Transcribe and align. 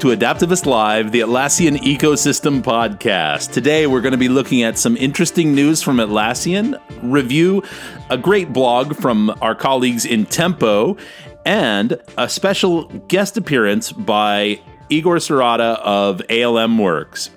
Hello 0.00 0.12
and 0.12 0.22
welcome 0.22 0.40
to 0.40 0.46
Adaptavist 0.46 0.66
Live, 0.66 1.12
the 1.12 1.20
Atlassian 1.20 1.76
Ecosystem 1.76 2.62
Podcast. 2.62 3.52
Today 3.52 3.86
we're 3.86 4.00
going 4.00 4.12
to 4.12 4.18
be 4.18 4.30
looking 4.30 4.62
at 4.62 4.78
some 4.78 4.96
interesting 4.96 5.54
news 5.54 5.82
from 5.82 5.98
Atlassian, 5.98 6.80
review 7.02 7.62
a 8.08 8.16
great 8.16 8.50
blog 8.50 8.96
from 8.96 9.30
our 9.42 9.54
colleagues 9.54 10.06
in 10.06 10.24
Tempo, 10.24 10.96
and 11.44 12.00
a 12.16 12.28
special 12.30 12.84
guest 13.08 13.36
appearance 13.36 13.92
by 13.92 14.58
Igor 14.88 15.16
Sereda 15.16 15.78
of 15.80 16.22
ALM 16.30 16.78
Works. 16.78 17.30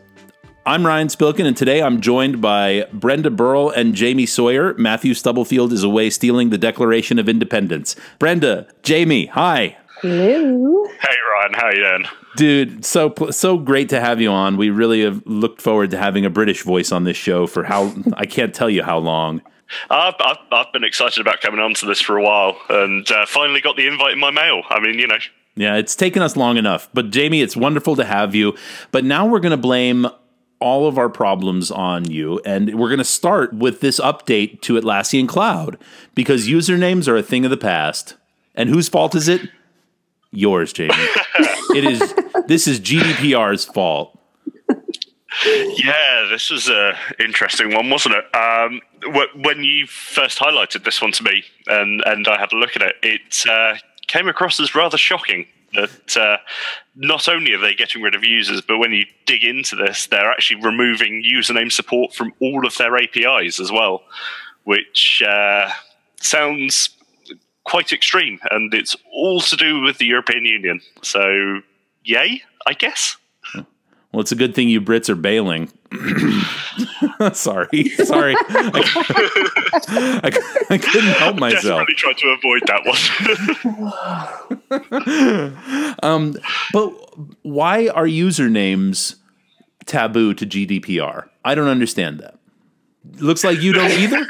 I'm 0.66 0.86
Ryan 0.86 1.10
Spilkin, 1.10 1.46
and 1.46 1.58
today 1.58 1.82
I'm 1.82 2.00
joined 2.00 2.42
by 2.42 2.88
Brenda 2.94 3.30
Burrell 3.30 3.72
and 3.72 3.94
Jamie 3.94 4.26
Sawyer. 4.26 4.74
Matthew 4.76 5.16
Stubblefield 5.16 5.74
is 5.74 5.84
away 5.84 6.10
stealing 6.10 6.50
the 6.50 6.58
Declaration 6.58 7.20
of 7.20 7.28
Independence. 7.28 7.98
Brenda, 8.20 8.68
Jamie, 8.84 9.26
hi. 9.26 9.76
Hello. 10.02 10.86
Hey 11.02 11.16
Ryan, 11.34 11.54
how 11.54 11.66
are 11.66 11.76
you 11.76 11.84
doing? 11.84 12.23
Dude, 12.36 12.84
so 12.84 13.14
so 13.30 13.58
great 13.58 13.90
to 13.90 14.00
have 14.00 14.20
you 14.20 14.32
on. 14.32 14.58
We 14.58 14.70
really 14.70 15.04
have 15.04 15.22
looked 15.26 15.62
forward 15.62 15.92
to 15.92 15.98
having 15.98 16.26
a 16.26 16.30
British 16.30 16.64
voice 16.64 16.92
on 16.92 17.04
this 17.04 17.18
show 17.18 17.46
for 17.48 17.64
how 17.64 17.94
I 18.14 18.26
can't 18.26 18.54
tell 18.54 18.70
you 18.70 18.84
how 18.84 18.98
long. 18.98 19.42
I've, 19.90 20.16
I've, 20.20 20.38
I've 20.52 20.74
been 20.74 20.84
excited 20.84 21.20
about 21.20 21.42
coming 21.42 21.60
on 21.60 21.74
to 21.76 21.86
this 21.86 22.00
for 22.00 22.18
a 22.18 22.22
while 22.24 22.58
and 22.70 23.10
uh, 23.10 23.26
finally 23.26 23.60
got 23.60 23.76
the 23.76 23.88
invite 23.88 24.14
in 24.14 24.20
my 24.20 24.30
mail. 24.30 24.62
I 24.70 24.80
mean, 24.80 25.00
you 25.00 25.08
know. 25.08 25.18
Yeah, 25.56 25.78
it's 25.78 25.96
taken 25.96 26.22
us 26.22 26.36
long 26.36 26.58
enough. 26.58 26.90
But 26.94 27.12
Jamie, 27.12 27.42
it's 27.42 27.56
wonderful 27.56 27.96
to 27.96 28.04
have 28.04 28.36
you. 28.36 28.56
But 28.92 29.04
now 29.04 29.26
we're 29.26 29.40
going 29.40 29.52
to 29.52 29.58
blame 29.58 30.08
all 30.60 30.88
of 30.88 30.98
our 30.98 31.10
problems 31.10 31.72
on 31.72 32.10
you. 32.10 32.40
And 32.46 32.80
we're 32.80 32.88
going 32.88 33.00
to 33.00 33.04
start 33.04 33.54
with 33.54 33.82
this 33.82 34.00
update 34.00 34.62
to 34.62 34.80
Atlassian 34.80 35.28
Cloud 35.28 35.78
because 36.16 36.48
usernames 36.48 37.08
are 37.08 37.18
a 37.18 37.24
thing 37.24 37.46
of 37.46 37.52
the 37.52 37.58
past. 37.58 38.16
And 38.56 38.70
whose 38.70 38.90
fault 38.90 39.16
is 39.16 39.28
it? 39.28 39.50
Yours, 40.32 40.74
Jamie. 40.74 40.94
it 41.76 41.86
is. 41.86 42.14
This 42.48 42.68
is 42.68 42.80
GDPR's 42.80 43.66
fault. 43.66 44.18
Yeah, 45.46 46.28
this 46.30 46.52
was 46.52 46.70
a 46.70 46.98
interesting 47.20 47.74
one, 47.74 47.90
wasn't 47.90 48.16
it? 48.16 48.36
Um, 48.36 48.82
when 49.42 49.64
you 49.64 49.88
first 49.88 50.38
highlighted 50.40 50.84
this 50.86 51.02
one 51.02 51.12
to 51.14 51.24
me, 51.24 51.44
and 51.68 52.04
and 52.06 52.28
I 52.28 52.38
had 52.38 52.54
a 52.54 52.56
look 52.56 52.76
at 52.76 52.82
it, 52.82 52.96
it 53.02 53.50
uh, 53.50 53.76
came 54.08 54.28
across 54.28 54.60
as 54.60 54.76
rather 54.76 54.98
shocking 54.98 55.48
that 55.74 56.18
uh, 56.18 56.38
not 56.96 57.28
only 57.28 57.54
are 57.54 57.60
they 57.60 57.74
getting 57.74 58.02
rid 58.02 58.16
of 58.16 58.24
users, 58.24 58.62
but 58.62 58.78
when 58.78 58.92
you 58.92 59.06
dig 59.26 59.44
into 59.44 59.76
this, 59.76 60.08
they're 60.08 60.30
actually 60.30 60.62
removing 60.62 61.24
username 61.24 61.72
support 61.72 62.14
from 62.14 62.32
all 62.40 62.66
of 62.66 62.78
their 62.78 62.96
APIs 62.96 63.60
as 63.60 63.72
well, 63.72 64.04
which 64.66 65.24
uh, 65.28 65.70
sounds 66.22 66.90
quite 67.64 67.92
extreme. 67.92 68.40
And 68.52 68.74
it's 68.74 68.96
all 69.12 69.42
to 69.42 69.56
do 69.56 69.82
with 69.82 69.98
the 69.98 70.06
European 70.06 70.46
Union. 70.46 70.82
So, 71.02 71.62
yay, 72.04 72.44
I 72.66 72.74
guess. 72.74 73.18
Well, 74.14 74.22
it's 74.22 74.32
a 74.32 74.36
good 74.36 74.54
thing 74.54 74.70
you 74.70 74.80
Brits 74.80 75.10
are 75.10 75.16
bailing. 75.16 75.70
sorry, 77.34 77.90
sorry. 77.90 78.36
I, 78.38 79.42
I, 80.24 80.30
I, 80.70 80.78
couldn't 80.78 81.14
help 81.14 81.38
myself. 81.38 81.88
Desperately 81.88 81.96
tried 81.96 82.18
to 82.20 82.28
avoid 82.30 82.62
that 82.68 82.86
one. 84.70 85.98
um, 86.04 86.36
but 86.72 86.90
why 87.42 87.88
are 87.88 88.06
usernames 88.06 89.16
taboo 89.88 90.36
to 90.36 90.46
GDPR? 90.46 91.28
I 91.44 91.56
don't 91.56 91.68
understand 91.68 92.20
that. 92.20 92.38
Looks 93.18 93.44
like 93.44 93.62
you 93.62 93.74
don't 93.74 93.92
either. 93.92 94.26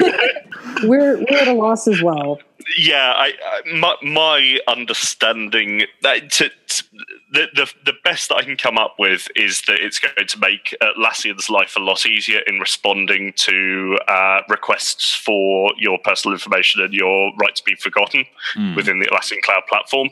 we're 0.84 1.18
we're 1.18 1.40
at 1.40 1.48
a 1.48 1.52
loss 1.52 1.88
as 1.88 2.02
well 2.02 2.38
yeah, 2.78 3.12
I, 3.14 3.32
I, 3.44 3.74
my, 3.74 3.96
my 4.02 4.58
understanding 4.66 5.82
that 6.02 6.30
to, 6.32 6.48
to, 6.48 6.84
the, 7.32 7.46
the 7.54 7.72
the 7.84 7.92
best 8.04 8.28
that 8.28 8.36
I 8.36 8.42
can 8.42 8.56
come 8.56 8.78
up 8.78 8.94
with 8.98 9.28
is 9.36 9.62
that 9.62 9.80
it's 9.80 9.98
going 9.98 10.26
to 10.26 10.38
make 10.38 10.74
Atlassian's 10.80 11.50
life 11.50 11.74
a 11.76 11.80
lot 11.80 12.06
easier 12.06 12.40
in 12.46 12.60
responding 12.60 13.32
to 13.36 13.98
uh, 14.08 14.40
requests 14.48 15.14
for 15.14 15.72
your 15.78 15.98
personal 15.98 16.34
information 16.34 16.82
and 16.82 16.94
your 16.94 17.32
right 17.40 17.54
to 17.54 17.62
be 17.64 17.74
forgotten 17.74 18.24
mm. 18.56 18.76
within 18.76 18.98
the 18.98 19.06
Atlassian 19.06 19.42
Cloud 19.42 19.62
platform. 19.68 20.08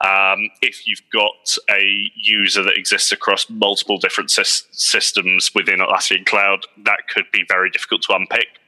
Um, 0.00 0.50
if 0.62 0.86
you've 0.86 1.02
got 1.12 1.56
a 1.70 2.10
user 2.16 2.62
that 2.62 2.78
exists 2.78 3.12
across 3.12 3.48
multiple 3.50 3.98
different 3.98 4.30
sy- 4.30 4.42
systems 4.70 5.50
within 5.54 5.80
Atlassian 5.80 6.24
Cloud, 6.24 6.66
that 6.84 7.08
could 7.08 7.26
be 7.32 7.44
very 7.48 7.70
difficult 7.70 8.02
to 8.02 8.14
unpick. 8.14 8.61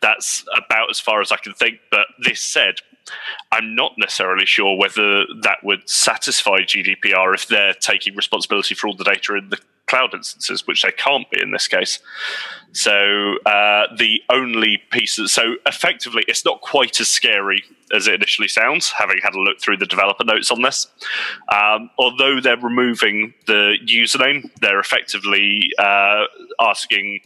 That's 0.00 0.44
about 0.56 0.90
as 0.90 1.00
far 1.00 1.20
as 1.20 1.32
I 1.32 1.36
can 1.36 1.54
think. 1.54 1.78
But 1.90 2.06
this 2.18 2.40
said, 2.40 2.76
I'm 3.52 3.74
not 3.74 3.92
necessarily 3.98 4.46
sure 4.46 4.76
whether 4.76 5.24
that 5.42 5.58
would 5.62 5.88
satisfy 5.88 6.60
GDPR 6.60 7.34
if 7.34 7.48
they're 7.48 7.74
taking 7.74 8.16
responsibility 8.16 8.74
for 8.74 8.88
all 8.88 8.96
the 8.96 9.04
data 9.04 9.36
in 9.36 9.50
the 9.50 9.58
cloud 9.86 10.14
instances, 10.14 10.66
which 10.66 10.82
they 10.82 10.90
can't 10.90 11.28
be 11.30 11.40
in 11.40 11.50
this 11.50 11.68
case. 11.68 11.98
So 12.72 13.36
uh, 13.46 13.86
the 13.96 14.20
only 14.30 14.82
pieces, 14.90 15.32
so 15.32 15.54
effectively, 15.66 16.24
it's 16.26 16.44
not 16.44 16.60
quite 16.62 17.00
as 17.00 17.08
scary 17.08 17.62
as 17.94 18.08
it 18.08 18.14
initially 18.14 18.48
sounds. 18.48 18.90
Having 18.90 19.18
had 19.22 19.34
a 19.34 19.40
look 19.40 19.60
through 19.60 19.76
the 19.76 19.86
developer 19.86 20.24
notes 20.24 20.50
on 20.50 20.62
this, 20.62 20.88
um, 21.52 21.90
although 21.98 22.40
they're 22.40 22.56
removing 22.56 23.34
the 23.46 23.76
username, 23.86 24.50
they're 24.60 24.80
effectively 24.80 25.68
uh, 25.78 26.24
asking 26.58 27.20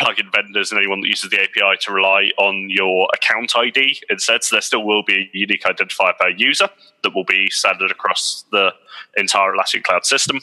plugin 0.00 0.32
vendors 0.32 0.72
and 0.72 0.78
anyone 0.78 1.00
that 1.02 1.08
uses 1.08 1.30
the 1.30 1.40
API 1.40 1.76
to 1.82 1.92
rely 1.92 2.30
on 2.38 2.68
your 2.70 3.08
account 3.14 3.52
ID 3.54 4.00
instead. 4.08 4.42
So 4.42 4.56
there 4.56 4.62
still 4.62 4.84
will 4.84 5.02
be 5.02 5.14
a 5.14 5.30
unique 5.32 5.64
identifier 5.64 6.16
per 6.18 6.30
user 6.30 6.68
that 7.02 7.14
will 7.14 7.24
be 7.24 7.50
standard 7.50 7.90
across 7.90 8.44
the 8.50 8.72
entire 9.16 9.52
Atlassian 9.52 9.82
Cloud 9.82 10.06
system. 10.06 10.40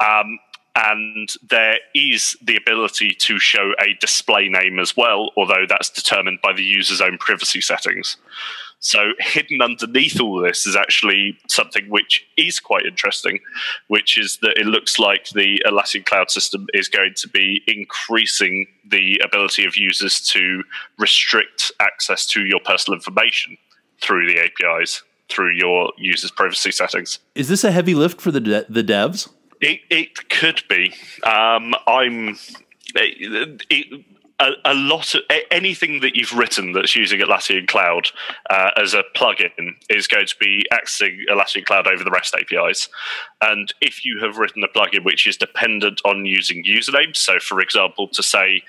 Um, 0.00 0.38
and 0.74 1.28
there 1.48 1.76
is 1.94 2.36
the 2.42 2.56
ability 2.56 3.10
to 3.10 3.38
show 3.38 3.72
a 3.78 3.94
display 4.00 4.48
name 4.48 4.78
as 4.78 4.96
well, 4.96 5.30
although 5.36 5.66
that's 5.68 5.90
determined 5.90 6.40
by 6.42 6.52
the 6.52 6.62
user's 6.62 7.00
own 7.00 7.18
privacy 7.18 7.60
settings. 7.60 8.16
So, 8.84 9.12
hidden 9.20 9.62
underneath 9.62 10.20
all 10.20 10.40
this 10.40 10.66
is 10.66 10.74
actually 10.74 11.38
something 11.46 11.88
which 11.88 12.26
is 12.36 12.58
quite 12.58 12.84
interesting, 12.84 13.38
which 13.86 14.18
is 14.18 14.38
that 14.42 14.58
it 14.58 14.66
looks 14.66 14.98
like 14.98 15.28
the 15.28 15.62
Atlassian 15.64 16.04
cloud 16.04 16.32
system 16.32 16.66
is 16.74 16.88
going 16.88 17.14
to 17.18 17.28
be 17.28 17.62
increasing 17.68 18.66
the 18.84 19.20
ability 19.24 19.64
of 19.64 19.76
users 19.76 20.20
to 20.30 20.64
restrict 20.98 21.70
access 21.78 22.26
to 22.26 22.44
your 22.44 22.58
personal 22.64 22.96
information 22.96 23.56
through 24.00 24.26
the 24.26 24.40
APIs, 24.40 25.04
through 25.28 25.52
your 25.52 25.92
users' 25.96 26.32
privacy 26.32 26.72
settings. 26.72 27.20
Is 27.36 27.48
this 27.48 27.62
a 27.62 27.70
heavy 27.70 27.94
lift 27.94 28.20
for 28.20 28.32
the 28.32 28.40
de- 28.40 28.66
the 28.68 28.82
devs? 28.82 29.32
It, 29.60 29.82
it 29.90 30.28
could 30.28 30.64
be. 30.68 30.92
Um, 31.22 31.72
I'm. 31.86 32.36
It, 32.96 33.62
it, 33.70 34.04
a, 34.42 34.72
a, 34.72 34.74
lot 34.74 35.14
of 35.14 35.22
anything 35.50 36.00
that 36.00 36.16
you've 36.16 36.32
written 36.32 36.72
that's 36.72 36.96
using 36.96 37.20
Atlassian 37.20 37.68
Cloud 37.68 38.08
uh, 38.50 38.70
as 38.76 38.92
a 38.92 39.04
plugin 39.14 39.76
is 39.88 40.08
going 40.08 40.26
to 40.26 40.36
be 40.40 40.66
accessing 40.72 41.20
Atlassian 41.30 41.64
Cloud 41.64 41.86
over 41.86 42.02
the 42.02 42.10
REST 42.10 42.34
APIs. 42.34 42.88
And 43.40 43.72
if 43.80 44.04
you 44.04 44.18
have 44.20 44.38
written 44.38 44.64
a 44.64 44.68
plugin 44.68 45.04
which 45.04 45.26
is 45.26 45.36
dependent 45.36 46.00
on 46.04 46.26
using 46.26 46.64
usernames, 46.64 47.16
so 47.16 47.38
for 47.38 47.60
example, 47.60 48.08
to 48.08 48.22
say 48.22 48.62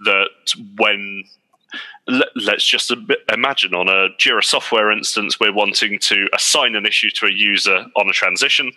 that 0.00 0.30
when 0.76 1.24
let's 2.34 2.66
just 2.66 2.92
imagine 3.32 3.74
on 3.74 3.88
a 3.88 4.08
Jira 4.18 4.42
software 4.42 4.90
instance, 4.90 5.38
we're 5.38 5.54
wanting 5.54 6.00
to 6.00 6.28
assign 6.34 6.74
an 6.74 6.84
issue 6.84 7.10
to 7.10 7.26
a 7.26 7.32
user 7.32 7.86
on 7.94 8.08
a 8.08 8.12
transition. 8.12 8.72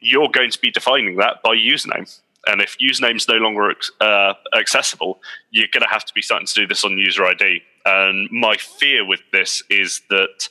You're 0.00 0.28
going 0.28 0.50
to 0.50 0.60
be 0.60 0.70
defining 0.70 1.16
that 1.16 1.42
by 1.42 1.56
username. 1.56 2.20
And 2.46 2.60
if 2.60 2.76
username's 2.78 3.28
no 3.28 3.34
longer 3.34 3.72
uh, 4.00 4.34
accessible, 4.56 5.20
you're 5.50 5.68
going 5.72 5.82
to 5.82 5.88
have 5.88 6.04
to 6.04 6.12
be 6.12 6.22
starting 6.22 6.46
to 6.46 6.54
do 6.54 6.66
this 6.66 6.84
on 6.84 6.98
user 6.98 7.24
ID. 7.24 7.62
And 7.84 8.28
my 8.30 8.56
fear 8.56 9.06
with 9.06 9.20
this 9.32 9.62
is 9.70 10.02
that 10.10 10.48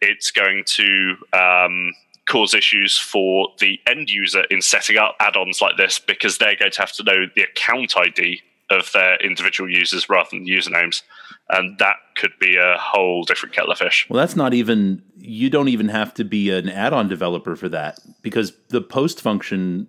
it's 0.00 0.30
going 0.30 0.64
to 0.66 1.16
um, 1.32 1.92
cause 2.26 2.54
issues 2.54 2.98
for 2.98 3.48
the 3.58 3.78
end 3.86 4.10
user 4.10 4.44
in 4.50 4.62
setting 4.62 4.96
up 4.96 5.16
add-ons 5.20 5.60
like 5.60 5.76
this 5.76 5.98
because 5.98 6.38
they're 6.38 6.56
going 6.56 6.72
to 6.72 6.80
have 6.80 6.92
to 6.92 7.02
know 7.02 7.26
the 7.34 7.42
account 7.42 7.94
ID 7.96 8.42
of 8.70 8.90
their 8.92 9.16
individual 9.16 9.70
users 9.70 10.08
rather 10.08 10.28
than 10.32 10.46
usernames. 10.46 11.02
And 11.50 11.78
that 11.78 11.96
could 12.16 12.32
be 12.40 12.56
a 12.56 12.76
whole 12.78 13.24
different 13.24 13.54
kettle 13.54 13.70
of 13.70 13.78
fish. 13.78 14.06
Well, 14.08 14.18
that's 14.18 14.36
not 14.36 14.54
even, 14.54 15.02
you 15.18 15.50
don't 15.50 15.68
even 15.68 15.88
have 15.88 16.14
to 16.14 16.24
be 16.24 16.50
an 16.50 16.70
add 16.70 16.94
on 16.94 17.08
developer 17.08 17.54
for 17.54 17.68
that 17.68 17.98
because 18.22 18.54
the 18.68 18.80
post 18.80 19.20
function 19.20 19.88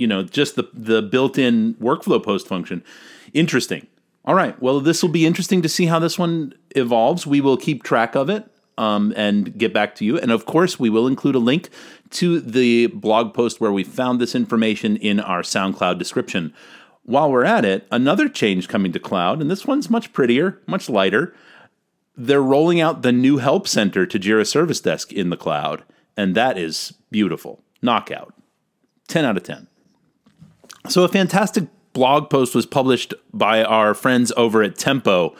you 0.00 0.06
know, 0.06 0.22
just 0.22 0.56
the 0.56 0.68
the 0.72 1.02
built-in 1.02 1.74
workflow 1.74 2.22
post 2.22 2.48
function. 2.48 2.82
Interesting. 3.34 3.86
All 4.24 4.34
right. 4.34 4.60
Well, 4.60 4.80
this 4.80 5.02
will 5.02 5.10
be 5.10 5.26
interesting 5.26 5.60
to 5.62 5.68
see 5.68 5.86
how 5.86 5.98
this 5.98 6.18
one 6.18 6.54
evolves. 6.74 7.26
We 7.26 7.40
will 7.40 7.56
keep 7.56 7.82
track 7.82 8.14
of 8.14 8.30
it 8.30 8.50
um, 8.78 9.12
and 9.14 9.56
get 9.56 9.74
back 9.74 9.94
to 9.96 10.04
you. 10.04 10.18
And 10.18 10.30
of 10.30 10.46
course, 10.46 10.80
we 10.80 10.88
will 10.88 11.06
include 11.06 11.34
a 11.34 11.38
link 11.38 11.68
to 12.10 12.40
the 12.40 12.86
blog 12.88 13.34
post 13.34 13.60
where 13.60 13.72
we 13.72 13.84
found 13.84 14.20
this 14.20 14.34
information 14.34 14.96
in 14.96 15.20
our 15.20 15.42
SoundCloud 15.42 15.98
description. 15.98 16.54
While 17.02 17.30
we're 17.30 17.44
at 17.44 17.64
it, 17.64 17.86
another 17.90 18.28
change 18.28 18.68
coming 18.68 18.92
to 18.92 18.98
cloud, 18.98 19.40
and 19.40 19.50
this 19.50 19.66
one's 19.66 19.90
much 19.90 20.12
prettier, 20.12 20.60
much 20.66 20.88
lighter. 20.88 21.34
They're 22.16 22.42
rolling 22.42 22.80
out 22.80 23.02
the 23.02 23.12
new 23.12 23.38
Help 23.38 23.66
Center 23.66 24.06
to 24.06 24.18
Jira 24.18 24.46
Service 24.46 24.80
Desk 24.80 25.12
in 25.12 25.30
the 25.30 25.36
cloud, 25.36 25.82
and 26.16 26.34
that 26.34 26.56
is 26.56 26.94
beautiful. 27.10 27.62
knockout. 27.82 28.34
10 29.10 29.24
out 29.24 29.36
of 29.36 29.42
10. 29.42 29.66
So, 30.88 31.04
a 31.04 31.08
fantastic 31.08 31.64
blog 31.92 32.30
post 32.30 32.54
was 32.54 32.66
published 32.66 33.14
by 33.32 33.62
our 33.62 33.94
friends 33.94 34.32
over 34.36 34.62
at 34.62 34.76
Tempo. 34.76 35.34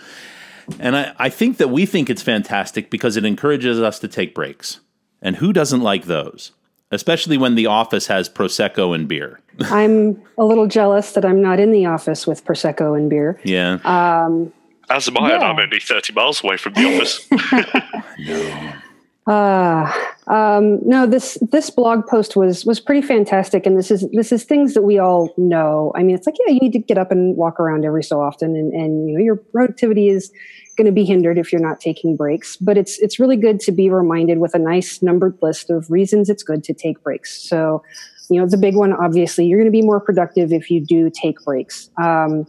And 0.79 0.97
I, 0.97 1.15
I 1.19 1.29
think 1.29 1.57
that 1.57 1.69
we 1.69 1.87
think 1.87 2.09
it's 2.11 2.23
fantastic 2.23 2.91
because 2.91 3.17
it 3.17 3.25
encourages 3.25 3.81
us 3.81 3.99
to 4.01 4.09
take 4.09 4.35
breaks. 4.35 4.81
And 5.23 5.37
who 5.37 5.53
doesn't 5.53 5.81
like 5.81 6.05
those? 6.05 6.53
Especially 6.93 7.39
when 7.39 7.55
the 7.55 7.67
office 7.67 8.07
has 8.09 8.29
Prosecco 8.29 8.95
and 8.95 9.09
beer. 9.09 9.41
I'm 9.61 10.21
a 10.39 10.45
little 10.45 10.67
jealous 10.67 11.13
that 11.13 11.25
I'm 11.25 11.41
not 11.41 11.61
in 11.61 11.73
the 11.73 11.87
office 11.87 12.27
with 12.27 12.45
Prosecco 12.45 12.97
and 12.97 13.09
beer. 13.11 13.41
Yeah. 13.45 13.79
Um, 13.85 14.53
As 14.89 15.09
am 15.09 15.19
I, 15.19 15.33
and 15.33 15.43
Yeah. 15.43 15.49
I'm 15.49 15.59
only 15.59 15.81
30 15.81 16.13
miles 16.13 16.43
away 16.43 16.57
from 16.57 16.75
the 16.75 16.87
office. 16.97 18.77
Uh, 19.27 19.93
um, 20.31 20.79
no, 20.87 21.07
this 21.07 21.37
this 21.51 21.71
blog 21.71 22.07
post 22.07 22.37
was 22.37 22.65
was 22.65 22.79
pretty 22.79 23.05
fantastic, 23.05 23.67
and 23.67 23.77
this 23.77 23.91
is 23.91 24.09
this 24.13 24.31
is 24.31 24.45
things 24.45 24.75
that 24.75 24.83
we 24.83 24.97
all 24.97 25.35
know. 25.37 25.91
I 25.97 26.05
mean, 26.05 26.15
it's 26.15 26.25
like 26.25 26.37
yeah, 26.47 26.53
you 26.53 26.61
need 26.61 26.73
to 26.73 26.79
get 26.79 26.99
up 26.99 27.11
and 27.11 27.37
walk 27.37 27.59
around 27.59 27.85
every 27.85 28.05
so 28.05 28.21
often, 28.21 28.55
and 28.55 28.73
and 28.73 29.11
you 29.11 29.19
know 29.19 29.25
your 29.25 29.35
productivity 29.35 30.09
is 30.09 30.31
going 30.77 30.87
to 30.87 30.93
be 30.93 31.05
hindered 31.05 31.37
if 31.37 31.53
you're 31.53 31.61
not 31.61 31.81
taking 31.81 32.17
breaks. 32.17 32.57
But 32.57 32.79
it's 32.79 32.97
it's 33.01 33.19
really 33.19 33.37
good 33.37 33.59
to 33.61 33.73
be 33.73 33.91
reminded 33.91 34.39
with 34.39 34.55
a 34.55 34.59
nice 34.61 35.03
numbered 35.03 35.37
list 35.43 35.69
of 35.69 35.91
reasons 35.91 36.31
it's 36.31 36.45
good 36.45 36.63
to 36.63 36.75
take 36.75 37.03
breaks. 37.03 37.37
So, 37.37 37.83
you 38.29 38.41
know, 38.41 38.47
the 38.47 38.57
big 38.57 38.77
one, 38.77 38.93
obviously, 38.93 39.47
you're 39.47 39.59
going 39.59 39.73
to 39.73 39.77
be 39.77 39.83
more 39.83 39.99
productive 39.99 40.53
if 40.53 40.71
you 40.71 40.81
do 40.81 41.11
take 41.11 41.43
breaks. 41.43 41.91
Um, 42.01 42.47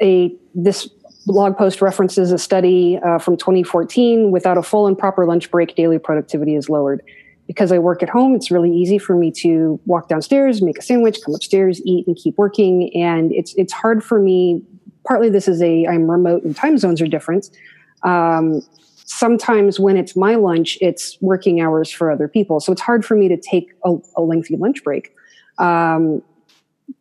a 0.00 0.34
this 0.54 0.88
blog 1.26 1.56
post 1.56 1.80
references 1.80 2.32
a 2.32 2.38
study 2.38 2.98
uh, 2.98 3.18
from 3.18 3.36
2014 3.36 4.30
without 4.30 4.58
a 4.58 4.62
full 4.62 4.86
and 4.86 4.98
proper 4.98 5.26
lunch 5.26 5.50
break 5.50 5.74
daily 5.74 5.98
productivity 5.98 6.54
is 6.54 6.68
lowered. 6.68 7.02
Because 7.46 7.72
i 7.72 7.78
work 7.78 8.02
at 8.02 8.08
home 8.08 8.34
it's 8.34 8.50
really 8.50 8.74
easy 8.74 8.96
for 8.96 9.14
me 9.14 9.30
to 9.30 9.78
walk 9.84 10.08
downstairs 10.08 10.62
make 10.62 10.78
a 10.78 10.82
sandwich 10.82 11.18
come 11.22 11.34
upstairs 11.34 11.80
eat 11.84 12.06
and 12.06 12.16
keep 12.16 12.38
working. 12.38 12.90
And 12.94 13.32
it's 13.32 13.54
it's 13.56 13.72
hard 13.72 14.02
for 14.02 14.18
me 14.18 14.62
partly 15.06 15.28
this 15.28 15.46
is 15.46 15.60
a 15.62 15.86
i'm 15.86 16.10
remote 16.10 16.42
and 16.44 16.56
time 16.56 16.78
zones 16.78 17.00
are 17.02 17.06
different. 17.06 17.50
Um, 18.02 18.62
sometimes 19.06 19.78
when 19.78 19.98
it's 19.98 20.16
my 20.16 20.36
lunch 20.36 20.78
it's 20.80 21.18
working 21.20 21.60
hours 21.60 21.90
for 21.90 22.10
other 22.10 22.28
people. 22.28 22.60
So 22.60 22.72
it's 22.72 22.80
hard 22.80 23.04
for 23.04 23.14
me 23.14 23.28
to 23.28 23.36
take 23.36 23.72
a, 23.84 23.96
a 24.16 24.22
lengthy 24.22 24.56
lunch 24.56 24.82
break. 24.82 25.14
Um, 25.58 26.22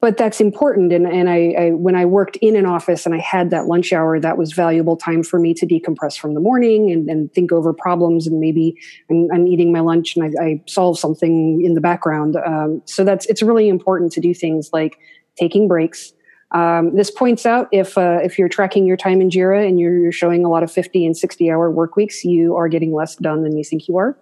but 0.04 0.18
that's 0.18 0.42
important. 0.42 0.92
And, 0.92 1.08
and 1.08 1.30
I, 1.30 1.56
I, 1.58 1.70
when 1.70 1.96
I 1.96 2.04
worked 2.04 2.36
in 2.42 2.58
an 2.58 2.66
office 2.66 3.06
and 3.06 3.16
I 3.16 3.20
had 3.20 3.52
that 3.52 3.68
lunch 3.68 3.94
hour, 3.94 4.20
that 4.20 4.38
was 4.38 4.52
valuable 4.52 4.98
time 4.98 5.24
for 5.24 5.40
me 5.40 5.54
to 5.54 5.66
decompress 5.66 6.18
from 6.20 6.34
the 6.34 6.42
morning 6.42 6.92
and, 6.92 7.10
and 7.10 7.34
think 7.34 7.54
over 7.54 7.72
problems. 7.72 8.28
And 8.28 8.42
maybe 8.42 8.78
I'm, 9.10 9.30
I'm 9.34 9.48
eating 9.48 9.72
my 9.72 9.80
lunch 9.80 10.18
and 10.18 10.26
I, 10.26 10.44
I 10.44 10.62
solve 10.68 11.00
something 11.00 11.64
in 11.64 11.74
the 11.74 11.80
background. 11.80 12.36
Um, 12.36 12.82
so 12.84 13.06
that's, 13.06 13.26
it's 13.28 13.42
really 13.42 13.70
important 13.70 14.12
to 14.12 14.20
do 14.20 14.34
things 14.34 14.72
like 14.74 15.00
taking 15.40 15.70
breaks. 15.70 16.12
Um, 16.52 16.94
this 16.94 17.10
points 17.10 17.46
out 17.46 17.70
if, 17.72 17.98
uh, 17.98 18.20
if 18.22 18.38
you're 18.38 18.50
tracking 18.50 18.86
your 18.86 18.98
time 18.98 19.22
in 19.22 19.30
Jira 19.30 19.66
and 19.66 19.80
you're, 19.80 19.98
you're 19.98 20.12
showing 20.12 20.44
a 20.44 20.50
lot 20.50 20.64
of 20.64 20.70
50 20.70 21.06
and 21.06 21.16
60 21.16 21.50
hour 21.50 21.72
work 21.72 21.96
weeks, 21.96 22.26
you 22.26 22.58
are 22.58 22.68
getting 22.68 22.94
less 22.94 23.16
done 23.16 23.44
than 23.44 23.56
you 23.56 23.64
think 23.64 23.88
you 23.88 23.96
are. 23.96 24.18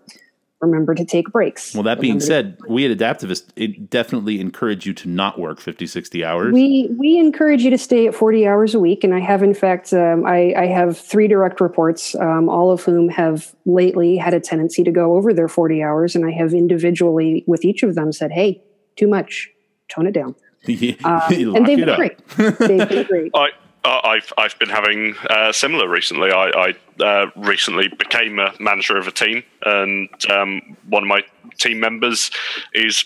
Remember 0.62 0.94
to 0.94 1.04
take 1.04 1.32
breaks. 1.32 1.74
Well, 1.74 1.84
that 1.84 2.00
being 2.00 2.20
Remember 2.20 2.20
to- 2.20 2.26
said, 2.28 2.58
we 2.68 2.90
at 2.90 2.96
Adaptavist 2.96 3.46
it 3.56 3.90
definitely 3.90 4.40
encourage 4.40 4.86
you 4.86 4.94
to 4.94 5.10
not 5.10 5.40
work 5.40 5.60
50, 5.60 5.88
60 5.88 6.24
hours. 6.24 6.54
We 6.54 6.96
we 7.00 7.18
encourage 7.18 7.64
you 7.64 7.72
to 7.72 7.78
stay 7.78 8.08
at 8.08 8.14
forty 8.14 8.48
hours 8.48 8.76
a 8.76 8.80
week, 8.80 9.04
and 9.04 9.14
I 9.14 9.20
have 9.20 9.42
in 9.42 9.54
fact 9.54 9.92
um, 9.94 10.26
I, 10.26 10.54
I 10.56 10.68
have 10.68 10.98
three 10.98 11.28
direct 11.28 11.62
reports, 11.62 12.14
um, 12.16 12.48
all 12.48 12.72
of 12.72 12.84
whom 12.84 13.10
have 13.10 13.56
lately 13.66 14.18
had 14.18 14.34
a 14.34 14.40
tendency 14.40 14.84
to 14.84 14.92
go 14.92 15.16
over 15.16 15.34
their 15.34 15.48
forty 15.48 15.82
hours, 15.82 16.16
and 16.16 16.26
I 16.26 16.32
have 16.32 16.54
individually 16.54 17.44
with 17.48 17.66
each 17.66 17.82
of 17.82 17.96
them 17.96 18.12
said, 18.12 18.32
"Hey, 18.32 18.62
too 18.98 19.08
much, 19.08 19.50
tone 19.90 20.06
it 20.06 20.12
down," 20.14 20.36
um, 21.04 21.56
and 21.56 21.66
they've 21.66 21.80
it 21.80 21.86
been 21.86 21.96
great. 21.96 22.28
They've 22.38 22.88
been 22.90 23.08
great. 23.08 23.32
I- 23.84 24.02
I've 24.04 24.34
I've 24.38 24.60
been 24.60 24.70
having 24.70 25.16
uh, 25.30 25.52
similar 25.52 25.88
recently. 25.90 26.32
I, 26.32 26.74
I 27.00 27.04
uh, 27.04 27.32
recently 27.36 27.88
became 27.88 28.40
a 28.40 28.54
manager 28.60 28.98
of 28.98 29.08
a 29.08 29.12
team, 29.12 29.44
and 29.66 30.10
um, 30.30 30.78
one 30.88 31.04
of 31.04 31.10
my 31.10 31.24
team 31.58 31.80
members 31.80 32.32
is 32.74 33.06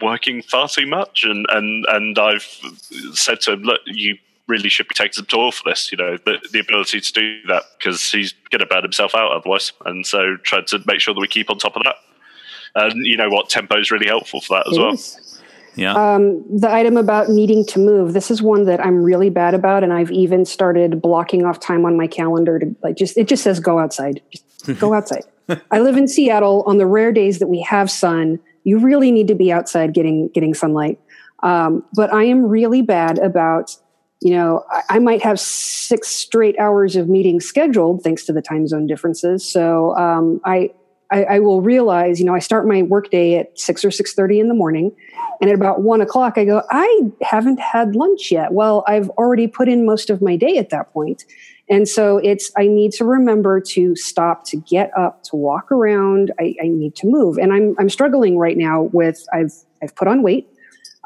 working 0.00 0.42
far 0.42 0.68
too 0.68 0.86
much, 0.86 1.24
and 1.24 1.46
and 1.50 1.84
and 1.88 2.18
I've 2.18 2.46
said 3.12 3.40
to 3.42 3.52
him, 3.52 3.62
look, 3.62 3.80
you 3.86 4.16
really 4.48 4.68
should 4.68 4.88
be 4.88 4.94
taking 4.94 5.12
some 5.12 5.26
toil 5.26 5.52
for 5.52 5.70
this. 5.70 5.92
You 5.92 5.98
know, 5.98 6.16
the, 6.24 6.38
the 6.52 6.58
ability 6.58 7.00
to 7.00 7.12
do 7.12 7.42
that 7.48 7.62
because 7.78 8.10
he's 8.10 8.34
going 8.50 8.60
to 8.60 8.66
burn 8.66 8.82
himself 8.82 9.14
out 9.14 9.30
otherwise. 9.32 9.72
And 9.86 10.04
so, 10.04 10.36
tried 10.38 10.66
to 10.68 10.80
make 10.86 11.00
sure 11.00 11.14
that 11.14 11.20
we 11.20 11.28
keep 11.28 11.50
on 11.50 11.58
top 11.58 11.76
of 11.76 11.84
that. 11.84 11.96
And 12.74 13.06
you 13.06 13.16
know 13.16 13.28
what, 13.28 13.48
tempo 13.48 13.78
is 13.78 13.90
really 13.90 14.06
helpful 14.06 14.40
for 14.40 14.56
that 14.56 14.68
as 14.70 14.78
well. 14.78 14.96
Yeah. 15.76 15.94
Um, 15.94 16.44
the 16.50 16.70
item 16.70 16.96
about 16.96 17.28
needing 17.28 17.64
to 17.66 17.78
move. 17.78 18.12
This 18.12 18.30
is 18.30 18.42
one 18.42 18.64
that 18.64 18.84
I'm 18.84 19.02
really 19.02 19.30
bad 19.30 19.54
about, 19.54 19.84
and 19.84 19.92
I've 19.92 20.10
even 20.10 20.44
started 20.44 21.00
blocking 21.00 21.44
off 21.44 21.60
time 21.60 21.84
on 21.84 21.96
my 21.96 22.06
calendar 22.06 22.58
to 22.58 22.74
like 22.82 22.96
just. 22.96 23.16
It 23.16 23.28
just 23.28 23.42
says 23.42 23.60
go 23.60 23.78
outside. 23.78 24.20
Just 24.30 24.80
go 24.80 24.94
outside. 24.94 25.24
I 25.70 25.80
live 25.80 25.96
in 25.96 26.08
Seattle. 26.08 26.62
On 26.66 26.78
the 26.78 26.86
rare 26.86 27.12
days 27.12 27.38
that 27.38 27.48
we 27.48 27.60
have 27.62 27.90
sun, 27.90 28.38
you 28.64 28.78
really 28.78 29.10
need 29.10 29.28
to 29.28 29.34
be 29.34 29.52
outside 29.52 29.94
getting 29.94 30.28
getting 30.28 30.54
sunlight. 30.54 30.98
Um, 31.42 31.84
but 31.94 32.12
I 32.12 32.24
am 32.24 32.44
really 32.44 32.82
bad 32.82 33.18
about. 33.18 33.76
You 34.22 34.34
know, 34.34 34.64
I, 34.70 34.82
I 34.90 34.98
might 34.98 35.22
have 35.22 35.40
six 35.40 36.08
straight 36.08 36.58
hours 36.58 36.94
of 36.94 37.08
meetings 37.08 37.46
scheduled 37.46 38.02
thanks 38.04 38.26
to 38.26 38.34
the 38.34 38.42
time 38.42 38.68
zone 38.68 38.86
differences. 38.86 39.50
So 39.50 39.96
um, 39.96 40.42
I, 40.44 40.72
I, 41.10 41.24
I 41.24 41.38
will 41.40 41.62
realize, 41.62 42.20
you 42.20 42.26
know, 42.26 42.34
I 42.34 42.38
start 42.38 42.66
my 42.66 42.82
workday 42.82 43.36
at 43.36 43.58
six 43.58 43.84
or 43.84 43.90
six 43.90 44.14
thirty 44.14 44.40
in 44.40 44.48
the 44.48 44.54
morning, 44.54 44.92
and 45.40 45.50
at 45.50 45.56
about 45.56 45.82
one 45.82 46.00
o'clock, 46.00 46.38
I 46.38 46.44
go, 46.44 46.62
I 46.70 47.00
haven't 47.22 47.60
had 47.60 47.96
lunch 47.96 48.30
yet. 48.30 48.52
Well, 48.52 48.84
I've 48.86 49.08
already 49.10 49.46
put 49.46 49.68
in 49.68 49.86
most 49.86 50.10
of 50.10 50.20
my 50.20 50.36
day 50.36 50.58
at 50.58 50.70
that. 50.70 50.88
And 51.68 51.88
so 51.88 52.18
it's, 52.18 52.50
I 52.56 52.66
need 52.66 52.90
to 52.94 53.04
remember 53.04 53.60
to 53.60 53.94
stop, 53.94 54.44
to 54.46 54.56
get 54.56 54.90
up, 54.98 55.22
to 55.24 55.36
walk 55.36 55.70
around. 55.70 56.32
I, 56.40 56.56
I 56.60 56.66
need 56.66 56.96
to 56.96 57.06
move. 57.06 57.38
And 57.38 57.52
I'm, 57.52 57.76
I'm 57.78 57.88
struggling 57.88 58.36
right 58.36 58.56
now 58.56 58.90
with, 58.92 59.24
I've, 59.32 59.52
I've 59.80 59.94
put 59.94 60.08
on 60.08 60.24
weight. 60.24 60.48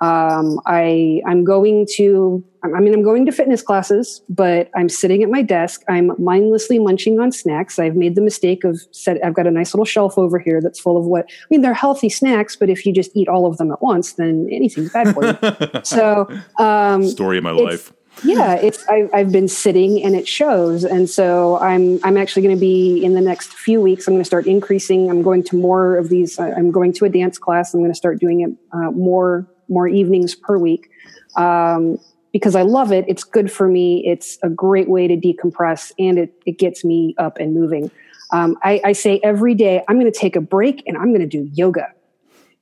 Um, 0.05 0.61
I, 0.67 1.23
I'm 1.27 1.45
going 1.45 1.87
to, 1.97 2.45
I 2.63 2.81
mean, 2.81 2.93
I'm 2.93 3.03
going 3.03 3.25
to 3.25 3.33
fitness 3.33 3.63
classes, 3.63 4.23
but 4.29 4.71
I'm 4.77 4.89
sitting 4.91 5.23
at 5.23 5.31
my 5.31 5.41
desk. 5.41 5.83
I'm 5.89 6.13
mindlessly 6.23 6.79
munching 6.79 7.19
on 7.21 7.33
snacks. 7.33 7.79
I've 7.79 7.97
made 7.97 8.15
the 8.15 8.21
mistake 8.21 8.65
of 8.65 8.81
set, 8.91 9.25
I've 9.25 9.33
got 9.33 9.47
a 9.47 9.51
nice 9.51 9.73
little 9.73 9.87
shelf 9.87 10.19
over 10.19 10.39
here 10.39 10.61
that's 10.61 10.79
full 10.79 10.99
of 10.99 11.05
what, 11.05 11.25
I 11.29 11.47
mean, 11.51 11.63
they're 11.63 11.73
healthy 11.73 12.11
snacks, 12.11 12.55
but 12.55 12.69
if 12.69 12.85
you 12.85 12.93
just 12.93 13.13
eat 13.15 13.29
all 13.29 13.47
of 13.47 13.57
them 13.57 13.73
at 13.73 13.81
once, 13.81 14.15
then 14.15 14.47
anything's 14.53 14.93
bad 14.93 15.15
for 15.15 15.25
you. 15.25 15.81
so, 15.85 16.29
um, 16.59 17.07
Story 17.07 17.39
of 17.39 17.45
my 17.45 17.53
life. 17.53 17.93
yeah, 18.25 18.55
it's 18.55 18.87
I, 18.89 19.09
I've 19.15 19.33
been 19.33 19.49
sitting 19.49 20.05
and 20.05 20.15
it 20.15 20.29
shows, 20.29 20.85
and 20.85 21.11
so 21.11 21.59
I'm 21.59 21.99
I'm 22.05 22.17
actually 22.17 22.43
going 22.43 22.55
to 22.55 22.61
be 22.61 23.05
in 23.05 23.15
the 23.15 23.21
next 23.21 23.55
few 23.55 23.81
weeks. 23.81 24.07
I'm 24.07 24.15
going 24.15 24.23
to 24.23 24.27
start 24.27 24.47
increasing. 24.47 25.11
I'm 25.11 25.23
going 25.23 25.43
to 25.45 25.57
more 25.57 25.97
of 25.97 26.11
these. 26.11 26.39
I'm 26.39 26.71
going 26.71 26.93
to 26.93 27.07
a 27.07 27.09
dance 27.09 27.39
class. 27.39 27.75
I'm 27.75 27.81
going 27.81 27.91
to 27.91 27.97
start 27.97 28.21
doing 28.21 28.43
it 28.43 28.51
uh, 28.73 28.93
more 28.93 29.49
more 29.75 29.89
evenings 29.89 30.35
per 30.35 30.57
week 30.57 30.89
um, 31.37 31.99
because 32.33 32.57
I 32.57 32.63
love 32.63 32.93
it. 32.93 33.05
It's 33.09 33.25
good 33.25 33.51
for 33.51 33.69
me. 33.69 34.03
It's 34.07 34.39
a 34.43 34.49
great 34.49 34.89
way 34.89 35.07
to 35.07 35.17
decompress, 35.17 35.93
and 35.99 36.19
it 36.19 36.33
it 36.47 36.59
gets 36.59 36.85
me 36.85 37.15
up 37.19 37.39
and 37.39 37.55
moving. 37.55 37.91
Um, 38.31 38.57
I, 38.63 38.81
I 38.85 38.93
say 38.93 39.21
every 39.23 39.55
day 39.55 39.83
I'm 39.87 39.99
going 39.99 40.11
to 40.11 40.19
take 40.19 40.35
a 40.35 40.41
break 40.41 40.83
and 40.87 40.97
I'm 40.97 41.09
going 41.09 41.21
to 41.21 41.27
do 41.27 41.49
yoga, 41.53 41.93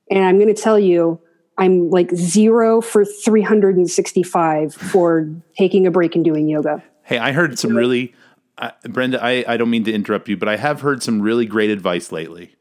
and 0.09 0.23
I'm 0.23 0.37
going 0.37 0.53
to 0.53 0.61
tell 0.61 0.79
you. 0.79 1.19
I'm 1.55 1.91
like 1.91 2.09
zero 2.15 2.81
for 2.81 3.05
365 3.05 4.73
for 4.73 5.29
taking 5.55 5.85
a 5.85 5.91
break 5.91 6.15
and 6.15 6.25
doing 6.25 6.49
yoga. 6.49 6.81
Hey, 7.03 7.19
I 7.19 7.31
heard 7.31 7.59
some 7.59 7.75
really, 7.75 8.15
uh, 8.57 8.71
Brenda. 8.85 9.23
I, 9.23 9.45
I 9.47 9.57
don't 9.57 9.69
mean 9.69 9.83
to 9.83 9.93
interrupt 9.93 10.27
you, 10.27 10.35
but 10.35 10.49
I 10.49 10.57
have 10.57 10.81
heard 10.81 11.03
some 11.03 11.21
really 11.21 11.45
great 11.45 11.69
advice 11.69 12.11
lately, 12.11 12.55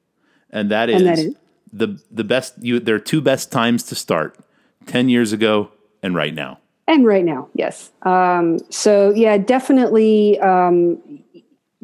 and 0.50 0.71
that 0.71 0.90
is, 0.90 1.00
And 1.00 1.06
that 1.06 1.18
is? 1.18 1.35
The 1.73 2.00
the 2.11 2.25
best. 2.25 2.55
You 2.61 2.81
there 2.81 2.95
are 2.95 3.00
two 3.00 3.21
best 3.21 3.50
times 3.50 3.83
to 3.85 3.95
start: 3.95 4.38
ten 4.87 5.09
years 5.09 5.33
ago 5.33 5.71
and 6.02 6.14
right 6.14 6.35
now. 6.35 6.59
And 6.88 7.07
right 7.07 7.25
now, 7.25 7.49
yes. 7.55 7.91
Um, 8.02 8.59
so 8.71 9.11
yeah, 9.11 9.38
definitely 9.38 10.38
um, 10.41 11.00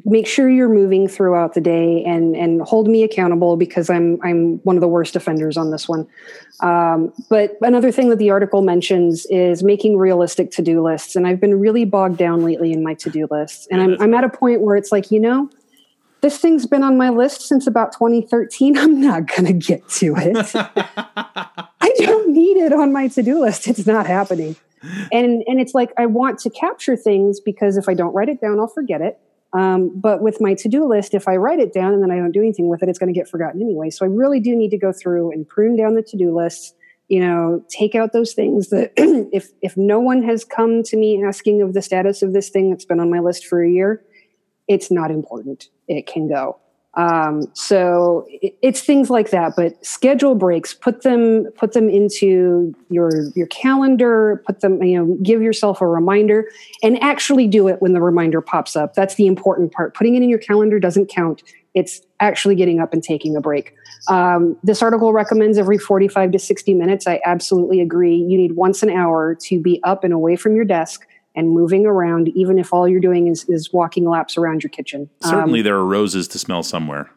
make 0.05 0.27
sure 0.27 0.49
you're 0.49 0.69
moving 0.69 1.07
throughout 1.07 1.55
the 1.55 1.61
day 1.61 2.03
and 2.05 2.37
and 2.37 2.63
hold 2.63 2.89
me 2.89 3.03
accountable 3.03 3.57
because 3.57 3.91
I'm 3.91 4.19
I'm 4.23 4.59
one 4.59 4.77
of 4.77 4.81
the 4.81 4.89
worst 4.89 5.17
offenders 5.17 5.57
on 5.57 5.71
this 5.71 5.89
one. 5.89 6.07
Um, 6.61 7.13
but 7.29 7.57
another 7.61 7.93
thing 7.93 8.09
that 8.11 8.17
the 8.17 8.31
article 8.31 8.63
mentions 8.63 9.27
is 9.27 9.63
making 9.63 9.97
realistic 9.97 10.51
to 10.53 10.63
do 10.63 10.83
lists, 10.83 11.15
and 11.15 11.27
I've 11.27 11.41
been 11.41 11.59
really 11.59 11.85
bogged 11.85 12.17
down 12.17 12.43
lately 12.43 12.73
in 12.73 12.83
my 12.83 12.95
to 12.95 13.11
do 13.11 13.29
lists, 13.31 13.69
and 13.71 13.81
Yeah, 13.81 13.97
I'm 13.97 14.03
I'm 14.03 14.15
at 14.15 14.25
a 14.25 14.29
point 14.29 14.63
where 14.63 14.77
it's 14.77 14.93
like 14.93 15.11
you 15.11 15.21
know. 15.21 15.51
This 16.21 16.39
thing's 16.39 16.67
been 16.67 16.83
on 16.83 16.97
my 16.97 17.11
list 17.11 17.43
since 17.43 17.67
about 17.67 17.93
2013. 17.93 18.77
I'm 18.77 19.01
not 19.01 19.27
going 19.29 19.47
to 19.47 19.53
get 19.53 19.89
to 19.91 20.15
it. 20.17 20.53
I 20.55 21.93
don't 21.99 22.33
need 22.33 22.57
it 22.57 22.73
on 22.73 22.93
my 22.93 23.09
to-do 23.09 23.41
list. 23.41 23.69
It's 23.69 23.87
not 23.87 24.07
happening. 24.07 24.57
And 25.13 25.43
and 25.47 25.61
it's 25.61 25.75
like 25.75 25.93
I 25.97 26.07
want 26.07 26.39
to 26.41 26.51
capture 26.51 26.97
things 26.97 27.41
because 27.41 27.77
if 27.77 27.89
I 27.89 27.95
don't 27.95 28.15
write 28.15 28.29
it 28.29 28.41
down, 28.41 28.61
I'll 28.61 28.69
forget 28.69 29.01
it. 29.01 29.19
Um, 29.53 29.91
but 29.99 30.21
with 30.21 30.41
my 30.41 30.55
to 30.55 30.69
do 30.69 30.87
list, 30.87 31.15
if 31.15 31.27
I 31.27 31.37
write 31.37 31.59
it 31.59 31.73
down 31.73 31.95
and 31.95 32.03
then 32.03 32.11
I 32.11 32.17
don't 32.17 32.33
do 32.33 32.41
anything 32.41 32.69
with 32.69 32.83
it, 32.83 32.89
it's 32.89 32.99
going 32.99 33.13
to 33.13 33.19
get 33.19 33.29
forgotten 33.29 33.63
anyway. 33.63 33.91
So 33.91 34.05
I 34.05 34.09
really 34.09 34.41
do 34.41 34.55
need 34.55 34.71
to 34.71 34.79
go 34.79 34.93
through 34.93 35.33
and 35.33 35.49
prune 35.49 35.75
down 35.77 35.95
the 35.95 36.03
to 36.03 36.17
do 36.17 36.37
list. 36.37 36.75
You 37.09 37.21
know, 37.21 37.65
take 37.71 37.95
out 37.95 38.13
those 38.13 38.35
things 38.35 38.69
that 38.69 38.93
if 39.33 39.49
if 39.63 39.77
no 39.77 39.99
one 39.99 40.23
has 40.25 40.45
come 40.45 40.83
to 40.85 40.97
me 40.97 41.25
asking 41.25 41.63
of 41.63 41.73
the 41.73 41.83
status 41.83 42.23
of 42.23 42.35
this 42.35 42.51
thing 42.51 42.71
that's 42.71 42.85
been 42.85 43.01
on 43.01 43.11
my 43.11 43.21
list 43.21 43.47
for 43.47 43.63
a 43.63 43.71
year, 43.71 44.05
it's 44.69 44.91
not 44.91 45.11
important. 45.11 45.71
It 45.89 46.07
can 46.07 46.29
go. 46.29 46.59
Um, 46.95 47.47
so 47.55 48.27
it, 48.29 48.57
it's 48.61 48.81
things 48.81 49.09
like 49.09 49.31
that. 49.31 49.55
But 49.57 49.85
schedule 49.87 50.35
breaks, 50.35 50.75
put 50.75 51.03
them 51.03 51.47
put 51.57 51.73
them 51.73 51.89
into 51.89 52.75
your 52.91 53.11
your 53.37 53.47
calendar. 53.47 54.43
Put 54.47 54.61
them, 54.61 54.83
you 54.83 54.99
know, 54.99 55.17
give 55.23 55.41
yourself 55.41 55.81
a 55.81 55.87
reminder, 55.87 56.49
and 56.83 57.01
actually 57.03 57.47
do 57.47 57.69
it 57.69 57.81
when 57.81 57.93
the 57.93 58.01
reminder 58.01 58.41
pops 58.41 58.75
up. 58.75 58.95
That's 58.95 59.15
the 59.15 59.27
important 59.27 59.73
part. 59.73 59.95
Putting 59.95 60.17
it 60.17 60.23
in 60.23 60.29
your 60.29 60.41
calendar 60.41 60.81
doesn't 60.81 61.07
count. 61.07 61.43
It's 61.75 62.01
actually 62.19 62.57
getting 62.57 62.81
up 62.81 62.93
and 62.93 63.03
taking 63.03 63.37
a 63.37 63.41
break. 63.41 63.75
Um, 64.09 64.57
this 64.65 64.83
article 64.83 65.13
recommends 65.13 65.59
every 65.59 65.79
45 65.79 66.33
to 66.33 66.39
60 66.39 66.75
minutes. 66.75 67.07
I 67.07 67.21
absolutely 67.25 67.81
agree. 67.81 68.17
You 68.17 68.37
need 68.37 68.53
once 68.57 68.83
an 68.83 68.91
hour 68.91 69.37
to 69.43 69.61
be 69.61 69.81
up 69.85 70.03
and 70.03 70.13
away 70.13 70.35
from 70.35 70.57
your 70.57 70.65
desk 70.65 71.07
and 71.39 71.51
moving 71.51 71.87
around, 71.87 72.29
even 72.31 72.59
if 72.59 72.73
all 72.75 72.89
you're 72.89 73.01
doing 73.01 73.29
is, 73.29 73.45
is 73.49 73.73
walking 73.73 74.09
laps 74.09 74.37
around 74.37 74.65
your 74.65 74.71
kitchen. 74.71 75.09
Certainly, 75.23 75.61
um, 75.61 75.65
there 75.65 75.77
are 75.77 75.87
roses 75.87 76.27
to 76.29 76.39
smell 76.39 76.65
somewhere. 76.65 77.13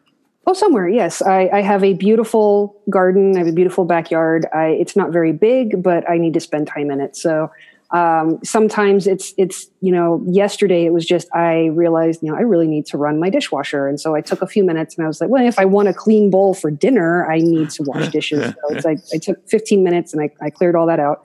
Oh, 0.46 0.52
somewhere, 0.54 0.88
yes. 0.88 1.22
I, 1.22 1.50
I, 1.52 1.60
have 1.60 1.82
a 1.82 1.94
beautiful 1.94 2.80
garden. 2.88 3.34
I 3.34 3.40
have 3.40 3.48
a 3.48 3.52
beautiful 3.52 3.84
backyard. 3.84 4.46
I, 4.54 4.66
it's 4.66 4.94
not 4.94 5.10
very 5.10 5.32
big, 5.32 5.82
but 5.82 6.08
I 6.08 6.18
need 6.18 6.34
to 6.34 6.40
spend 6.40 6.68
time 6.68 6.92
in 6.92 7.00
it. 7.00 7.16
So 7.16 7.50
um, 7.90 8.38
sometimes 8.42 9.06
it's 9.06 9.34
it's 9.36 9.68
you 9.82 9.92
know 9.92 10.24
yesterday 10.26 10.86
it 10.86 10.94
was 10.94 11.04
just 11.04 11.28
I 11.34 11.66
realized 11.66 12.22
you 12.22 12.30
know 12.30 12.38
I 12.38 12.40
really 12.40 12.66
need 12.66 12.86
to 12.86 12.96
run 12.96 13.20
my 13.20 13.28
dishwasher, 13.28 13.86
and 13.86 14.00
so 14.00 14.14
I 14.14 14.22
took 14.22 14.40
a 14.40 14.46
few 14.46 14.64
minutes 14.64 14.96
and 14.96 15.04
I 15.04 15.08
was 15.08 15.20
like, 15.20 15.28
well, 15.28 15.46
if 15.46 15.58
I 15.58 15.66
want 15.66 15.88
a 15.88 15.94
clean 15.94 16.30
bowl 16.30 16.54
for 16.54 16.70
dinner, 16.70 17.30
I 17.30 17.38
need 17.38 17.68
to 17.70 17.82
wash 17.82 18.08
dishes. 18.08 18.44
so 18.68 18.74
it's 18.74 18.86
like 18.86 18.98
I 19.12 19.18
took 19.18 19.46
15 19.48 19.84
minutes 19.84 20.14
and 20.14 20.22
I, 20.22 20.30
I 20.40 20.48
cleared 20.48 20.74
all 20.74 20.86
that 20.86 21.00
out 21.00 21.22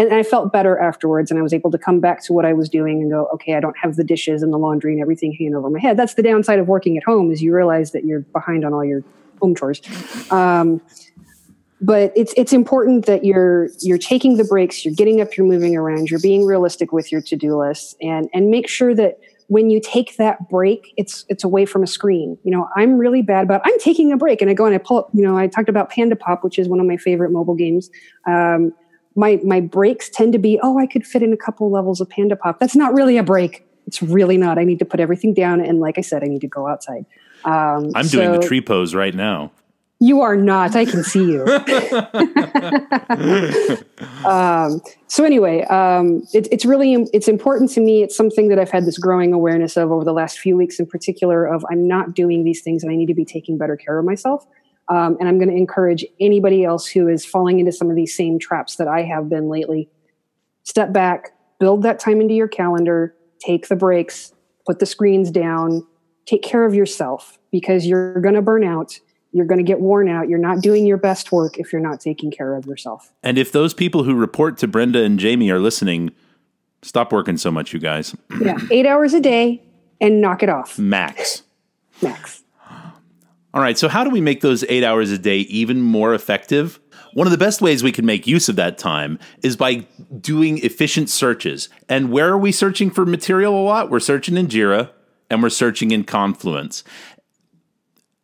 and 0.00 0.14
I 0.14 0.22
felt 0.22 0.52
better 0.52 0.78
afterwards. 0.78 1.30
And 1.30 1.38
I 1.38 1.42
was 1.42 1.52
able 1.52 1.70
to 1.70 1.78
come 1.78 2.00
back 2.00 2.24
to 2.24 2.32
what 2.32 2.44
I 2.44 2.52
was 2.52 2.68
doing 2.68 3.02
and 3.02 3.10
go, 3.10 3.26
okay, 3.34 3.54
I 3.54 3.60
don't 3.60 3.76
have 3.76 3.96
the 3.96 4.04
dishes 4.04 4.42
and 4.42 4.52
the 4.52 4.58
laundry 4.58 4.92
and 4.92 5.02
everything 5.02 5.32
hanging 5.32 5.54
over 5.54 5.68
my 5.68 5.78
head. 5.78 5.96
That's 5.96 6.14
the 6.14 6.22
downside 6.22 6.58
of 6.58 6.68
working 6.68 6.96
at 6.96 7.04
home 7.04 7.30
is 7.30 7.42
you 7.42 7.54
realize 7.54 7.92
that 7.92 8.04
you're 8.04 8.20
behind 8.20 8.64
on 8.64 8.72
all 8.72 8.84
your 8.84 9.02
home 9.40 9.54
chores. 9.54 9.80
Um, 10.30 10.80
but 11.82 12.12
it's 12.14 12.34
it's 12.36 12.52
important 12.52 13.06
that 13.06 13.24
you're 13.24 13.68
you're 13.80 13.98
taking 13.98 14.36
the 14.36 14.44
breaks, 14.44 14.84
you're 14.84 14.94
getting 14.94 15.20
up, 15.20 15.36
you're 15.36 15.46
moving 15.46 15.76
around, 15.76 16.10
you're 16.10 16.20
being 16.20 16.44
realistic 16.44 16.92
with 16.92 17.10
your 17.10 17.22
to-do 17.22 17.58
lists, 17.58 17.96
and 18.02 18.28
and 18.34 18.50
make 18.50 18.68
sure 18.68 18.94
that 18.94 19.18
when 19.48 19.70
you 19.70 19.80
take 19.80 20.16
that 20.16 20.48
break, 20.50 20.92
it's 20.98 21.24
it's 21.28 21.42
away 21.42 21.64
from 21.64 21.82
a 21.82 21.86
screen. 21.86 22.38
You 22.44 22.50
know, 22.50 22.68
I'm 22.76 22.98
really 22.98 23.22
bad 23.22 23.44
about 23.44 23.62
I'm 23.64 23.78
taking 23.80 24.12
a 24.12 24.16
break, 24.18 24.42
and 24.42 24.50
I 24.50 24.54
go 24.54 24.66
and 24.66 24.74
I 24.74 24.78
pull 24.78 24.98
up. 24.98 25.08
You 25.14 25.22
know, 25.22 25.38
I 25.38 25.46
talked 25.46 25.70
about 25.70 25.90
Panda 25.90 26.16
Pop, 26.16 26.44
which 26.44 26.58
is 26.58 26.68
one 26.68 26.80
of 26.80 26.86
my 26.86 26.98
favorite 26.98 27.32
mobile 27.32 27.54
games. 27.54 27.90
Um, 28.26 28.74
my 29.16 29.40
my 29.44 29.60
breaks 29.60 30.08
tend 30.08 30.32
to 30.32 30.38
be 30.38 30.58
oh 30.62 30.78
i 30.78 30.86
could 30.86 31.06
fit 31.06 31.22
in 31.22 31.32
a 31.32 31.36
couple 31.36 31.70
levels 31.70 32.00
of 32.00 32.08
panda 32.08 32.36
pop. 32.36 32.60
That's 32.60 32.76
not 32.76 32.94
really 32.94 33.16
a 33.16 33.22
break. 33.22 33.66
It's 33.86 34.02
really 34.02 34.36
not. 34.36 34.58
I 34.58 34.64
need 34.64 34.78
to 34.78 34.84
put 34.84 35.00
everything 35.00 35.34
down 35.34 35.60
and 35.60 35.80
like 35.80 35.98
i 35.98 36.00
said 36.00 36.22
i 36.22 36.26
need 36.26 36.42
to 36.42 36.48
go 36.48 36.66
outside. 36.66 37.06
Um, 37.44 37.90
i'm 37.94 38.04
so 38.04 38.18
doing 38.18 38.40
the 38.40 38.46
tree 38.46 38.60
pose 38.60 38.94
right 38.94 39.14
now. 39.14 39.52
You 40.02 40.22
are 40.22 40.36
not. 40.36 40.76
I 40.76 40.86
can 40.86 41.04
see 41.04 41.24
you. 41.24 41.44
Um, 44.24 44.82
so 45.06 45.24
anyway 45.24 45.62
um, 45.64 46.22
it, 46.34 46.46
it's 46.52 46.66
really 46.66 47.06
it's 47.12 47.26
important 47.26 47.70
to 47.70 47.80
me. 47.80 48.02
It's 48.02 48.16
something 48.16 48.48
that 48.48 48.58
i've 48.58 48.70
had 48.70 48.84
this 48.84 48.98
growing 48.98 49.32
awareness 49.32 49.76
of 49.76 49.90
over 49.90 50.04
the 50.04 50.12
last 50.12 50.38
few 50.38 50.56
weeks 50.56 50.78
in 50.78 50.86
particular 50.86 51.46
of 51.46 51.64
i'm 51.70 51.88
not 51.88 52.14
doing 52.14 52.44
these 52.44 52.62
things 52.62 52.82
and 52.82 52.92
i 52.92 52.96
need 52.96 53.06
to 53.06 53.14
be 53.14 53.24
taking 53.24 53.56
better 53.56 53.76
care 53.76 53.98
of 53.98 54.04
myself 54.04 54.46
um, 54.90 55.16
and 55.20 55.28
I'm 55.28 55.38
going 55.38 55.48
to 55.48 55.56
encourage 55.56 56.04
anybody 56.20 56.64
else 56.64 56.86
who 56.86 57.06
is 57.06 57.24
falling 57.24 57.60
into 57.60 57.70
some 57.70 57.88
of 57.90 57.96
these 57.96 58.14
same 58.14 58.38
traps 58.38 58.76
that 58.76 58.88
I 58.88 59.02
have 59.02 59.28
been 59.28 59.48
lately. 59.48 59.88
Step 60.64 60.92
back, 60.92 61.30
build 61.60 61.82
that 61.84 62.00
time 62.00 62.20
into 62.20 62.34
your 62.34 62.48
calendar, 62.48 63.14
take 63.38 63.68
the 63.68 63.76
breaks, 63.76 64.34
put 64.66 64.80
the 64.80 64.86
screens 64.86 65.30
down, 65.30 65.86
take 66.26 66.42
care 66.42 66.64
of 66.64 66.74
yourself 66.74 67.38
because 67.52 67.86
you're 67.86 68.20
going 68.20 68.34
to 68.34 68.42
burn 68.42 68.64
out. 68.64 68.98
You're 69.32 69.46
going 69.46 69.58
to 69.58 69.64
get 69.64 69.80
worn 69.80 70.08
out. 70.08 70.28
You're 70.28 70.40
not 70.40 70.60
doing 70.60 70.84
your 70.84 70.96
best 70.96 71.30
work 71.30 71.56
if 71.56 71.72
you're 71.72 71.80
not 71.80 72.00
taking 72.00 72.32
care 72.32 72.56
of 72.56 72.66
yourself. 72.66 73.12
And 73.22 73.38
if 73.38 73.52
those 73.52 73.72
people 73.72 74.02
who 74.02 74.16
report 74.16 74.58
to 74.58 74.66
Brenda 74.66 75.04
and 75.04 75.20
Jamie 75.20 75.50
are 75.50 75.60
listening, 75.60 76.10
stop 76.82 77.12
working 77.12 77.36
so 77.36 77.52
much, 77.52 77.72
you 77.72 77.78
guys. 77.78 78.16
yeah, 78.40 78.58
eight 78.72 78.86
hours 78.86 79.14
a 79.14 79.20
day 79.20 79.62
and 80.00 80.20
knock 80.20 80.42
it 80.42 80.48
off. 80.48 80.80
Max. 80.80 81.44
Max. 82.02 82.39
All 83.52 83.60
right, 83.60 83.76
so 83.76 83.88
how 83.88 84.04
do 84.04 84.10
we 84.10 84.20
make 84.20 84.42
those 84.42 84.64
eight 84.68 84.84
hours 84.84 85.10
a 85.10 85.18
day 85.18 85.38
even 85.38 85.80
more 85.80 86.14
effective? 86.14 86.78
One 87.14 87.26
of 87.26 87.32
the 87.32 87.38
best 87.38 87.60
ways 87.60 87.82
we 87.82 87.90
can 87.90 88.06
make 88.06 88.26
use 88.26 88.48
of 88.48 88.54
that 88.56 88.78
time 88.78 89.18
is 89.42 89.56
by 89.56 89.86
doing 90.20 90.58
efficient 90.58 91.10
searches. 91.10 91.68
And 91.88 92.12
where 92.12 92.28
are 92.28 92.38
we 92.38 92.52
searching 92.52 92.90
for 92.90 93.04
material 93.04 93.54
a 93.54 93.64
lot? 93.64 93.90
We're 93.90 93.98
searching 93.98 94.36
in 94.36 94.46
Jira 94.46 94.90
and 95.28 95.42
we're 95.42 95.48
searching 95.48 95.90
in 95.90 96.04
Confluence. 96.04 96.84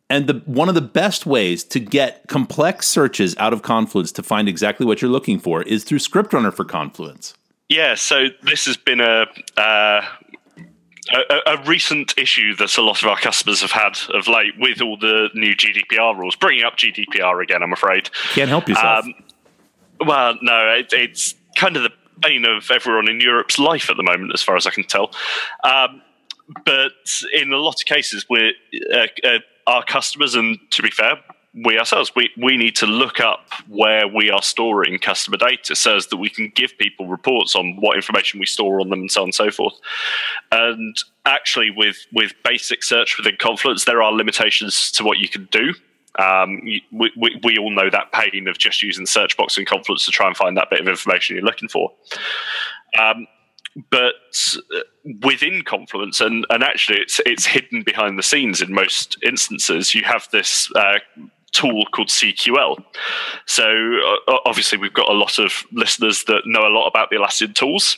And 0.09 0.27
the, 0.27 0.41
one 0.45 0.69
of 0.69 0.75
the 0.75 0.81
best 0.81 1.25
ways 1.25 1.65
to 1.65 1.81
get 1.81 2.27
complex 2.29 2.87
searches 2.87 3.35
out 3.37 3.51
of 3.51 3.61
Confluence 3.61 4.13
to 4.13 4.23
find 4.23 4.47
exactly 4.47 4.85
what 4.85 5.01
you're 5.01 5.11
looking 5.11 5.39
for 5.39 5.61
is 5.63 5.83
through 5.83 5.99
ScriptRunner 5.99 6.53
for 6.53 6.63
Confluence. 6.63 7.33
Yeah, 7.67 7.95
so 7.95 8.27
this 8.43 8.65
has 8.65 8.77
been 8.77 9.01
a 9.01 9.25
uh, 9.57 10.01
a, 11.13 11.53
a, 11.53 11.63
recent 11.63 12.17
issue 12.17 12.55
that 12.55 12.77
a 12.77 12.81
lot 12.81 13.01
of 13.01 13.07
our 13.07 13.17
customers 13.17 13.61
have 13.61 13.71
had 13.71 13.97
of 14.13 14.27
late 14.27 14.53
with 14.59 14.81
all 14.81 14.97
the 14.97 15.29
new 15.33 15.55
GDPR 15.55 16.17
rules, 16.17 16.35
bringing 16.35 16.63
up 16.63 16.77
GDPR 16.77 17.41
again, 17.41 17.63
I'm 17.63 17.73
afraid. 17.73 18.09
Can't 18.33 18.49
help 18.49 18.67
yourself. 18.67 19.05
Um, 19.05 19.13
well, 20.05 20.35
no, 20.41 20.75
it, 20.77 20.87
it's 20.91 21.35
kind 21.55 21.77
of 21.77 21.83
the 21.83 21.91
bane 22.19 22.45
of 22.45 22.69
everyone 22.71 23.09
in 23.09 23.19
Europe's 23.19 23.59
life 23.59 23.89
at 23.89 23.97
the 23.97 24.03
moment, 24.03 24.31
as 24.33 24.41
far 24.41 24.55
as 24.55 24.67
I 24.67 24.71
can 24.71 24.83
tell. 24.83 25.11
Um, 25.63 26.01
but 26.65 26.93
in 27.33 27.51
a 27.51 27.57
lot 27.57 27.75
of 27.79 27.85
cases, 27.85 28.25
we're 28.29 28.53
uh, 28.93 29.07
uh, 29.23 29.39
our 29.65 29.83
customers, 29.83 30.35
and 30.35 30.57
to 30.71 30.81
be 30.81 30.89
fair, 30.89 31.19
we 31.63 31.77
ourselves 31.79 32.11
we, 32.15 32.29
we 32.37 32.57
need 32.57 32.75
to 32.75 32.85
look 32.85 33.19
up 33.19 33.49
where 33.67 34.07
we 34.07 34.29
are 34.29 34.41
storing 34.41 34.99
customer 34.99 35.37
data 35.37 35.75
so 35.75 35.99
that 35.99 36.17
we 36.17 36.29
can 36.29 36.51
give 36.55 36.77
people 36.77 37.07
reports 37.07 37.55
on 37.55 37.75
what 37.79 37.95
information 37.95 38.39
we 38.39 38.45
store 38.45 38.79
on 38.79 38.89
them 38.89 38.99
and 38.99 39.11
so 39.11 39.21
on 39.21 39.27
and 39.27 39.35
so 39.35 39.49
forth 39.49 39.73
and 40.51 40.97
actually 41.25 41.71
with 41.71 41.97
with 42.13 42.33
basic 42.43 42.83
search 42.83 43.17
within 43.17 43.35
confluence 43.39 43.85
there 43.85 44.01
are 44.01 44.11
limitations 44.11 44.91
to 44.91 45.03
what 45.03 45.17
you 45.17 45.27
can 45.27 45.47
do 45.51 45.73
um, 46.19 46.61
we, 46.63 47.11
we, 47.15 47.39
we, 47.43 47.59
all 47.59 47.69
know 47.69 47.91
that 47.91 48.11
pain 48.11 48.47
of 48.47 48.57
just 48.57 48.81
using 48.81 49.05
search 49.05 49.37
box 49.37 49.55
in 49.55 49.65
confluence 49.65 50.03
to 50.05 50.11
try 50.11 50.25
and 50.25 50.35
find 50.35 50.57
that 50.57 50.67
bit 50.71 50.79
of 50.79 50.87
information 50.87 51.35
you're 51.35 51.45
looking 51.45 51.69
for 51.69 51.91
um, 52.99 53.27
but 53.91 54.15
within 55.23 55.61
Confluence, 55.61 56.19
and, 56.19 56.45
and 56.49 56.63
actually 56.63 56.99
it's 56.99 57.21
it's 57.25 57.45
hidden 57.45 57.83
behind 57.83 58.17
the 58.17 58.23
scenes 58.23 58.61
in 58.61 58.73
most 58.73 59.17
instances. 59.23 59.93
You 59.93 60.03
have 60.03 60.27
this 60.31 60.71
uh, 60.75 60.97
tool 61.57 61.85
called 61.91 62.09
CQL. 62.09 62.83
So 63.45 63.65
uh, 64.27 64.37
obviously, 64.45 64.77
we've 64.77 64.93
got 64.93 65.09
a 65.09 65.13
lot 65.13 65.39
of 65.39 65.63
listeners 65.71 66.23
that 66.25 66.43
know 66.45 66.67
a 66.67 66.69
lot 66.69 66.87
about 66.87 67.09
the 67.09 67.15
Atlassian 67.15 67.55
tools. 67.55 67.97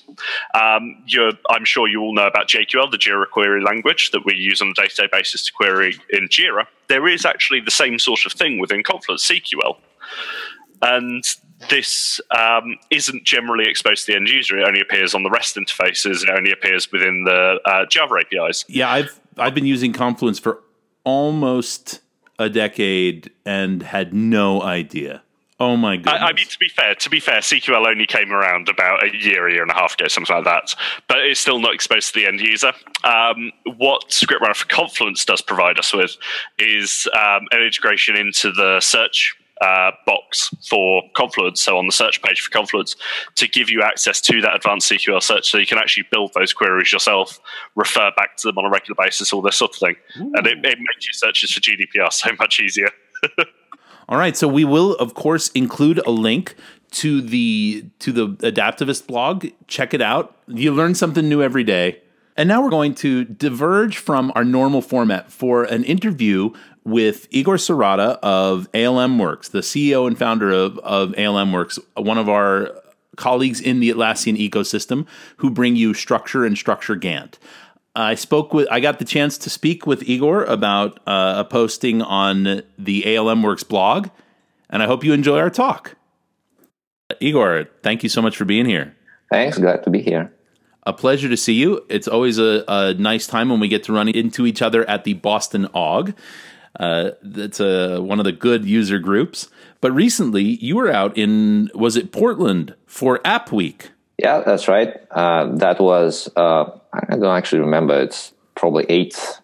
Um, 0.53 1.03
I'm 1.49 1.65
sure 1.65 1.87
you 1.87 2.01
all 2.01 2.13
know 2.13 2.27
about 2.27 2.47
JQL, 2.47 2.89
the 2.89 2.97
Jira 2.97 3.29
query 3.29 3.61
language 3.61 4.11
that 4.11 4.23
we 4.25 4.35
use 4.35 4.61
on 4.61 4.69
a 4.69 4.73
day-to-day 4.73 5.09
basis 5.11 5.45
to 5.45 5.51
query 5.51 5.99
in 6.09 6.29
Jira. 6.29 6.65
There 6.87 7.07
is 7.07 7.25
actually 7.25 7.59
the 7.59 7.71
same 7.71 7.99
sort 7.99 8.25
of 8.25 8.31
thing 8.31 8.59
within 8.59 8.81
Confluence, 8.83 9.27
CQL. 9.27 9.77
And 10.81 11.23
this 11.69 12.21
um, 12.31 12.77
isn't 12.89 13.25
generally 13.25 13.65
exposed 13.69 14.05
to 14.05 14.13
the 14.13 14.15
end 14.15 14.29
user. 14.29 14.57
It 14.57 14.65
only 14.65 14.79
appears 14.79 15.13
on 15.13 15.23
the 15.23 15.29
REST 15.29 15.57
interfaces. 15.57 16.23
It 16.23 16.29
only 16.29 16.51
appears 16.51 16.89
within 16.91 17.25
the 17.25 17.59
uh, 17.65 17.85
Java 17.89 18.15
APIs. 18.21 18.63
Yeah, 18.69 18.89
I've 18.89 19.19
I've 19.37 19.53
been 19.53 19.65
using 19.65 19.91
Confluence 19.91 20.39
for 20.39 20.61
almost 21.03 21.99
a 22.39 22.49
decade 22.49 23.29
and 23.45 23.83
had 23.83 24.13
no 24.13 24.63
idea. 24.63 25.21
Oh 25.61 25.75
my 25.75 25.97
god! 25.97 26.15
I, 26.15 26.27
I, 26.27 26.33
mean, 26.33 26.47
to 26.47 26.57
be 26.57 26.69
fair, 26.69 26.95
to 26.95 27.09
be 27.09 27.19
fair, 27.19 27.39
CQL 27.39 27.85
only 27.85 28.05
came 28.05 28.31
around 28.31 28.69
about 28.69 29.03
a 29.03 29.13
year, 29.13 29.45
a 29.45 29.51
year 29.51 29.61
and 29.61 29.69
a 29.69 29.73
half 29.73 29.95
ago, 29.95 30.07
something 30.07 30.33
like 30.33 30.45
that. 30.45 30.73
But 31.09 31.19
it's 31.19 31.41
still 31.41 31.59
not 31.59 31.73
exposed 31.73 32.13
to 32.13 32.19
the 32.19 32.27
end 32.27 32.39
user. 32.39 32.71
Um, 33.03 33.51
what 33.75 34.07
ScriptRunner 34.07 34.55
for 34.55 34.67
Confluence 34.67 35.25
does 35.25 35.41
provide 35.41 35.77
us 35.77 35.93
with 35.93 36.15
is 36.57 37.09
um, 37.13 37.47
an 37.51 37.61
integration 37.61 38.15
into 38.15 38.53
the 38.53 38.79
search 38.79 39.35
uh, 39.61 39.91
box 40.05 40.53
for 40.69 41.03
Confluence, 41.15 41.61
so 41.61 41.77
on 41.77 41.85
the 41.85 41.91
search 41.91 42.21
page 42.21 42.41
for 42.41 42.49
Confluence, 42.49 42.95
to 43.35 43.47
give 43.47 43.69
you 43.69 43.81
access 43.81 44.21
to 44.21 44.41
that 44.41 44.55
advanced 44.55 44.89
CQL 44.91 45.21
search 45.21 45.49
so 45.49 45.57
you 45.57 45.65
can 45.65 45.77
actually 45.77 46.05
build 46.11 46.31
those 46.33 46.53
queries 46.53 46.91
yourself, 46.91 47.39
refer 47.75 48.11
back 48.15 48.37
to 48.37 48.47
them 48.47 48.57
on 48.57 48.65
a 48.65 48.69
regular 48.69 48.95
basis, 48.97 49.33
all 49.33 49.41
this 49.41 49.57
sort 49.57 49.71
of 49.71 49.77
thing. 49.77 49.95
Ooh. 50.19 50.31
And 50.35 50.47
it, 50.47 50.57
it 50.65 50.79
makes 50.79 51.05
your 51.05 51.13
searches 51.13 51.51
for 51.51 51.59
GDPR 51.59 52.11
so 52.11 52.31
much 52.39 52.59
easier. 52.59 52.89
all 54.09 54.17
right, 54.17 54.35
so 54.35 54.47
we 54.47 54.63
will, 54.63 54.95
of 54.95 55.13
course, 55.13 55.49
include 55.49 55.99
a 55.99 56.11
link 56.11 56.55
to 56.91 57.21
the 57.21 57.85
to 57.99 58.11
the 58.11 58.29
adaptavist 58.47 59.07
blog. 59.07 59.47
Check 59.67 59.93
it 59.93 60.01
out. 60.01 60.35
You 60.47 60.73
learn 60.73 60.95
something 60.95 61.27
new 61.27 61.43
every 61.43 61.63
day. 61.63 62.01
And 62.35 62.47
now 62.47 62.63
we're 62.63 62.69
going 62.69 62.95
to 62.95 63.25
diverge 63.25 63.97
from 63.97 64.31
our 64.33 64.45
normal 64.45 64.81
format 64.81 65.29
for 65.29 65.65
an 65.65 65.83
interview 65.83 66.51
with 66.89 67.27
Igor 67.31 67.55
Sereda 67.55 68.19
of 68.21 68.67
ALM 68.73 69.19
Works, 69.19 69.49
the 69.49 69.59
CEO 69.59 70.07
and 70.07 70.17
founder 70.17 70.51
of, 70.51 70.77
of 70.79 71.13
ALM 71.17 71.51
Works, 71.51 71.79
one 71.95 72.17
of 72.17 72.29
our 72.29 72.73
colleagues 73.15 73.59
in 73.59 73.79
the 73.79 73.89
Atlassian 73.89 74.37
ecosystem 74.37 75.05
who 75.37 75.49
bring 75.49 75.75
you 75.75 75.93
Structure 75.93 76.45
and 76.45 76.57
Structure 76.57 76.95
Gantt. 76.95 77.35
I 77.95 78.15
spoke 78.15 78.53
with, 78.53 78.67
I 78.71 78.79
got 78.79 78.99
the 78.99 79.05
chance 79.05 79.37
to 79.39 79.49
speak 79.49 79.85
with 79.85 80.07
Igor 80.07 80.45
about 80.45 80.99
uh, 81.05 81.35
a 81.37 81.43
posting 81.43 82.01
on 82.01 82.63
the 82.77 83.17
ALM 83.17 83.43
Works 83.43 83.63
blog, 83.63 84.09
and 84.69 84.81
I 84.81 84.85
hope 84.85 85.03
you 85.03 85.13
enjoy 85.13 85.39
our 85.39 85.49
talk. 85.49 85.95
Igor, 87.19 87.67
thank 87.83 88.03
you 88.03 88.09
so 88.09 88.21
much 88.21 88.37
for 88.37 88.45
being 88.45 88.65
here. 88.65 88.95
Thanks, 89.31 89.57
glad 89.57 89.83
to 89.83 89.89
be 89.89 90.01
here. 90.01 90.31
A 90.83 90.93
pleasure 90.93 91.27
to 91.27 91.37
see 91.37 91.53
you. 91.53 91.85
It's 91.89 92.07
always 92.07 92.39
a, 92.39 92.63
a 92.67 92.93
nice 92.93 93.27
time 93.27 93.49
when 93.49 93.59
we 93.59 93.67
get 93.67 93.83
to 93.83 93.93
run 93.93 94.07
into 94.07 94.45
each 94.45 94.61
other 94.61 94.89
at 94.89 95.03
the 95.03 95.13
Boston 95.13 95.67
AUG. 95.75 96.15
Uh, 96.79 97.11
that's 97.21 97.59
a, 97.59 98.01
one 98.01 98.19
of 98.19 98.25
the 98.25 98.31
good 98.31 98.65
user 98.65 98.99
groups. 98.99 99.49
But 99.81 99.91
recently, 99.91 100.43
you 100.43 100.75
were 100.75 100.91
out 100.91 101.17
in, 101.17 101.69
was 101.73 101.95
it 101.95 102.11
Portland 102.11 102.75
for 102.85 103.21
App 103.25 103.51
Week? 103.51 103.91
Yeah, 104.17 104.41
that's 104.45 104.67
right. 104.67 104.95
Uh, 105.11 105.55
that 105.55 105.79
was, 105.79 106.29
uh, 106.35 106.65
I 106.91 107.15
don't 107.15 107.37
actually 107.37 107.61
remember, 107.61 108.01
it's 108.01 108.33
probably 108.55 108.85
eighth 108.89 109.39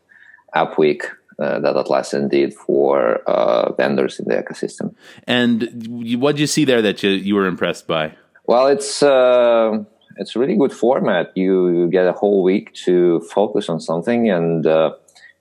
App 0.54 0.78
Week 0.78 1.06
uh, 1.40 1.60
that 1.60 1.76
Atlassian 1.76 2.30
did 2.30 2.54
for 2.54 3.18
uh, 3.28 3.74
vendors 3.74 4.20
in 4.20 4.28
the 4.28 4.36
ecosystem. 4.36 4.94
And 5.26 6.22
what 6.22 6.34
did 6.34 6.42
you 6.42 6.48
see 6.48 6.66
there 6.66 6.82
that 6.82 7.04
you, 7.04 7.12
you 7.12 7.36
were 7.36 7.46
impressed 7.46 7.88
by? 7.88 8.14
Well, 8.48 8.68
it's 8.68 9.02
uh, 9.02 9.84
it's 10.18 10.36
a 10.36 10.40
really 10.40 10.56
good 10.56 10.72
format. 10.72 11.32
You, 11.36 11.70
you, 11.70 11.88
get 11.90 12.08
a 12.08 12.14
whole 12.14 12.44
week 12.44 12.74
to 12.86 13.22
focus 13.22 13.70
on 13.70 13.80
something 13.80 14.30
and 14.30 14.66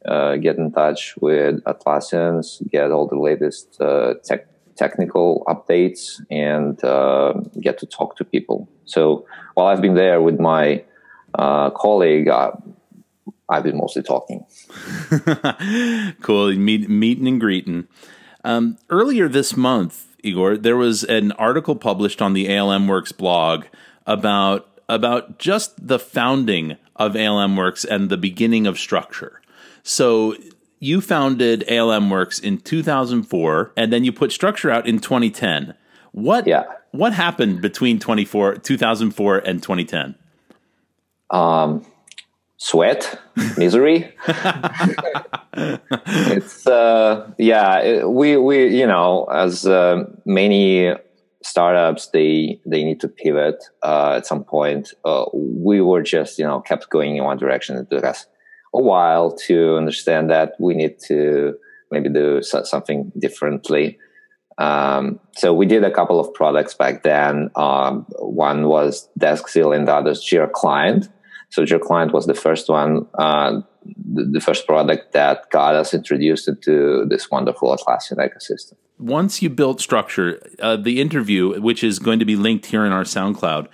uh, 0.07 0.37
get 0.37 0.57
in 0.57 0.73
touch 0.73 1.15
with 1.21 1.63
Atlassians, 1.65 2.67
get 2.71 2.91
all 2.91 3.07
the 3.07 3.19
latest 3.19 3.81
uh, 3.81 4.15
tech, 4.25 4.47
technical 4.77 5.45
updates, 5.49 6.21
and 6.31 6.83
uh, 6.85 7.35
get 7.61 7.79
to 7.79 7.87
talk 7.87 8.17
to 8.17 8.25
people. 8.25 8.69
So 8.85 9.27
while 9.55 9.67
I've 9.67 9.81
been 9.81 9.95
there 9.95 10.21
with 10.21 10.39
my 10.39 10.85
uh, 11.35 11.71
colleague, 11.71 12.29
uh, 12.29 12.53
I've 13.49 13.63
been 13.63 13.77
mostly 13.77 14.03
talking. 14.03 14.47
cool, 16.21 16.55
Meet, 16.55 16.89
meeting 16.89 17.29
and 17.29 17.41
greeting. 17.41 17.89
Um, 18.43 18.79
earlier 18.91 19.29
this 19.29 19.57
month, 19.57 20.17
Igor, 20.23 20.57
there 20.57 20.77
was 20.77 21.05
an 21.05 21.33
article 21.33 21.77
published 21.77 22.21
on 22.23 22.33
the 22.33 22.55
ALM 22.55 22.89
Works 22.89 23.13
blog 23.13 23.67
about 24.07 24.69
about 24.87 25.39
just 25.39 25.89
the 25.89 25.99
founding 25.99 26.77
of 26.97 27.17
ALM 27.17 27.57
Works 27.57 27.85
and 27.85 28.11
the 28.11 28.19
beginning 28.19 28.67
of 28.67 28.79
structure. 28.79 29.41
So 29.85 30.35
you 30.81 31.01
founded 31.01 31.71
ALM 31.71 32.11
Works 32.11 32.41
in 32.41 32.59
2004 32.59 33.73
and 33.77 33.93
then 33.93 34.03
you 34.03 34.13
put 34.13 34.33
structure 34.33 34.71
out 34.71 34.89
in 34.89 34.99
2010. 34.99 35.75
What 36.13 36.47
yeah. 36.47 36.65
what 36.93 37.13
happened 37.13 37.61
between 37.61 38.01
24 38.01 38.57
2004 38.57 39.39
and 39.39 39.63
2010? 39.63 40.15
Um 41.31 41.85
sweat, 42.57 43.21
misery. 43.59 44.11
it's 45.53 46.67
uh 46.67 47.31
yeah, 47.39 47.81
it, 47.81 48.11
we 48.11 48.39
we 48.39 48.75
you 48.77 48.87
know 48.87 49.25
as 49.25 49.67
uh, 49.67 50.05
many 50.25 50.95
startups 51.43 52.09
they 52.09 52.59
they 52.65 52.85
need 52.85 53.01
to 53.01 53.09
pivot 53.09 53.63
uh, 53.83 54.15
at 54.17 54.27
some 54.27 54.45
point. 54.45 54.95
Uh, 55.05 55.27
we 55.35 55.81
were 55.83 56.03
just 56.03 56.39
you 56.39 56.45
know 56.45 56.61
kept 56.61 56.89
going 56.89 57.17
in 57.17 57.25
one 57.25 57.37
direction. 57.37 57.77
It 57.77 57.91
took 57.91 58.05
us 58.05 58.27
a 58.75 58.83
while 58.83 59.33
to 59.47 59.77
understand 59.77 60.31
that 60.31 60.55
we 60.59 60.75
need 60.75 60.99
to 61.07 61.57
maybe 61.91 62.09
do 62.09 62.43
something 62.43 63.13
differently. 63.19 63.99
Um, 64.59 65.21
so 65.37 65.53
we 65.53 65.67
did 65.67 65.85
a 65.85 65.91
couple 65.91 66.21
of 66.21 66.33
products 66.35 66.75
back 66.75 67.03
then. 67.03 67.51
Um, 67.57 68.07
one 68.19 68.69
was 68.69 69.09
DeskZilla 69.19 69.77
and 69.77 69.89
the 69.89 69.95
other 69.95 70.13
Jira 70.13 70.51
Client. 70.51 71.09
So 71.51 71.63
Jira 71.63 71.81
Client 71.81 72.13
was 72.13 72.27
the 72.27 72.35
first 72.35 72.69
one, 72.69 73.07
uh, 73.19 73.61
the, 73.85 74.25
the, 74.25 74.41
first 74.41 74.67
product 74.67 75.13
that 75.13 75.51
got 75.51 75.75
us 75.75 75.93
introduced 75.93 76.49
into 76.49 77.05
this 77.09 77.31
wonderful 77.31 77.77
Atlassian 77.77 78.19
ecosystem 78.19 78.75
once 78.99 79.43
you 79.43 79.51
built 79.51 79.81
structure, 79.81 80.41
uh, 80.61 80.77
the 80.77 81.01
interview, 81.01 81.61
which 81.61 81.83
is 81.83 81.99
going 81.99 82.19
to 82.19 82.25
be 82.25 82.37
linked 82.37 82.67
here 82.67 82.85
in 82.85 82.93
our 82.93 83.05
SoundCloud, 83.05 83.69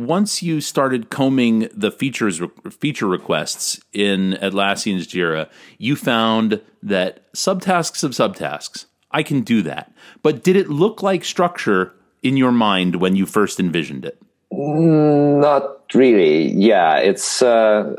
once 0.00 0.42
you 0.42 0.60
started 0.60 1.10
combing 1.10 1.68
the 1.74 1.90
features 1.90 2.40
feature 2.70 3.06
requests 3.06 3.80
in 3.92 4.38
Atlassian's 4.40 5.06
Jira, 5.06 5.48
you 5.78 5.94
found 5.96 6.60
that 6.82 7.30
subtasks 7.34 8.02
of 8.02 8.12
subtasks, 8.12 8.86
I 9.10 9.22
can 9.22 9.42
do 9.42 9.62
that. 9.62 9.92
But 10.22 10.42
did 10.42 10.56
it 10.56 10.68
look 10.68 11.02
like 11.02 11.24
structure 11.24 11.92
in 12.22 12.36
your 12.36 12.52
mind 12.52 12.96
when 12.96 13.16
you 13.16 13.26
first 13.26 13.60
envisioned 13.60 14.04
it? 14.04 14.20
Not 14.52 15.94
really. 15.94 16.50
Yeah, 16.52 16.96
it's 16.96 17.42
uh, 17.42 17.94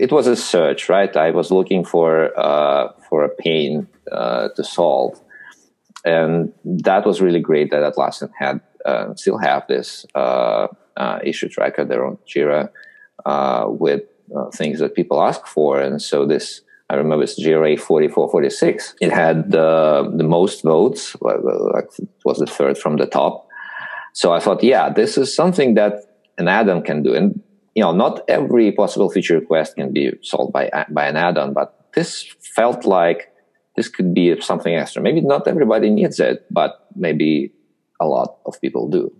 it 0.00 0.12
was 0.12 0.26
a 0.26 0.36
search, 0.36 0.88
right? 0.88 1.14
I 1.16 1.30
was 1.30 1.50
looking 1.50 1.84
for 1.84 2.32
uh, 2.38 2.92
for 3.08 3.24
a 3.24 3.28
pain 3.28 3.86
uh, 4.10 4.48
to 4.56 4.64
solve, 4.64 5.20
and 6.04 6.52
that 6.64 7.04
was 7.04 7.20
really 7.20 7.40
great 7.40 7.70
that 7.70 7.82
Atlassian 7.82 8.30
had 8.38 8.60
uh, 8.86 9.14
still 9.14 9.36
have 9.38 9.66
this 9.66 10.06
uh, 10.14 10.68
uh, 10.96 11.18
issue 11.24 11.48
tracker, 11.48 11.84
their 11.84 12.04
own 12.04 12.18
Jira, 12.26 12.70
uh, 13.24 13.66
with 13.68 14.02
uh, 14.34 14.50
things 14.50 14.78
that 14.80 14.94
people 14.94 15.22
ask 15.22 15.46
for. 15.46 15.80
And 15.80 16.00
so 16.00 16.26
this, 16.26 16.62
I 16.90 16.94
remember 16.94 17.24
it's 17.24 17.40
Jira 17.40 17.78
4446. 17.78 18.96
It 19.00 19.12
had 19.12 19.50
the 19.50 20.10
most 20.24 20.62
votes, 20.62 21.16
like 21.20 21.36
it 21.98 22.08
was 22.24 22.38
the 22.38 22.46
third 22.46 22.78
from 22.78 22.96
the 22.96 23.06
top. 23.06 23.48
So 24.12 24.32
I 24.32 24.40
thought, 24.40 24.62
yeah, 24.62 24.90
this 24.90 25.18
is 25.18 25.34
something 25.34 25.74
that 25.74 25.94
an 26.38 26.48
add-on 26.48 26.82
can 26.82 27.02
do. 27.02 27.14
And 27.14 27.42
you 27.74 27.82
know, 27.82 27.92
not 27.92 28.22
every 28.28 28.70
possible 28.72 29.10
feature 29.10 29.34
request 29.34 29.76
can 29.76 29.92
be 29.92 30.12
solved 30.22 30.52
by 30.52 30.70
by 30.90 31.06
an 31.06 31.16
add-on, 31.16 31.52
but 31.52 31.90
this 31.94 32.22
felt 32.40 32.84
like 32.84 33.32
this 33.76 33.88
could 33.88 34.14
be 34.14 34.40
something 34.40 34.74
extra. 34.74 35.02
Maybe 35.02 35.20
not 35.20 35.48
everybody 35.48 35.90
needs 35.90 36.20
it, 36.20 36.46
but 36.50 36.86
maybe 36.94 37.52
a 38.00 38.06
lot 38.06 38.38
of 38.46 38.60
people 38.60 38.88
do. 38.88 39.12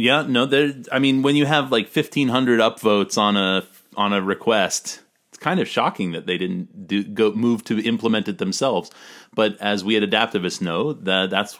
Yeah, 0.00 0.22
no, 0.26 0.46
there. 0.46 0.74
I 0.90 0.98
mean, 0.98 1.22
when 1.22 1.36
you 1.36 1.46
have 1.46 1.70
like 1.70 1.88
fifteen 1.88 2.28
hundred 2.28 2.60
upvotes 2.60 3.18
on 3.18 3.36
a 3.36 3.64
on 3.96 4.12
a 4.12 4.22
request, 4.22 5.00
it's 5.28 5.38
kind 5.38 5.60
of 5.60 5.68
shocking 5.68 6.12
that 6.12 6.26
they 6.26 6.38
didn't 6.38 6.86
do 6.86 7.04
go 7.04 7.32
move 7.32 7.64
to 7.64 7.80
implement 7.84 8.28
it 8.28 8.38
themselves. 8.38 8.90
But 9.34 9.60
as 9.60 9.84
we 9.84 9.96
at 9.96 10.02
Adaptavists 10.02 10.60
know, 10.60 10.92
that 10.92 11.30
that's 11.30 11.58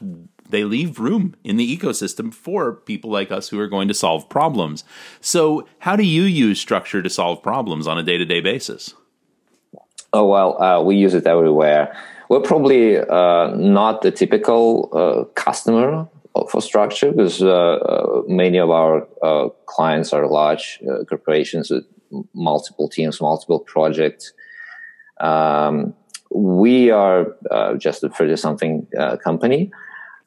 they 0.49 0.65
leave 0.65 0.99
room 0.99 1.37
in 1.45 1.57
the 1.57 1.77
ecosystem 1.77 2.33
for 2.35 2.73
people 2.73 3.11
like 3.11 3.31
us 3.31 3.49
who 3.49 3.61
are 3.61 3.69
going 3.69 3.89
to 3.89 3.95
solve 3.95 4.29
problems. 4.29 4.85
So, 5.21 5.69
how 5.81 5.95
do 5.97 6.03
you 6.03 6.23
use 6.23 6.61
structure 6.61 7.03
to 7.03 7.11
solve 7.11 7.43
problems 7.43 7.87
on 7.87 7.99
a 7.99 8.03
day 8.03 8.19
to 8.19 8.25
day 8.25 8.41
basis? 8.41 8.95
Oh 10.13 10.27
well, 10.27 10.61
uh, 10.61 10.83
we 10.83 10.97
use 10.97 11.15
it 11.15 11.27
everywhere 11.27 11.95
we're 12.31 12.41
probably 12.41 12.97
uh, 12.97 13.49
not 13.57 14.03
the 14.03 14.13
typical 14.13 14.89
uh, 14.93 15.25
customer 15.35 16.09
for 16.51 16.61
structure 16.61 17.11
because 17.13 17.43
uh, 17.43 17.49
uh, 17.49 18.23
many 18.27 18.59
of 18.59 18.71
our 18.71 19.07
uh, 19.23 19.49
clients 19.67 20.13
are 20.13 20.27
large 20.27 20.81
corporations 21.09 21.71
with 21.71 21.85
multiple 22.35 22.89
teams, 22.89 23.21
multiple 23.21 23.61
projects. 23.61 24.33
Um, 25.21 25.95
we 26.33 26.91
are 26.91 27.35
just 27.79 28.05
a 28.05 28.09
30 28.09 28.37
something 28.37 28.87
company. 29.23 29.71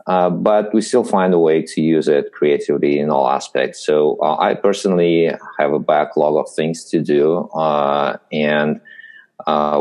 Uh, 0.06 0.30
but 0.30 0.74
we 0.74 0.82
still 0.82 1.04
find 1.04 1.34
a 1.34 1.39
way 1.39 1.62
to 1.62 1.82
use 1.82 2.08
it 2.10 2.34
creatively 2.34 3.00
in 3.00 3.10
all 3.10 3.30
aspects. 3.30 3.86
So 3.86 4.18
uh, 4.22 4.36
I 4.38 4.54
personally 4.54 5.32
have 5.58 5.72
a 5.72 5.80
backlog 5.80 6.36
of 6.36 6.54
things 6.54 6.84
to 6.89 7.02
do, 7.02 7.48
uh, 7.56 8.18
and 8.32 8.82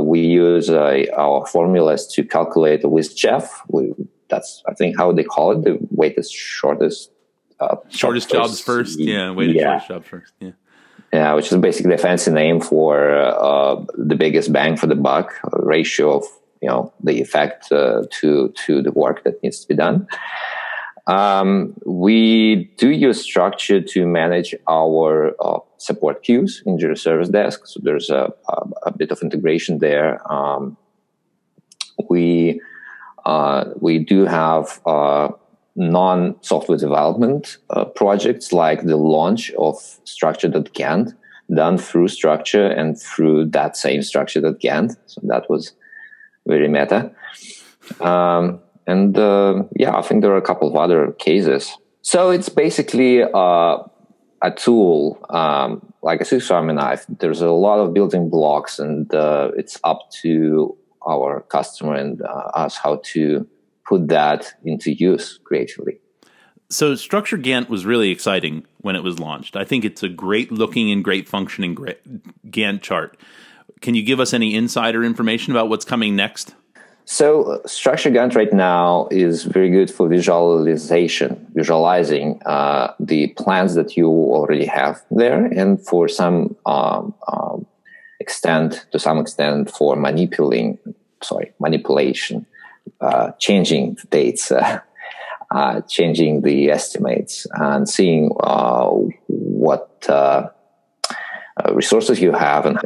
we 0.00 0.20
use 0.20 0.70
our 0.70 1.46
formulas 1.46 2.06
to 2.14 2.24
calculate 2.24 2.88
with 2.88 3.16
WSJF. 3.16 3.48
We, 3.68 3.92
that's 4.32 4.62
I 4.66 4.72
think 4.74 4.96
how 4.96 5.12
they 5.12 5.22
call 5.34 5.52
it 5.52 5.62
the 5.62 5.78
weighted 5.90 6.26
shortest 6.28 7.10
uh, 7.60 7.76
shortest 7.90 8.30
jobs 8.30 8.60
first. 8.60 8.98
Yeah, 8.98 9.30
weighted 9.30 9.56
yeah. 9.56 9.78
shortest 9.78 9.88
jobs 9.88 10.08
first. 10.08 10.32
Yeah. 10.40 10.52
Yeah, 11.12 11.34
which 11.34 11.52
is 11.52 11.58
basically 11.58 11.94
a 11.94 11.98
fancy 11.98 12.30
name 12.30 12.58
for 12.58 13.14
uh, 13.14 13.84
the 13.98 14.16
biggest 14.16 14.50
bang 14.50 14.78
for 14.78 14.86
the 14.86 14.94
buck 14.94 15.28
ratio 15.52 16.16
of 16.16 16.24
you 16.62 16.68
know 16.68 16.90
the 17.04 17.20
effect 17.20 17.70
uh, 17.70 18.02
to 18.20 18.48
to 18.64 18.82
the 18.82 18.92
work 18.92 19.22
that 19.24 19.42
needs 19.42 19.60
to 19.60 19.68
be 19.68 19.74
done. 19.74 20.08
Um, 21.06 21.74
we 21.84 22.70
do 22.78 22.88
use 22.90 23.20
structure 23.20 23.80
to 23.80 24.06
manage 24.06 24.54
our 24.68 25.34
uh, 25.40 25.58
support 25.76 26.22
queues 26.22 26.62
in 26.64 26.78
Jira 26.78 26.96
Service 26.96 27.28
Desk. 27.28 27.66
So 27.66 27.80
there's 27.82 28.08
a, 28.08 28.32
a, 28.48 28.56
a 28.86 28.92
bit 28.96 29.10
of 29.10 29.20
integration 29.20 29.78
there. 29.78 30.10
Um, 30.32 30.76
we 32.08 32.60
we 33.80 33.98
do 33.98 34.24
have 34.24 34.80
uh, 34.86 35.28
non-software 35.76 36.78
development 36.78 37.58
uh, 37.70 37.84
projects 37.84 38.52
like 38.52 38.82
the 38.82 38.96
launch 38.96 39.50
of 39.52 39.76
Structure.Gantt. 40.04 41.14
done 41.54 41.78
through 41.78 42.08
structure 42.08 42.66
and 42.66 42.98
through 42.98 43.46
that 43.46 43.76
same 43.76 44.02
structure 44.02 44.40
that 44.40 44.60
So 45.06 45.20
that 45.24 45.48
was 45.50 45.74
very 46.46 46.68
meta. 46.68 47.10
Um, 48.00 48.60
and 48.86 49.18
uh, 49.18 49.64
yeah, 49.76 49.96
I 49.96 50.02
think 50.02 50.22
there 50.22 50.32
are 50.32 50.38
a 50.38 50.42
couple 50.42 50.68
of 50.68 50.76
other 50.76 51.12
cases. 51.12 51.76
So 52.02 52.30
it's 52.30 52.48
basically 52.48 53.22
uh, 53.22 53.78
a 54.42 54.50
tool 54.56 55.24
um, 55.30 55.92
like 56.02 56.20
a 56.20 56.24
Swiss 56.24 56.50
Army 56.50 56.74
knife. 56.74 57.06
There's 57.08 57.42
a 57.42 57.50
lot 57.50 57.78
of 57.78 57.94
building 57.94 58.28
blocks, 58.28 58.78
and 58.78 59.12
uh, 59.14 59.50
it's 59.56 59.78
up 59.84 60.10
to 60.22 60.76
our 61.06 61.42
customer 61.42 61.94
and 61.94 62.22
uh, 62.22 62.50
us 62.54 62.76
how 62.76 63.00
to 63.04 63.46
put 63.84 64.08
that 64.08 64.52
into 64.64 64.92
use 64.92 65.38
creatively. 65.44 65.98
So, 66.70 66.94
Structure 66.94 67.36
Gantt 67.36 67.68
was 67.68 67.84
really 67.84 68.10
exciting 68.10 68.64
when 68.80 68.96
it 68.96 69.02
was 69.02 69.18
launched. 69.18 69.56
I 69.56 69.64
think 69.64 69.84
it's 69.84 70.02
a 70.02 70.08
great 70.08 70.50
looking 70.50 70.90
and 70.90 71.04
great 71.04 71.28
functioning 71.28 71.76
Gantt 72.46 72.80
chart. 72.80 73.18
Can 73.82 73.94
you 73.94 74.02
give 74.02 74.20
us 74.20 74.32
any 74.32 74.54
insider 74.54 75.04
information 75.04 75.52
about 75.52 75.68
what's 75.68 75.84
coming 75.84 76.16
next? 76.16 76.54
So, 77.04 77.42
uh, 77.42 77.66
Structure 77.66 78.10
Gantt 78.10 78.34
right 78.34 78.52
now 78.52 79.08
is 79.10 79.44
very 79.44 79.70
good 79.70 79.90
for 79.90 80.08
visualization, 80.08 81.46
visualizing 81.52 82.40
uh, 82.46 82.94
the 83.00 83.28
plans 83.36 83.74
that 83.74 83.96
you 83.96 84.08
already 84.08 84.64
have 84.64 85.02
there, 85.10 85.44
and 85.44 85.84
for 85.84 86.08
some 86.08 86.56
um, 86.64 87.14
um, 87.28 87.66
extent, 88.24 88.86
to 88.92 88.98
some 88.98 89.18
extent, 89.18 89.70
for 89.70 89.96
manipulating, 89.96 90.78
sorry, 91.22 91.48
manipulation, 91.58 92.46
uh, 93.00 93.32
changing 93.38 93.96
dates, 94.10 94.50
uh, 94.52 94.80
uh, 95.50 95.80
changing 95.96 96.42
the 96.42 96.70
estimates, 96.70 97.46
and 97.52 97.88
seeing 97.88 98.30
uh, 98.40 98.88
what 99.26 99.88
resources 101.80 102.20
you 102.20 102.32
have 102.32 102.66
and 102.66 102.78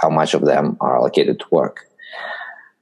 how 0.00 0.10
much 0.10 0.34
of 0.34 0.42
them 0.44 0.76
are 0.80 0.96
allocated 0.96 1.38
to 1.38 1.46
work. 1.50 1.86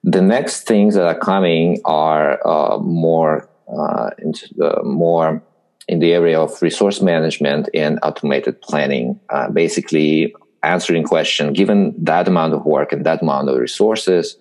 The 0.05 0.21
next 0.21 0.67
things 0.67 0.95
that 0.97 1.07
are 1.07 1.19
coming 1.19 1.81
are 1.87 2.39
uh, 2.47 2.79
more 2.79 3.49
uh, 3.67 4.11
into 4.19 4.47
the 4.55 4.83
more 4.85 5.43
in 5.89 5.99
the 5.99 6.13
area 6.13 6.39
of 6.39 6.61
resource 6.61 7.01
management 7.01 7.71
and 7.73 7.99
automated 8.03 8.61
planning. 8.61 9.19
Uh, 9.31 9.49
basically, 9.51 10.35
answering 10.65 11.05
question: 11.05 11.53
given 11.53 11.95
that 11.99 12.29
amount 12.29 12.55
of 12.55 12.65
work 12.65 12.93
and 12.93 13.05
that 13.07 13.23
amount 13.23 13.49
of 13.49 13.59
resources, 13.59 14.37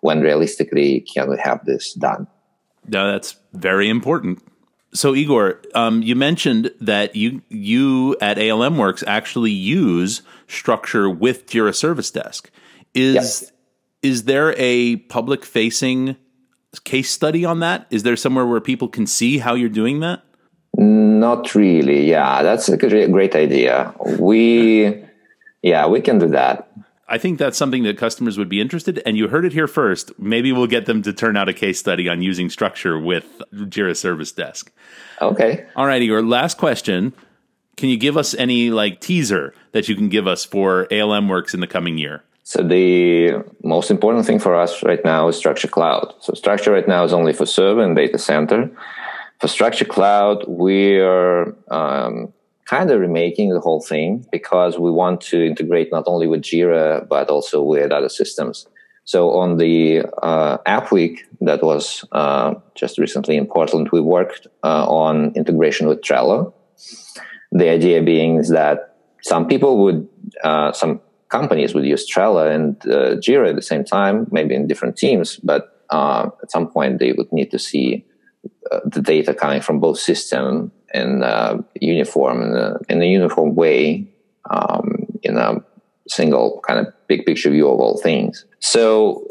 when 0.00 0.20
realistically 0.20 1.00
can 1.00 1.30
we 1.30 1.38
have 1.38 1.64
this 1.64 1.94
done? 1.94 2.26
No, 2.88 3.10
that's 3.12 3.36
very 3.52 3.88
important. 3.88 4.42
So, 4.94 5.14
Igor, 5.14 5.62
um, 5.74 6.02
you 6.02 6.14
mentioned 6.14 6.70
that 6.80 7.16
you 7.16 7.42
you 7.48 8.16
at 8.20 8.38
ALM 8.38 8.76
Works 8.76 9.02
actually 9.06 9.52
use 9.52 10.22
structure 10.48 11.08
with 11.08 11.46
Jira 11.46 11.74
Service 11.74 12.10
Desk. 12.10 12.50
Is 12.94 13.14
yes 13.14 13.52
is 14.02 14.24
there 14.24 14.54
a 14.58 14.96
public 14.96 15.44
facing 15.44 16.16
case 16.84 17.10
study 17.10 17.44
on 17.44 17.60
that? 17.60 17.86
Is 17.90 18.02
there 18.02 18.16
somewhere 18.16 18.46
where 18.46 18.60
people 18.60 18.88
can 18.88 19.06
see 19.06 19.38
how 19.38 19.54
you're 19.54 19.68
doing 19.68 20.00
that? 20.00 20.22
Not 20.76 21.54
really. 21.54 22.10
Yeah, 22.10 22.42
that's 22.42 22.68
a 22.68 22.76
great 22.76 23.36
idea. 23.36 23.94
We, 24.18 25.04
yeah, 25.62 25.86
we 25.86 26.00
can 26.00 26.18
do 26.18 26.28
that. 26.28 26.68
I 27.08 27.18
think 27.18 27.38
that's 27.38 27.58
something 27.58 27.82
that 27.82 27.98
customers 27.98 28.38
would 28.38 28.48
be 28.48 28.60
interested. 28.60 29.02
And 29.04 29.16
you 29.16 29.28
heard 29.28 29.44
it 29.44 29.52
here 29.52 29.68
first. 29.68 30.18
Maybe 30.18 30.50
we'll 30.50 30.66
get 30.66 30.86
them 30.86 31.02
to 31.02 31.12
turn 31.12 31.36
out 31.36 31.48
a 31.48 31.52
case 31.52 31.78
study 31.78 32.08
on 32.08 32.22
using 32.22 32.48
structure 32.48 32.98
with 32.98 33.42
Jira 33.52 33.96
Service 33.96 34.32
Desk. 34.32 34.72
Okay. 35.20 35.66
All 35.76 35.86
right, 35.86 36.00
Igor. 36.00 36.22
Last 36.22 36.56
question. 36.56 37.12
Can 37.76 37.88
you 37.88 37.96
give 37.96 38.16
us 38.16 38.34
any 38.34 38.70
like 38.70 39.00
teaser 39.00 39.54
that 39.72 39.88
you 39.88 39.94
can 39.94 40.08
give 40.08 40.26
us 40.26 40.44
for 40.44 40.86
ALM 40.90 41.28
Works 41.28 41.52
in 41.54 41.60
the 41.60 41.66
coming 41.66 41.98
year? 41.98 42.22
So 42.44 42.62
the 42.62 43.44
most 43.62 43.90
important 43.90 44.26
thing 44.26 44.38
for 44.38 44.54
us 44.54 44.82
right 44.82 45.04
now 45.04 45.28
is 45.28 45.36
Structure 45.36 45.68
Cloud. 45.68 46.14
So 46.20 46.34
Structure 46.34 46.72
right 46.72 46.88
now 46.88 47.04
is 47.04 47.12
only 47.12 47.32
for 47.32 47.46
server 47.46 47.82
and 47.82 47.94
data 47.94 48.18
center. 48.18 48.70
For 49.38 49.48
Structure 49.48 49.84
Cloud, 49.84 50.44
we 50.48 50.98
are 50.98 51.54
um, 51.70 52.32
kind 52.66 52.90
of 52.90 53.00
remaking 53.00 53.50
the 53.50 53.60
whole 53.60 53.80
thing 53.80 54.24
because 54.30 54.78
we 54.78 54.90
want 54.90 55.20
to 55.20 55.44
integrate 55.44 55.90
not 55.90 56.04
only 56.06 56.26
with 56.26 56.42
Jira 56.42 57.06
but 57.08 57.28
also 57.28 57.62
with 57.62 57.90
other 57.90 58.08
systems. 58.08 58.66
So 59.04 59.30
on 59.32 59.56
the 59.56 60.02
uh, 60.22 60.58
App 60.66 60.92
Week 60.92 61.24
that 61.40 61.62
was 61.62 62.04
uh, 62.12 62.54
just 62.74 62.98
recently 62.98 63.36
in 63.36 63.46
Portland, 63.46 63.88
we 63.92 64.00
worked 64.00 64.46
uh, 64.62 64.86
on 64.86 65.32
integration 65.34 65.88
with 65.88 66.02
Trello. 66.02 66.52
The 67.50 67.68
idea 67.68 68.00
being 68.02 68.38
is 68.38 68.48
that 68.50 68.96
some 69.22 69.46
people 69.46 69.82
would, 69.82 70.08
uh, 70.44 70.72
some 70.72 71.00
companies 71.28 71.74
would 71.74 71.84
use 71.84 72.08
Trello 72.08 72.48
and 72.48 72.76
uh, 72.86 73.16
Jira 73.16 73.50
at 73.50 73.56
the 73.56 73.62
same 73.62 73.84
time, 73.84 74.28
maybe 74.30 74.54
in 74.54 74.68
different 74.68 74.96
teams, 74.96 75.36
but 75.36 75.84
uh, 75.90 76.30
at 76.42 76.50
some 76.50 76.68
point 76.68 77.00
they 77.00 77.12
would 77.12 77.30
need 77.32 77.50
to 77.50 77.58
see 77.58 78.06
the 78.84 79.02
data 79.02 79.34
coming 79.34 79.60
from 79.60 79.80
both 79.80 79.98
system 79.98 80.72
in 80.92 81.22
uh, 81.22 81.62
uniform 81.80 82.42
in 82.42 82.56
a, 82.56 82.76
in 82.88 83.02
a, 83.02 83.06
uniform 83.06 83.54
way 83.54 84.06
um, 84.50 85.06
in 85.22 85.36
a 85.38 85.62
single 86.08 86.60
kind 86.66 86.80
of 86.80 86.92
big 87.06 87.24
picture 87.24 87.50
view 87.50 87.68
of 87.68 87.80
all 87.80 87.98
things. 87.98 88.44
So 88.60 89.26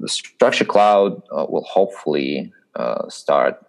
the 0.00 0.08
structure 0.08 0.64
cloud 0.64 1.22
uh, 1.30 1.46
will 1.48 1.64
hopefully 1.64 2.52
uh, 2.74 3.08
start 3.08 3.60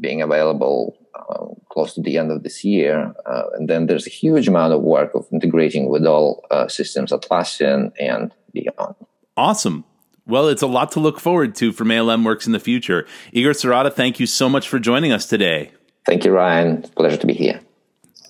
being 0.00 0.22
available 0.22 0.96
uh, 1.14 1.46
close 1.70 1.94
to 1.94 2.02
the 2.02 2.18
end 2.18 2.30
of 2.30 2.42
this 2.42 2.64
year. 2.64 3.14
Uh, 3.26 3.44
and 3.54 3.68
then 3.68 3.86
there's 3.86 4.06
a 4.06 4.10
huge 4.10 4.48
amount 4.48 4.72
of 4.72 4.82
work 4.82 5.14
of 5.14 5.26
integrating 5.32 5.88
with 5.88 6.04
all 6.06 6.44
uh, 6.50 6.68
systems, 6.68 7.12
Atlassian 7.12 7.92
and 7.98 8.32
beyond. 8.52 8.94
Awesome. 9.36 9.84
Well, 10.26 10.48
it's 10.48 10.62
a 10.62 10.66
lot 10.66 10.90
to 10.92 11.00
look 11.00 11.20
forward 11.20 11.54
to 11.56 11.70
from 11.72 11.90
ALM 11.90 12.24
Works 12.24 12.46
in 12.46 12.52
the 12.52 12.60
future. 12.60 13.06
Igor 13.32 13.52
Sereda, 13.52 13.92
thank 13.92 14.18
you 14.18 14.26
so 14.26 14.48
much 14.48 14.68
for 14.68 14.78
joining 14.78 15.12
us 15.12 15.26
today. 15.26 15.70
Thank 16.06 16.24
you, 16.24 16.32
Ryan. 16.32 16.82
Pleasure 16.82 17.18
to 17.18 17.26
be 17.26 17.34
here. 17.34 17.60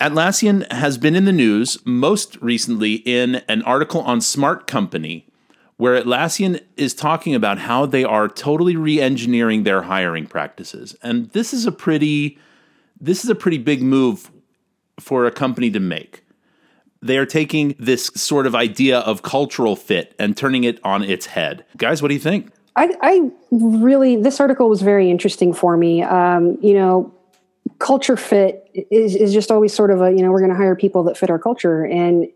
Atlassian 0.00 0.70
has 0.72 0.98
been 0.98 1.14
in 1.14 1.24
the 1.24 1.32
news 1.32 1.78
most 1.84 2.36
recently 2.40 2.94
in 2.94 3.36
an 3.48 3.62
article 3.62 4.00
on 4.00 4.20
Smart 4.20 4.66
Company, 4.66 5.26
where 5.76 6.00
Atlassian 6.02 6.60
is 6.76 6.94
talking 6.94 7.34
about 7.34 7.58
how 7.58 7.86
they 7.86 8.02
are 8.02 8.28
totally 8.28 8.74
re 8.74 9.00
engineering 9.00 9.62
their 9.62 9.82
hiring 9.82 10.26
practices. 10.26 10.96
And 11.02 11.30
this 11.30 11.54
is 11.54 11.64
a 11.64 11.72
pretty 11.72 12.38
this 13.00 13.22
is 13.22 13.30
a 13.30 13.34
pretty 13.36 13.58
big 13.58 13.82
move 13.82 14.32
for 14.98 15.26
a 15.26 15.30
company 15.30 15.70
to 15.70 15.80
make. 15.80 16.23
They 17.04 17.18
are 17.18 17.26
taking 17.26 17.76
this 17.78 18.06
sort 18.14 18.46
of 18.46 18.54
idea 18.54 19.00
of 19.00 19.22
cultural 19.22 19.76
fit 19.76 20.14
and 20.18 20.34
turning 20.34 20.64
it 20.64 20.80
on 20.82 21.02
its 21.02 21.26
head. 21.26 21.66
Guys, 21.76 22.00
what 22.00 22.08
do 22.08 22.14
you 22.14 22.20
think? 22.20 22.50
I, 22.76 22.94
I 23.02 23.30
really, 23.50 24.16
this 24.16 24.40
article 24.40 24.70
was 24.70 24.80
very 24.80 25.10
interesting 25.10 25.52
for 25.52 25.76
me. 25.76 26.02
Um, 26.02 26.56
you 26.62 26.72
know, 26.72 27.14
culture 27.78 28.16
fit 28.16 28.68
is, 28.90 29.14
is 29.14 29.34
just 29.34 29.50
always 29.50 29.74
sort 29.74 29.90
of 29.90 30.00
a, 30.00 30.12
you 30.12 30.22
know, 30.22 30.30
we're 30.30 30.40
going 30.40 30.50
to 30.50 30.56
hire 30.56 30.74
people 30.74 31.02
that 31.04 31.18
fit 31.18 31.28
our 31.28 31.38
culture. 31.38 31.84
And 31.84 32.26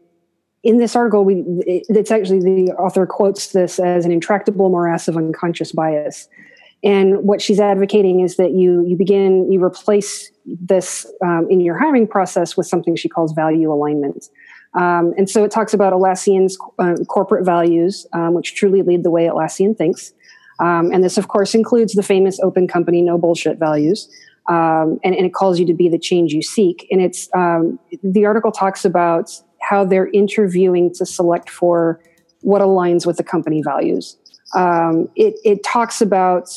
in 0.63 0.77
this 0.77 0.95
article, 0.95 1.25
we, 1.25 1.45
it's 1.67 2.11
actually 2.11 2.41
the 2.41 2.73
author 2.73 3.07
quotes 3.07 3.53
this 3.53 3.79
as 3.79 4.05
an 4.05 4.13
intractable 4.13 4.69
morass 4.69 5.09
of 5.09 5.17
unconscious 5.17 5.73
bias. 5.73 6.29
And 6.85 7.23
what 7.25 7.41
she's 7.41 7.59
advocating 7.59 8.21
is 8.21 8.37
that 8.37 8.53
you 8.53 8.85
you 8.87 8.97
begin 8.97 9.51
you 9.51 9.63
replace 9.63 10.31
this 10.47 11.11
um, 11.25 11.49
in 11.51 11.61
your 11.61 11.77
hiring 11.77 12.07
process 12.07 12.57
with 12.57 12.69
something 12.69 12.95
she 12.95 13.09
calls 13.09 13.33
value 13.33 13.73
alignment. 13.73 14.29
Um, 14.75 15.15
and 15.17 15.29
so 15.29 15.45
it 15.45 15.51
talks 15.51 15.75
about 15.75 15.93
Atlassian's 15.93 16.59
uh, 16.79 16.95
corporate 17.09 17.45
values, 17.45 18.07
um, 18.13 18.35
which 18.35 18.55
truly 18.55 18.83
lead 18.83 19.03
the 19.03 19.11
way 19.11 19.27
Atlassian 19.27 19.77
thinks. 19.77 20.13
Um, 20.61 20.91
and 20.93 21.03
this, 21.03 21.19
of 21.19 21.29
course, 21.29 21.55
includes 21.55 21.95
the 21.95 22.03
famous 22.03 22.39
open 22.41 22.69
company, 22.69 23.01
no 23.01 23.17
bullshit 23.17 23.59
values. 23.59 24.09
Um, 24.49 24.99
and, 25.05 25.15
and, 25.15 25.27
it 25.27 25.35
calls 25.35 25.61
you 25.61 25.67
to 25.67 25.75
be 25.75 25.91
the 25.91 25.99
change 25.99 26.33
you 26.33 26.41
seek. 26.41 26.87
And 26.91 27.03
it's 27.03 27.29
um, 27.35 27.79
the 28.03 28.25
article 28.25 28.51
talks 28.51 28.85
about 28.85 29.31
how 29.61 29.85
they're 29.85 30.09
interviewing 30.09 30.93
to 30.95 31.05
select 31.05 31.51
for 31.51 32.01
what 32.41 32.63
aligns 32.63 33.05
with 33.05 33.19
the 33.19 33.23
company 33.23 33.63
values. 33.63 34.17
it, 34.55 35.35
it 35.45 35.63
talks 35.65 36.01
about 36.01 36.49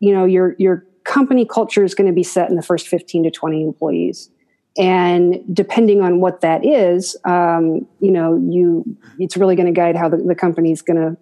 you 0.00 0.12
know 0.12 0.24
your 0.24 0.56
your 0.58 0.84
company 1.04 1.44
culture 1.46 1.84
is 1.84 1.94
going 1.94 2.06
to 2.06 2.12
be 2.12 2.22
set 2.22 2.48
in 2.48 2.56
the 2.56 2.62
first 2.62 2.88
15 2.88 3.24
to 3.24 3.30
20 3.30 3.62
employees 3.62 4.30
and 4.76 5.40
depending 5.52 6.00
on 6.00 6.20
what 6.20 6.40
that 6.40 6.64
is 6.64 7.16
um, 7.24 7.86
you 8.00 8.10
know 8.10 8.36
you 8.36 8.84
it's 9.18 9.36
really 9.36 9.56
going 9.56 9.66
to 9.66 9.72
guide 9.72 9.96
how 9.96 10.08
the, 10.08 10.16
the 10.16 10.34
company 10.34 10.72
is 10.72 10.82
going 10.82 10.96
to 10.96 11.16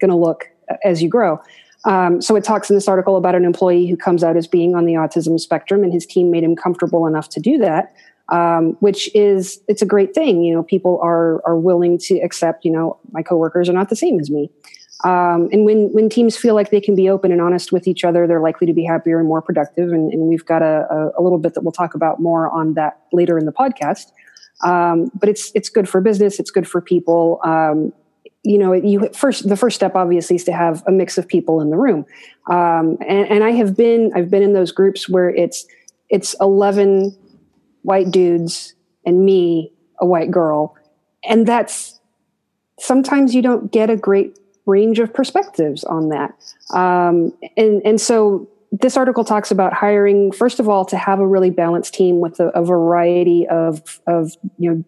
going 0.00 0.10
to 0.10 0.16
look 0.16 0.48
as 0.84 1.02
you 1.02 1.08
grow. 1.08 1.40
Um, 1.84 2.20
so 2.20 2.36
it 2.36 2.44
talks 2.44 2.68
in 2.68 2.76
this 2.76 2.88
article 2.88 3.16
about 3.16 3.34
an 3.34 3.44
employee 3.44 3.86
who 3.86 3.96
comes 3.96 4.22
out 4.22 4.36
as 4.36 4.46
being 4.46 4.74
on 4.74 4.84
the 4.84 4.94
autism 4.94 5.38
spectrum 5.40 5.82
and 5.82 5.92
his 5.92 6.04
team 6.04 6.30
made 6.30 6.42
him 6.42 6.54
comfortable 6.54 7.06
enough 7.06 7.28
to 7.30 7.40
do 7.40 7.56
that 7.58 7.94
um, 8.30 8.76
which 8.80 9.14
is 9.14 9.60
it's 9.68 9.82
a 9.82 9.86
great 9.86 10.14
thing. 10.14 10.42
You 10.42 10.54
know 10.54 10.62
people 10.62 11.00
are 11.02 11.42
are 11.46 11.58
willing 11.58 11.98
to 11.98 12.18
accept 12.18 12.64
you 12.64 12.70
know 12.70 12.98
my 13.12 13.22
coworkers 13.22 13.68
are 13.68 13.72
not 13.72 13.88
the 13.88 13.96
same 13.96 14.20
as 14.20 14.30
me 14.30 14.50
um, 15.04 15.48
and 15.52 15.64
when 15.64 15.92
when 15.92 16.08
teams 16.08 16.36
feel 16.36 16.54
like 16.56 16.70
they 16.70 16.80
can 16.80 16.96
be 16.96 17.08
open 17.08 17.30
and 17.30 17.40
honest 17.40 17.70
with 17.70 17.86
each 17.86 18.02
other, 18.02 18.26
they're 18.26 18.40
likely 18.40 18.66
to 18.66 18.72
be 18.72 18.84
happier 18.84 19.20
and 19.20 19.28
more 19.28 19.40
productive. 19.40 19.92
And, 19.92 20.12
and 20.12 20.22
we've 20.22 20.44
got 20.44 20.60
a, 20.60 21.12
a, 21.16 21.22
little 21.22 21.38
bit 21.38 21.54
that 21.54 21.62
we'll 21.62 21.72
talk 21.72 21.94
about 21.94 22.20
more 22.20 22.50
on 22.50 22.74
that 22.74 23.00
later 23.12 23.38
in 23.38 23.46
the 23.46 23.52
podcast. 23.52 24.10
Um, 24.64 25.12
but 25.14 25.28
it's 25.28 25.52
it's 25.54 25.68
good 25.68 25.88
for 25.88 26.00
business. 26.00 26.40
It's 26.40 26.50
good 26.50 26.66
for 26.66 26.80
people. 26.80 27.38
Um, 27.44 27.92
you 28.42 28.58
know, 28.58 28.72
you 28.72 29.08
first 29.14 29.48
the 29.48 29.56
first 29.56 29.76
step 29.76 29.94
obviously 29.94 30.34
is 30.34 30.42
to 30.44 30.52
have 30.52 30.82
a 30.88 30.90
mix 30.90 31.16
of 31.16 31.28
people 31.28 31.60
in 31.60 31.70
the 31.70 31.76
room. 31.76 32.04
Um, 32.50 32.98
and, 33.06 33.28
and 33.28 33.44
I 33.44 33.52
have 33.52 33.76
been 33.76 34.10
I've 34.16 34.30
been 34.30 34.42
in 34.42 34.52
those 34.52 34.72
groups 34.72 35.08
where 35.08 35.30
it's 35.30 35.64
it's 36.08 36.34
eleven 36.40 37.16
white 37.82 38.10
dudes 38.10 38.74
and 39.06 39.24
me, 39.24 39.72
a 40.00 40.06
white 40.06 40.32
girl, 40.32 40.74
and 41.22 41.46
that's 41.46 42.00
sometimes 42.80 43.32
you 43.32 43.42
don't 43.42 43.70
get 43.70 43.90
a 43.90 43.96
great 43.96 44.36
range 44.68 44.98
of 44.98 45.12
perspectives 45.12 45.82
on 45.84 46.10
that. 46.10 46.34
Um, 46.72 47.32
and 47.56 47.82
and 47.84 48.00
so 48.00 48.48
this 48.70 48.96
article 48.96 49.24
talks 49.24 49.50
about 49.50 49.72
hiring 49.72 50.30
first 50.30 50.60
of 50.60 50.68
all 50.68 50.84
to 50.84 50.96
have 50.96 51.20
a 51.20 51.26
really 51.26 51.50
balanced 51.50 51.94
team 51.94 52.20
with 52.20 52.38
a, 52.38 52.48
a 52.48 52.62
variety 52.62 53.48
of 53.48 54.00
of 54.06 54.32
you 54.58 54.70
know 54.70 54.84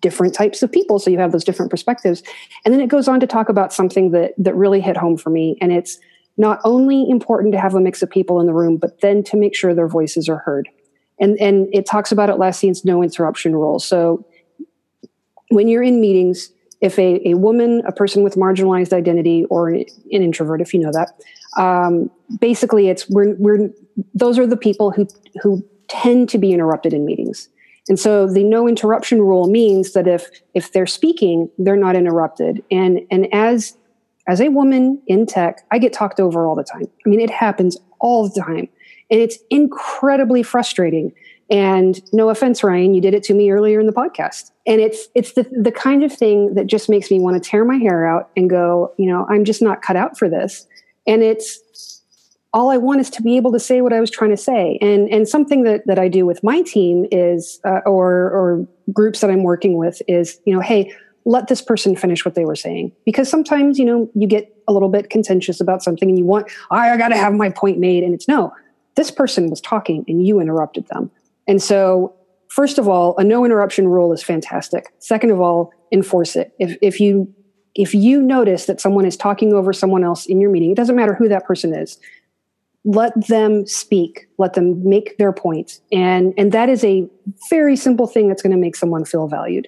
different 0.00 0.34
types 0.34 0.64
of 0.64 0.72
people 0.72 0.98
so 0.98 1.10
you 1.10 1.18
have 1.18 1.30
those 1.30 1.44
different 1.44 1.70
perspectives. 1.70 2.22
And 2.64 2.74
then 2.74 2.80
it 2.80 2.88
goes 2.88 3.06
on 3.06 3.20
to 3.20 3.26
talk 3.26 3.48
about 3.48 3.72
something 3.72 4.10
that 4.10 4.32
that 4.36 4.54
really 4.56 4.80
hit 4.80 4.96
home 4.96 5.16
for 5.16 5.30
me 5.30 5.56
and 5.60 5.72
it's 5.72 5.98
not 6.36 6.60
only 6.64 7.08
important 7.08 7.52
to 7.52 7.60
have 7.60 7.74
a 7.74 7.80
mix 7.80 8.02
of 8.02 8.10
people 8.10 8.40
in 8.40 8.46
the 8.46 8.54
room 8.54 8.76
but 8.76 9.00
then 9.00 9.22
to 9.24 9.36
make 9.36 9.54
sure 9.54 9.74
their 9.74 9.88
voices 9.88 10.28
are 10.28 10.38
heard. 10.38 10.68
And 11.20 11.38
and 11.38 11.68
it 11.72 11.86
talks 11.86 12.10
about 12.10 12.28
Atlassian's 12.28 12.84
no 12.84 13.02
interruption 13.02 13.54
rule. 13.54 13.78
So 13.78 14.26
when 15.50 15.68
you're 15.68 15.82
in 15.82 16.00
meetings 16.00 16.50
if 16.80 16.98
a, 16.98 17.28
a 17.28 17.34
woman 17.34 17.82
a 17.86 17.92
person 17.92 18.22
with 18.22 18.36
marginalized 18.36 18.92
identity 18.92 19.44
or 19.46 19.68
an 19.68 19.84
introvert 20.10 20.60
if 20.60 20.72
you 20.72 20.80
know 20.80 20.92
that 20.92 21.12
um, 21.56 22.10
basically 22.40 22.88
it's 22.88 23.08
we're, 23.08 23.34
we're 23.36 23.70
those 24.14 24.38
are 24.38 24.46
the 24.46 24.56
people 24.56 24.90
who 24.90 25.06
who 25.42 25.64
tend 25.88 26.28
to 26.28 26.38
be 26.38 26.52
interrupted 26.52 26.92
in 26.92 27.04
meetings. 27.04 27.48
And 27.88 27.98
so 27.98 28.26
the 28.26 28.44
no 28.44 28.68
interruption 28.68 29.20
rule 29.20 29.48
means 29.48 29.92
that 29.92 30.06
if 30.06 30.28
if 30.54 30.72
they're 30.72 30.86
speaking 30.86 31.50
they're 31.58 31.76
not 31.76 31.96
interrupted. 31.96 32.62
And 32.70 33.00
and 33.10 33.32
as 33.32 33.76
as 34.28 34.40
a 34.40 34.48
woman 34.48 35.02
in 35.06 35.26
tech 35.26 35.66
i 35.72 35.78
get 35.78 35.92
talked 35.92 36.20
over 36.20 36.46
all 36.46 36.54
the 36.54 36.64
time. 36.64 36.86
I 37.04 37.08
mean 37.08 37.20
it 37.20 37.30
happens 37.30 37.76
all 37.98 38.28
the 38.28 38.40
time. 38.40 38.68
And 39.10 39.20
it's 39.20 39.38
incredibly 39.50 40.44
frustrating 40.44 41.12
and 41.50 42.00
no 42.12 42.28
offense 42.28 42.62
ryan 42.62 42.94
you 42.94 43.00
did 43.00 43.14
it 43.14 43.22
to 43.22 43.34
me 43.34 43.50
earlier 43.50 43.80
in 43.80 43.86
the 43.86 43.92
podcast 43.92 44.50
and 44.66 44.80
it's 44.80 45.08
it's 45.14 45.32
the, 45.32 45.42
the 45.50 45.72
kind 45.72 46.02
of 46.04 46.12
thing 46.12 46.54
that 46.54 46.66
just 46.66 46.88
makes 46.88 47.10
me 47.10 47.18
want 47.18 47.42
to 47.42 47.50
tear 47.50 47.64
my 47.64 47.76
hair 47.76 48.06
out 48.06 48.30
and 48.36 48.48
go 48.48 48.92
you 48.98 49.06
know 49.06 49.26
i'm 49.28 49.44
just 49.44 49.62
not 49.62 49.82
cut 49.82 49.96
out 49.96 50.18
for 50.18 50.28
this 50.28 50.66
and 51.06 51.22
it's 51.22 51.60
all 52.52 52.70
I 52.70 52.76
want 52.78 53.00
is 53.00 53.10
to 53.10 53.22
be 53.22 53.36
able 53.36 53.52
to 53.52 53.60
say 53.60 53.80
what 53.80 53.92
I 53.92 54.00
was 54.00 54.10
trying 54.10 54.30
to 54.30 54.36
say. 54.36 54.78
And 54.80 55.08
and 55.08 55.28
something 55.28 55.62
that 55.64 55.86
that 55.86 55.98
I 55.98 56.08
do 56.08 56.26
with 56.26 56.42
my 56.42 56.62
team 56.62 57.06
is, 57.10 57.60
uh, 57.64 57.80
or 57.86 58.10
or 58.30 58.66
groups 58.92 59.20
that 59.20 59.30
I'm 59.30 59.42
working 59.42 59.76
with 59.76 60.02
is, 60.08 60.40
you 60.44 60.54
know, 60.54 60.60
hey, 60.60 60.92
let 61.24 61.48
this 61.48 61.62
person 61.62 61.94
finish 61.94 62.24
what 62.24 62.34
they 62.34 62.44
were 62.44 62.56
saying 62.56 62.92
because 63.04 63.28
sometimes 63.28 63.78
you 63.78 63.84
know 63.84 64.10
you 64.14 64.26
get 64.26 64.54
a 64.66 64.72
little 64.72 64.88
bit 64.88 65.10
contentious 65.10 65.60
about 65.60 65.82
something 65.82 66.08
and 66.08 66.18
you 66.18 66.24
want 66.24 66.48
I 66.70 66.96
got 66.96 67.08
to 67.08 67.16
have 67.16 67.34
my 67.34 67.50
point 67.50 67.78
made, 67.78 68.02
and 68.02 68.14
it's 68.14 68.26
no, 68.26 68.52
this 68.96 69.10
person 69.10 69.48
was 69.48 69.60
talking 69.60 70.04
and 70.08 70.26
you 70.26 70.40
interrupted 70.40 70.86
them. 70.88 71.10
And 71.50 71.60
so, 71.60 72.14
first 72.46 72.78
of 72.78 72.86
all, 72.86 73.16
a 73.18 73.24
no 73.24 73.44
interruption 73.44 73.88
rule 73.88 74.12
is 74.12 74.22
fantastic. 74.22 74.84
Second 75.00 75.32
of 75.32 75.40
all, 75.40 75.72
enforce 75.90 76.36
it. 76.36 76.52
If 76.60 76.78
if 76.80 77.00
you 77.00 77.34
if 77.74 77.92
you 77.92 78.22
notice 78.22 78.66
that 78.66 78.80
someone 78.80 79.04
is 79.04 79.16
talking 79.16 79.52
over 79.52 79.72
someone 79.72 80.04
else 80.04 80.26
in 80.26 80.40
your 80.40 80.50
meeting, 80.50 80.70
it 80.70 80.76
doesn't 80.76 80.94
matter 80.94 81.12
who 81.12 81.28
that 81.28 81.44
person 81.44 81.74
is, 81.74 81.98
let 82.84 83.26
them 83.26 83.66
speak, 83.66 84.28
let 84.38 84.54
them 84.54 84.88
make 84.88 85.18
their 85.18 85.32
point. 85.32 85.80
And, 85.90 86.32
and 86.38 86.52
that 86.52 86.68
is 86.68 86.84
a 86.84 87.08
very 87.48 87.76
simple 87.76 88.06
thing 88.06 88.28
that's 88.28 88.42
going 88.42 88.52
to 88.52 88.58
make 88.58 88.76
someone 88.76 89.04
feel 89.04 89.26
valued. 89.26 89.66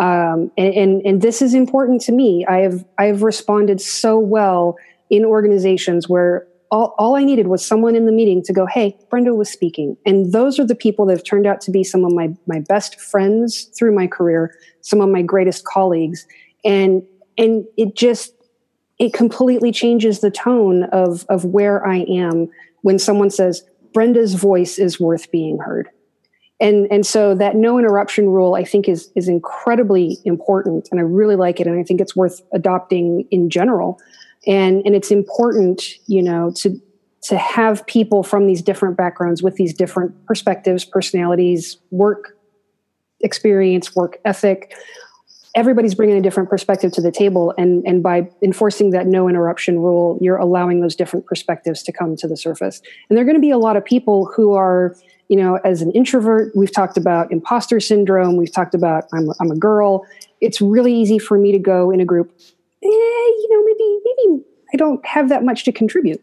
Um, 0.00 0.50
and, 0.56 0.74
and, 0.74 1.02
and 1.06 1.22
this 1.22 1.42
is 1.42 1.54
important 1.54 2.00
to 2.02 2.12
me. 2.12 2.44
I 2.46 2.58
have, 2.58 2.84
I 2.98 3.04
have 3.06 3.22
responded 3.22 3.80
so 3.80 4.18
well 4.18 4.76
in 5.10 5.24
organizations 5.24 6.08
where 6.08 6.46
all, 6.70 6.94
all 6.98 7.16
I 7.16 7.24
needed 7.24 7.48
was 7.48 7.66
someone 7.66 7.96
in 7.96 8.06
the 8.06 8.12
meeting 8.12 8.42
to 8.44 8.52
go, 8.52 8.66
Hey, 8.66 8.96
Brenda 9.10 9.34
was 9.34 9.50
speaking. 9.50 9.96
And 10.06 10.32
those 10.32 10.58
are 10.58 10.66
the 10.66 10.74
people 10.74 11.06
that 11.06 11.16
have 11.16 11.24
turned 11.24 11.46
out 11.46 11.60
to 11.62 11.70
be 11.70 11.82
some 11.82 12.04
of 12.04 12.12
my, 12.12 12.28
my 12.46 12.60
best 12.60 13.00
friends 13.00 13.70
through 13.76 13.94
my 13.94 14.06
career, 14.06 14.54
some 14.80 15.00
of 15.00 15.08
my 15.08 15.22
greatest 15.22 15.64
colleagues. 15.64 16.26
And 16.64 17.02
and 17.38 17.64
it 17.76 17.96
just 17.96 18.34
it 18.98 19.14
completely 19.14 19.72
changes 19.72 20.20
the 20.20 20.30
tone 20.30 20.84
of 20.84 21.24
of 21.28 21.44
where 21.46 21.84
I 21.86 22.00
am 22.00 22.48
when 22.82 22.98
someone 22.98 23.30
says 23.30 23.64
Brenda's 23.92 24.34
voice 24.34 24.78
is 24.78 25.00
worth 25.00 25.30
being 25.30 25.58
heard. 25.58 25.88
And 26.60 26.86
and 26.90 27.06
so 27.06 27.34
that 27.34 27.56
no 27.56 27.78
interruption 27.78 28.28
rule 28.28 28.54
I 28.54 28.64
think 28.64 28.88
is 28.88 29.10
is 29.16 29.26
incredibly 29.26 30.18
important 30.24 30.88
and 30.90 31.00
I 31.00 31.02
really 31.02 31.36
like 31.36 31.60
it 31.60 31.66
and 31.66 31.80
I 31.80 31.82
think 31.82 32.00
it's 32.00 32.14
worth 32.14 32.42
adopting 32.52 33.26
in 33.30 33.48
general. 33.48 33.98
And 34.46 34.82
and 34.84 34.94
it's 34.94 35.10
important, 35.10 35.82
you 36.06 36.22
know, 36.22 36.52
to 36.56 36.80
to 37.22 37.36
have 37.36 37.86
people 37.86 38.22
from 38.22 38.46
these 38.46 38.62
different 38.62 38.96
backgrounds 38.96 39.42
with 39.42 39.56
these 39.56 39.74
different 39.74 40.26
perspectives, 40.26 40.84
personalities, 40.84 41.76
work 41.90 42.36
experience, 43.20 43.94
work 43.94 44.18
ethic, 44.24 44.74
everybody's 45.54 45.94
bringing 45.94 46.16
a 46.16 46.22
different 46.22 46.48
perspective 46.48 46.92
to 46.92 47.00
the 47.00 47.10
table. 47.10 47.52
And 47.58 47.84
and 47.86 48.02
by 48.02 48.28
enforcing 48.42 48.90
that 48.90 49.06
no 49.06 49.28
interruption 49.28 49.80
rule 49.80 50.18
you're 50.20 50.36
allowing 50.36 50.80
those 50.80 50.94
different 50.94 51.26
perspectives 51.26 51.82
to 51.84 51.92
come 51.92 52.16
to 52.16 52.28
the 52.28 52.36
surface. 52.36 52.80
And 53.08 53.16
there 53.16 53.22
are 53.22 53.26
going 53.26 53.36
to 53.36 53.40
be 53.40 53.50
a 53.50 53.58
lot 53.58 53.76
of 53.76 53.84
people 53.84 54.30
who 54.34 54.54
are 54.54 54.96
you 55.28 55.36
know 55.36 55.56
as 55.64 55.82
an 55.82 55.90
introvert 55.92 56.52
we've 56.56 56.72
talked 56.72 56.96
about 56.96 57.30
imposter 57.30 57.80
syndrome 57.80 58.36
we've 58.36 58.52
talked 58.52 58.74
about 58.74 59.04
i'm, 59.12 59.30
I'm 59.40 59.50
a 59.50 59.56
girl. 59.56 60.06
It's 60.40 60.60
really 60.60 60.94
easy 60.94 61.18
for 61.18 61.36
me 61.36 61.52
to 61.52 61.58
go 61.58 61.90
in 61.90 62.00
a 62.00 62.04
group 62.04 62.32
eh, 62.82 62.88
you 62.88 63.48
know 63.50 63.64
maybe 63.64 64.00
maybe 64.04 64.44
i 64.72 64.76
don't 64.76 65.04
have 65.06 65.28
that 65.28 65.44
much 65.44 65.64
to 65.64 65.72
contribute 65.72 66.22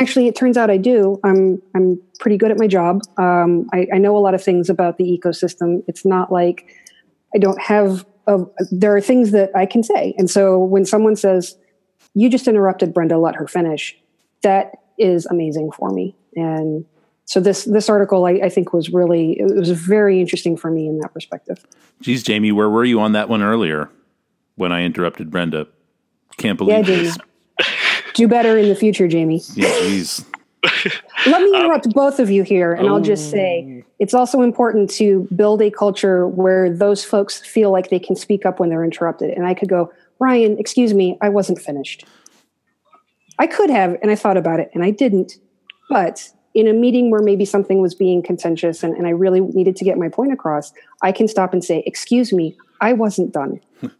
actually 0.00 0.26
it 0.26 0.34
turns 0.34 0.56
out 0.56 0.70
i 0.70 0.76
do 0.76 1.20
i'm 1.24 1.60
i'm 1.74 2.00
pretty 2.18 2.36
good 2.36 2.50
at 2.50 2.58
my 2.58 2.66
job 2.66 3.00
um, 3.18 3.68
I, 3.72 3.86
I 3.94 3.98
know 3.98 4.16
a 4.16 4.18
lot 4.18 4.34
of 4.34 4.42
things 4.42 4.70
about 4.70 4.98
the 4.98 5.04
ecosystem 5.04 5.82
it's 5.86 6.04
not 6.04 6.32
like 6.32 6.66
i 7.34 7.38
don't 7.38 7.60
have 7.60 8.04
of 8.26 8.50
there 8.70 8.94
are 8.96 9.00
things 9.00 9.30
that 9.32 9.50
I 9.54 9.66
can 9.66 9.82
say. 9.82 10.14
And 10.18 10.30
so 10.30 10.58
when 10.58 10.84
someone 10.84 11.16
says, 11.16 11.56
you 12.14 12.30
just 12.30 12.48
interrupted 12.48 12.94
Brenda, 12.94 13.18
let 13.18 13.34
her 13.36 13.46
finish, 13.46 13.96
that 14.42 14.72
is 14.98 15.26
amazing 15.26 15.72
for 15.72 15.90
me. 15.90 16.14
And 16.36 16.84
so 17.26 17.40
this 17.40 17.64
this 17.64 17.88
article 17.88 18.26
I, 18.26 18.32
I, 18.32 18.48
think 18.50 18.72
was 18.72 18.90
really 18.90 19.40
it 19.40 19.56
was 19.56 19.70
very 19.70 20.20
interesting 20.20 20.56
for 20.56 20.70
me 20.70 20.86
in 20.86 20.98
that 20.98 21.14
perspective. 21.14 21.64
Geez, 22.00 22.22
Jamie, 22.22 22.52
where 22.52 22.68
were 22.68 22.84
you 22.84 23.00
on 23.00 23.12
that 23.12 23.28
one 23.28 23.42
earlier 23.42 23.88
when 24.56 24.72
I 24.72 24.82
interrupted 24.82 25.30
Brenda? 25.30 25.66
Can't 26.36 26.58
believe 26.58 26.76
yeah, 26.76 26.82
Jamie. 26.82 27.10
Do 28.14 28.28
better 28.28 28.56
in 28.56 28.68
the 28.68 28.74
future, 28.74 29.08
Jamie. 29.08 29.42
Yeah, 29.54 29.68
geez. 29.80 30.24
Let 31.26 31.42
me 31.42 31.54
interrupt 31.54 31.86
um, 31.86 31.92
both 31.94 32.18
of 32.18 32.30
you 32.30 32.42
here, 32.42 32.72
and 32.72 32.88
oh. 32.88 32.94
I'll 32.94 33.00
just 33.00 33.30
say 33.30 33.82
oh. 33.82 33.92
it's 33.98 34.14
also 34.14 34.40
important 34.40 34.90
to 34.90 35.28
build 35.34 35.60
a 35.62 35.70
culture 35.70 36.26
where 36.26 36.70
those 36.70 37.04
folks 37.04 37.40
feel 37.40 37.70
like 37.70 37.90
they 37.90 37.98
can 37.98 38.16
speak 38.16 38.46
up 38.46 38.60
when 38.60 38.70
they're 38.70 38.84
interrupted. 38.84 39.30
And 39.30 39.46
I 39.46 39.54
could 39.54 39.68
go, 39.68 39.92
Ryan, 40.18 40.58
excuse 40.58 40.94
me, 40.94 41.18
I 41.20 41.28
wasn't 41.28 41.60
finished. 41.60 42.04
I 43.38 43.46
could 43.46 43.68
have, 43.70 43.96
and 44.00 44.10
I 44.10 44.14
thought 44.14 44.36
about 44.36 44.60
it, 44.60 44.70
and 44.74 44.82
I 44.84 44.90
didn't. 44.90 45.38
But 45.90 46.30
in 46.54 46.68
a 46.68 46.72
meeting 46.72 47.10
where 47.10 47.22
maybe 47.22 47.44
something 47.44 47.80
was 47.80 47.94
being 47.94 48.22
contentious 48.22 48.82
and, 48.82 48.96
and 48.96 49.06
I 49.06 49.10
really 49.10 49.40
needed 49.40 49.76
to 49.76 49.84
get 49.84 49.98
my 49.98 50.08
point 50.08 50.32
across, 50.32 50.72
I 51.02 51.12
can 51.12 51.28
stop 51.28 51.52
and 51.52 51.64
say, 51.64 51.82
Excuse 51.84 52.32
me, 52.32 52.56
I 52.80 52.92
wasn't 52.92 53.32
done. 53.32 53.60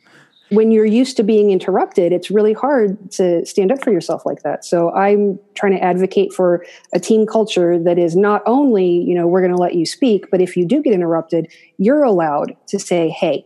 when 0.54 0.70
you're 0.70 0.84
used 0.84 1.16
to 1.16 1.22
being 1.22 1.50
interrupted, 1.50 2.12
it's 2.12 2.30
really 2.30 2.52
hard 2.52 3.10
to 3.12 3.44
stand 3.44 3.72
up 3.72 3.82
for 3.82 3.92
yourself 3.92 4.24
like 4.24 4.42
that. 4.42 4.64
So 4.64 4.92
I'm 4.92 5.38
trying 5.54 5.72
to 5.72 5.82
advocate 5.82 6.32
for 6.32 6.64
a 6.92 7.00
team 7.00 7.26
culture 7.26 7.78
that 7.78 7.98
is 7.98 8.16
not 8.16 8.42
only, 8.46 8.86
you 8.86 9.14
know, 9.14 9.26
we're 9.26 9.40
going 9.40 9.52
to 9.52 9.60
let 9.60 9.74
you 9.74 9.86
speak, 9.86 10.30
but 10.30 10.40
if 10.40 10.56
you 10.56 10.66
do 10.66 10.82
get 10.82 10.92
interrupted, 10.92 11.52
you're 11.78 12.02
allowed 12.02 12.56
to 12.68 12.78
say, 12.78 13.08
hey, 13.08 13.44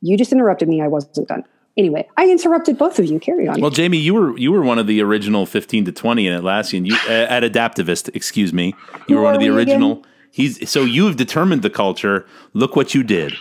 you 0.00 0.16
just 0.16 0.32
interrupted 0.32 0.68
me. 0.68 0.82
I 0.82 0.88
wasn't 0.88 1.28
done. 1.28 1.44
Anyway, 1.76 2.08
I 2.16 2.28
interrupted 2.28 2.76
both 2.76 2.98
of 2.98 3.06
you. 3.06 3.18
Carry 3.20 3.46
on. 3.48 3.60
Well, 3.60 3.70
Jamie, 3.70 3.98
you 3.98 4.12
were 4.12 4.36
you 4.36 4.50
were 4.50 4.62
one 4.62 4.78
of 4.78 4.86
the 4.86 5.00
original 5.02 5.46
fifteen 5.46 5.84
to 5.84 5.92
twenty 5.92 6.26
in 6.26 6.38
Atlassian. 6.38 6.84
You 6.84 6.96
uh, 7.08 7.26
at 7.28 7.42
Adaptavist, 7.44 8.14
excuse 8.14 8.52
me. 8.52 8.74
You 9.06 9.14
Who 9.14 9.16
were 9.16 9.22
one 9.22 9.34
of 9.34 9.40
the 9.40 9.48
original. 9.48 9.92
Again? 9.92 10.04
He's 10.32 10.68
so 10.68 10.82
you 10.82 11.06
have 11.06 11.16
determined 11.16 11.62
the 11.62 11.70
culture. 11.70 12.26
Look 12.54 12.76
what 12.76 12.92
you 12.92 13.02
did. 13.02 13.34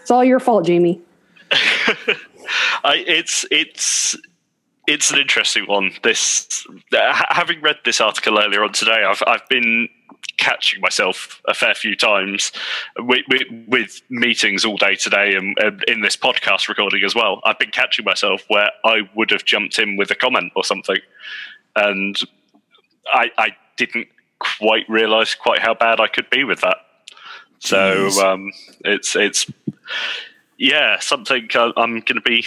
It's 0.00 0.10
all 0.10 0.22
your 0.22 0.38
fault, 0.38 0.66
Jamie. 0.66 1.00
I, 2.84 3.04
it's 3.06 3.46
it's 3.50 4.16
it's 4.86 5.10
an 5.10 5.18
interesting 5.18 5.64
one. 5.66 5.92
This 6.02 6.66
having 7.28 7.60
read 7.62 7.78
this 7.84 8.00
article 8.00 8.38
earlier 8.38 8.62
on 8.64 8.72
today, 8.72 9.04
I've 9.06 9.22
I've 9.26 9.48
been 9.48 9.88
catching 10.36 10.80
myself 10.80 11.40
a 11.46 11.54
fair 11.54 11.74
few 11.74 11.96
times 11.96 12.52
with, 12.98 13.22
with, 13.28 13.42
with 13.68 14.02
meetings 14.10 14.64
all 14.64 14.76
day 14.76 14.94
today 14.94 15.34
and, 15.36 15.56
and, 15.58 15.84
in 15.86 16.00
this 16.00 16.16
podcast 16.16 16.68
recording 16.68 17.02
as 17.04 17.14
well. 17.14 17.40
I've 17.44 17.58
been 17.58 17.70
catching 17.70 18.04
myself 18.04 18.42
where 18.48 18.70
I 18.84 19.02
would 19.14 19.30
have 19.30 19.44
jumped 19.44 19.78
in 19.78 19.96
with 19.96 20.10
a 20.10 20.14
comment 20.14 20.52
or 20.56 20.64
something, 20.64 20.98
and 21.76 22.18
I, 23.06 23.30
I 23.38 23.48
didn't 23.76 24.08
quite 24.38 24.88
realize 24.88 25.34
quite 25.34 25.60
how 25.60 25.74
bad 25.74 26.00
I 26.00 26.08
could 26.08 26.28
be 26.30 26.44
with 26.44 26.60
that. 26.60 26.78
So 27.60 28.08
um, 28.22 28.52
it's 28.84 29.16
it's 29.16 29.50
yeah 30.64 30.98
something 31.00 31.48
uh, 31.54 31.72
I'm 31.76 32.00
going 32.00 32.16
to 32.16 32.20
be 32.20 32.44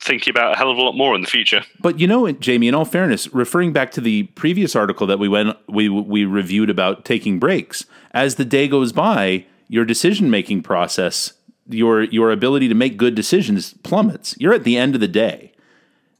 thinking 0.00 0.30
about 0.30 0.54
a 0.54 0.56
hell 0.56 0.70
of 0.70 0.78
a 0.78 0.82
lot 0.82 0.96
more 0.96 1.14
in 1.14 1.22
the 1.22 1.26
future. 1.26 1.62
But 1.80 1.98
you 1.98 2.06
know, 2.06 2.30
Jamie, 2.32 2.68
in 2.68 2.74
all 2.74 2.84
fairness, 2.84 3.32
referring 3.34 3.72
back 3.72 3.90
to 3.92 4.00
the 4.00 4.24
previous 4.34 4.76
article 4.76 5.06
that 5.06 5.18
we 5.18 5.28
went 5.28 5.56
we 5.68 5.88
we 5.88 6.24
reviewed 6.24 6.70
about 6.70 7.04
taking 7.04 7.38
breaks, 7.38 7.84
as 8.12 8.36
the 8.36 8.44
day 8.44 8.68
goes 8.68 8.92
by, 8.92 9.46
your 9.68 9.84
decision 9.84 10.30
making 10.30 10.62
process, 10.62 11.32
your 11.68 12.04
your 12.04 12.30
ability 12.30 12.68
to 12.68 12.74
make 12.74 12.96
good 12.96 13.14
decisions 13.14 13.74
plummets. 13.82 14.36
You're 14.38 14.54
at 14.54 14.64
the 14.64 14.76
end 14.76 14.94
of 14.94 15.00
the 15.00 15.08
day. 15.08 15.52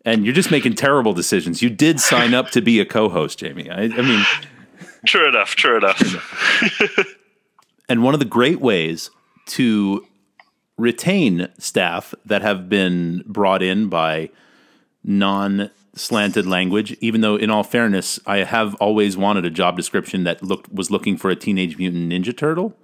And 0.04 0.24
you're 0.24 0.34
just 0.34 0.50
making 0.50 0.74
terrible 0.74 1.12
decisions. 1.12 1.60
You 1.60 1.68
did 1.68 2.00
sign 2.00 2.32
up 2.32 2.48
to 2.50 2.62
be 2.62 2.80
a 2.80 2.86
co-host, 2.86 3.40
Jamie. 3.40 3.68
I, 3.68 3.82
I 3.82 4.00
mean, 4.00 4.24
true 5.06 5.28
enough. 5.28 5.54
True 5.54 5.76
enough. 5.76 6.00
and 7.90 8.02
one 8.02 8.14
of 8.14 8.20
the 8.20 8.24
great 8.24 8.58
ways 8.58 9.10
to 9.48 10.06
retain 10.78 11.48
staff 11.58 12.14
that 12.24 12.40
have 12.40 12.68
been 12.68 13.22
brought 13.26 13.62
in 13.62 13.88
by 13.88 14.30
non 15.04 15.70
slanted 15.94 16.46
language 16.46 16.96
even 17.00 17.20
though 17.22 17.34
in 17.34 17.50
all 17.50 17.64
fairness 17.64 18.20
I 18.24 18.38
have 18.38 18.76
always 18.76 19.16
wanted 19.16 19.44
a 19.44 19.50
job 19.50 19.76
description 19.76 20.22
that 20.24 20.42
looked 20.42 20.72
was 20.72 20.90
looking 20.92 21.16
for 21.16 21.28
a 21.28 21.36
teenage 21.36 21.76
mutant 21.76 22.10
ninja 22.12 22.36
turtle. 22.36 22.74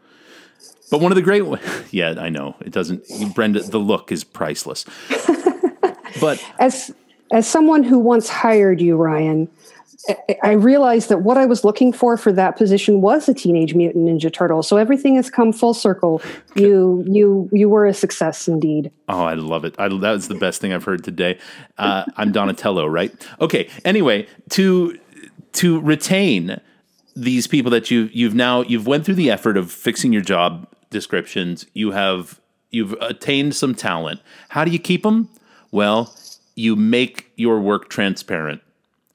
But 0.90 1.00
one 1.00 1.12
of 1.12 1.16
the 1.16 1.22
great 1.22 1.44
yeah 1.90 2.14
I 2.18 2.28
know. 2.28 2.56
It 2.60 2.72
doesn't 2.72 3.34
Brenda 3.34 3.60
the 3.62 3.78
look 3.78 4.12
is 4.12 4.24
priceless. 4.24 4.84
But 6.20 6.44
as 6.58 6.94
as 7.32 7.46
someone 7.46 7.82
who 7.82 7.98
once 7.98 8.28
hired 8.28 8.80
you 8.80 8.96
Ryan 8.96 9.48
I 10.42 10.52
realized 10.52 11.08
that 11.08 11.22
what 11.22 11.38
I 11.38 11.46
was 11.46 11.64
looking 11.64 11.92
for 11.92 12.16
for 12.16 12.32
that 12.32 12.56
position 12.56 13.00
was 13.00 13.28
a 13.28 13.34
Teenage 13.34 13.74
Mutant 13.74 14.06
Ninja 14.06 14.32
Turtle. 14.32 14.62
So 14.62 14.76
everything 14.76 15.16
has 15.16 15.30
come 15.30 15.52
full 15.52 15.74
circle. 15.74 16.20
You 16.54 17.04
you 17.06 17.48
you 17.52 17.68
were 17.68 17.86
a 17.86 17.94
success 17.94 18.46
indeed. 18.46 18.90
Oh, 19.08 19.24
I 19.24 19.34
love 19.34 19.64
it. 19.64 19.74
I, 19.78 19.88
that 19.88 20.10
was 20.10 20.28
the 20.28 20.34
best 20.34 20.60
thing 20.60 20.72
I've 20.72 20.84
heard 20.84 21.04
today. 21.04 21.38
Uh, 21.78 22.04
I'm 22.16 22.32
Donatello, 22.32 22.86
right? 22.86 23.12
Okay. 23.40 23.68
Anyway, 23.84 24.26
to 24.50 24.98
to 25.54 25.80
retain 25.80 26.60
these 27.16 27.46
people 27.46 27.70
that 27.70 27.90
you 27.90 28.10
you've 28.12 28.34
now 28.34 28.62
you've 28.62 28.86
went 28.86 29.04
through 29.04 29.14
the 29.14 29.30
effort 29.30 29.56
of 29.56 29.72
fixing 29.72 30.12
your 30.12 30.22
job 30.22 30.68
descriptions. 30.90 31.66
You 31.72 31.92
have 31.92 32.40
you've 32.70 32.92
attained 33.00 33.54
some 33.54 33.74
talent. 33.74 34.20
How 34.50 34.64
do 34.64 34.70
you 34.70 34.78
keep 34.78 35.02
them? 35.02 35.30
Well, 35.70 36.14
you 36.54 36.76
make 36.76 37.32
your 37.36 37.60
work 37.60 37.88
transparent, 37.88 38.60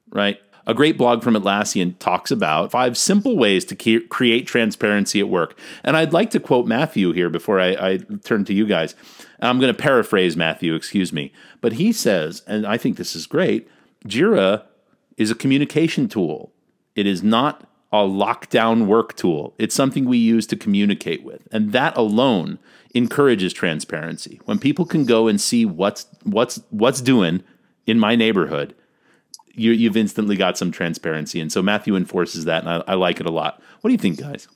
right? 0.10 0.40
A 0.70 0.76
great 0.76 1.00
blog 1.00 1.24
from 1.24 1.34
Atlassian 1.34 1.98
talks 1.98 2.30
about 2.30 2.70
five 2.70 2.96
simple 2.96 3.36
ways 3.36 3.66
to 3.66 3.76
ke- 3.76 4.08
create 4.08 4.46
transparency 4.46 5.20
at 5.20 5.28
work. 5.28 5.58
And 5.84 5.98
I'd 5.98 6.14
like 6.14 6.30
to 6.30 6.40
quote 6.40 6.68
Matthew 6.68 7.12
here 7.12 7.32
before 7.32 7.60
I, 7.60 7.70
I 7.70 7.98
turn 8.24 8.46
to 8.46 8.54
you 8.54 8.68
guys. 8.68 8.94
I'm 9.40 9.60
going 9.60 9.74
to 9.74 9.82
paraphrase 9.82 10.38
Matthew, 10.38 10.76
excuse 10.76 11.12
me. 11.12 11.34
But 11.60 11.74
he 11.74 11.92
says, 11.92 12.44
and 12.46 12.68
I 12.68 12.78
think 12.78 12.98
this 12.98 13.16
is 13.16 13.26
great 13.26 13.68
Jira 14.06 14.62
is 15.18 15.32
a 15.32 15.36
communication 15.36 16.08
tool, 16.08 16.54
it 16.96 17.08
is 17.08 17.24
not 17.24 17.68
a 17.92 18.04
lockdown 18.04 18.86
work 18.86 19.16
tool. 19.16 19.56
It's 19.58 19.74
something 19.74 20.06
we 20.06 20.20
use 20.20 20.46
to 20.46 20.56
communicate 20.56 21.24
with. 21.24 21.48
And 21.52 21.72
that 21.72 21.98
alone 21.98 22.60
encourages 22.94 23.54
transparency. 23.54 24.40
When 24.46 24.60
people 24.60 24.86
can 24.86 25.06
go 25.06 25.28
and 25.28 25.42
see 25.42 25.66
what's 25.66 26.06
what's 26.22 26.62
what's 26.70 27.02
doing 27.02 27.42
in 27.88 27.98
my 27.98 28.16
neighborhood 28.16 28.76
you, 29.60 29.90
have 29.90 29.98
instantly 29.98 30.36
got 30.36 30.58
some 30.58 30.72
transparency. 30.72 31.40
And 31.40 31.52
so 31.52 31.62
Matthew 31.62 31.96
enforces 31.96 32.46
that, 32.46 32.64
and 32.64 32.70
I, 32.70 32.94
I 32.94 32.94
like 32.96 33.20
it 33.20 33.26
a 33.26 33.32
lot. 33.32 33.62
What 33.82 33.90
do 33.90 33.92
you 33.92 33.98
think, 33.98 34.20
guys? 34.20 34.48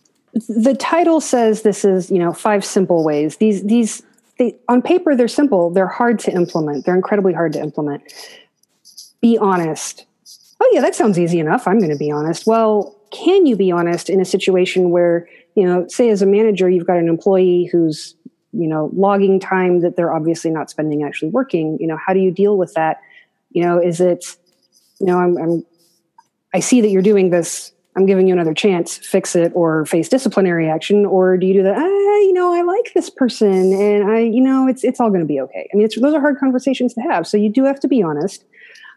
The 0.50 0.76
title 0.76 1.22
says 1.22 1.62
this 1.62 1.86
is, 1.86 2.10
you 2.10 2.18
know, 2.18 2.34
five 2.34 2.66
simple 2.66 3.04
ways. 3.04 3.38
These, 3.38 3.64
these, 3.64 4.02
they, 4.40 4.56
on 4.68 4.82
paper, 4.82 5.16
they're 5.16 5.28
simple. 5.28 5.70
They're 5.70 5.88
hard 5.88 6.18
to 6.20 6.32
implement. 6.32 6.86
They're 6.86 6.96
incredibly 6.96 7.34
hard 7.34 7.54
to 7.54 7.60
implement. 7.60 8.02
Be 9.22 9.38
honest. 9.38 10.06
Oh, 10.60 10.70
yeah, 10.74 10.82
that 10.82 10.96
sounds 10.96 11.20
easy 11.20 11.40
enough. 11.40 11.68
I'm 11.68 11.78
going 11.78 11.92
to 11.92 11.98
be 11.98 12.10
honest. 12.10 12.48
Well, 12.48 12.96
can 13.12 13.46
you 13.46 13.56
be 13.56 13.72
honest 13.72 14.10
in 14.10 14.20
a 14.20 14.26
situation 14.26 14.90
where, 14.90 15.28
you 15.56 15.66
know, 15.66 15.86
say 15.88 16.10
as 16.10 16.22
a 16.22 16.26
manager, 16.26 16.70
you've 16.70 16.88
got 16.88 16.98
an 16.98 17.08
employee 17.08 17.70
who's, 17.72 18.16
you 18.54 18.68
know, 18.68 18.90
logging 18.94 19.40
time 19.40 19.82
that 19.82 19.96
they're 19.96 20.14
obviously 20.14 20.50
not 20.50 20.70
spending 20.70 21.04
actually 21.04 21.30
working? 21.30 21.78
You 21.80 21.88
know, 21.88 21.98
how 22.04 22.14
do 22.14 22.20
you 22.20 22.32
deal 22.32 22.58
with 22.58 22.74
that? 22.74 23.02
You 23.52 23.64
know, 23.64 23.80
is 23.80 24.02
it, 24.02 24.36
know, 25.06 25.20
I'm, 25.20 25.38
I'm 25.38 25.66
I 26.54 26.60
see 26.60 26.82
that 26.82 26.90
you're 26.90 27.02
doing 27.02 27.30
this. 27.30 27.72
I'm 27.96 28.06
giving 28.06 28.28
you 28.28 28.34
another 28.34 28.54
chance. 28.54 28.98
Fix 28.98 29.36
it 29.36 29.52
or 29.56 29.86
face 29.86 30.10
disciplinary 30.10 30.70
action, 30.70 31.06
or 31.06 31.38
do 31.38 31.46
you 31.46 31.54
do 31.54 31.64
that? 31.64 31.78
Ah, 31.78 32.18
you 32.20 32.34
know, 32.34 32.54
I 32.54 32.62
like 32.62 32.92
this 32.94 33.10
person, 33.10 33.74
and 33.74 34.10
I, 34.10 34.20
you 34.20 34.42
know, 34.42 34.68
it's 34.68 34.84
it's 34.84 35.00
all 35.00 35.10
going 35.10 35.22
to 35.22 35.28
be 35.28 35.40
okay. 35.42 35.70
I 35.72 35.76
mean, 35.76 35.86
it's 35.86 36.00
those 36.00 36.14
are 36.14 36.20
hard 36.20 36.40
conversations 36.40 36.94
to 36.96 37.02
have. 37.02 37.28
So 37.28 37.38
you 37.38 37.50
do 37.50 37.64
have 37.66 37.80
to 37.82 37.88
be 37.88 38.02
honest. 38.02 38.46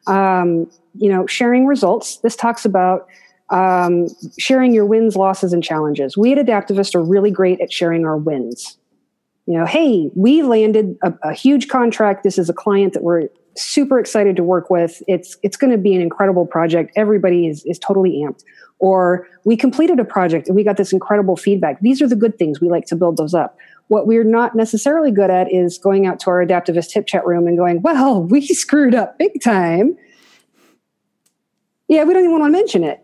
Um, 0.07 0.71
you 0.95 1.11
know, 1.11 1.27
sharing 1.27 1.67
results. 1.67 2.19
This 2.19 2.37
talks 2.37 2.65
about 2.65 3.09
um, 3.51 4.07
sharing 4.39 4.73
your 4.73 4.87
wins, 4.87 5.17
losses, 5.17 5.53
and 5.53 5.63
challenges. 5.63 6.17
We 6.17 6.33
at 6.33 6.45
Adaptavist 6.45 6.95
are 6.95 7.03
really 7.03 7.31
great 7.31 7.61
at 7.61 7.73
sharing 7.73 8.05
our 8.05 8.17
wins. 8.17 8.79
You 9.47 9.59
know, 9.59 9.67
hey, 9.67 10.11
we 10.15 10.43
landed 10.43 10.97
a, 11.03 11.13
a 11.23 11.33
huge 11.33 11.69
contract. 11.69 12.25
This 12.25 12.39
is 12.39 12.49
a 12.49 12.55
client 12.55 12.95
that 12.95 13.03
we're 13.03 13.29
super 13.57 13.99
excited 13.99 14.37
to 14.37 14.43
work 14.43 14.71
with. 14.71 15.03
It's 15.09 15.37
it's 15.43 15.57
going 15.57 15.71
to 15.71 15.79
be 15.79 15.95
an 15.95 16.01
incredible 16.01 16.47
project. 16.47 16.93
Everybody 16.97 17.47
is 17.47 17.65
is 17.65 17.79
totally 17.79 18.23
amped. 18.25 18.43
Or 18.79 19.27
we 19.45 19.57
completed 19.57 19.99
a 19.99 20.05
project 20.05 20.49
and 20.49 20.57
we 20.57 20.63
got 20.63 20.77
this 20.77 20.93
incredible 20.93 21.37
feedback. 21.37 21.81
These 21.81 22.03
are 22.03 22.09
the 22.09 22.17
good 22.17 22.39
things. 22.39 22.61
We 22.61 22.69
like 22.69 22.85
to 22.87 22.97
build 22.97 23.17
those 23.17 23.33
up. 23.33 23.57
What 23.89 24.07
we're 24.07 24.25
not 24.25 24.55
necessarily 24.55 25.11
good 25.11 25.31
at 25.31 25.51
is 25.51 25.79
going 25.79 26.07
out 26.07 26.21
to 26.21 26.31
our 26.31 26.45
adaptavist 26.45 26.91
tip 26.91 27.07
chat 27.07 27.27
room 27.27 27.47
and 27.47 27.57
going, 27.57 27.83
"Well, 27.83 28.23
we 28.31 28.47
screwed 28.47 28.95
up 28.95 29.19
big 29.19 29.41
time." 29.43 29.97
Yeah, 31.89 32.05
we 32.05 32.15
don't 32.15 32.25
even 32.25 32.39
want 32.39 32.45
to 32.45 32.51
mention 32.51 32.83
it. 32.83 33.01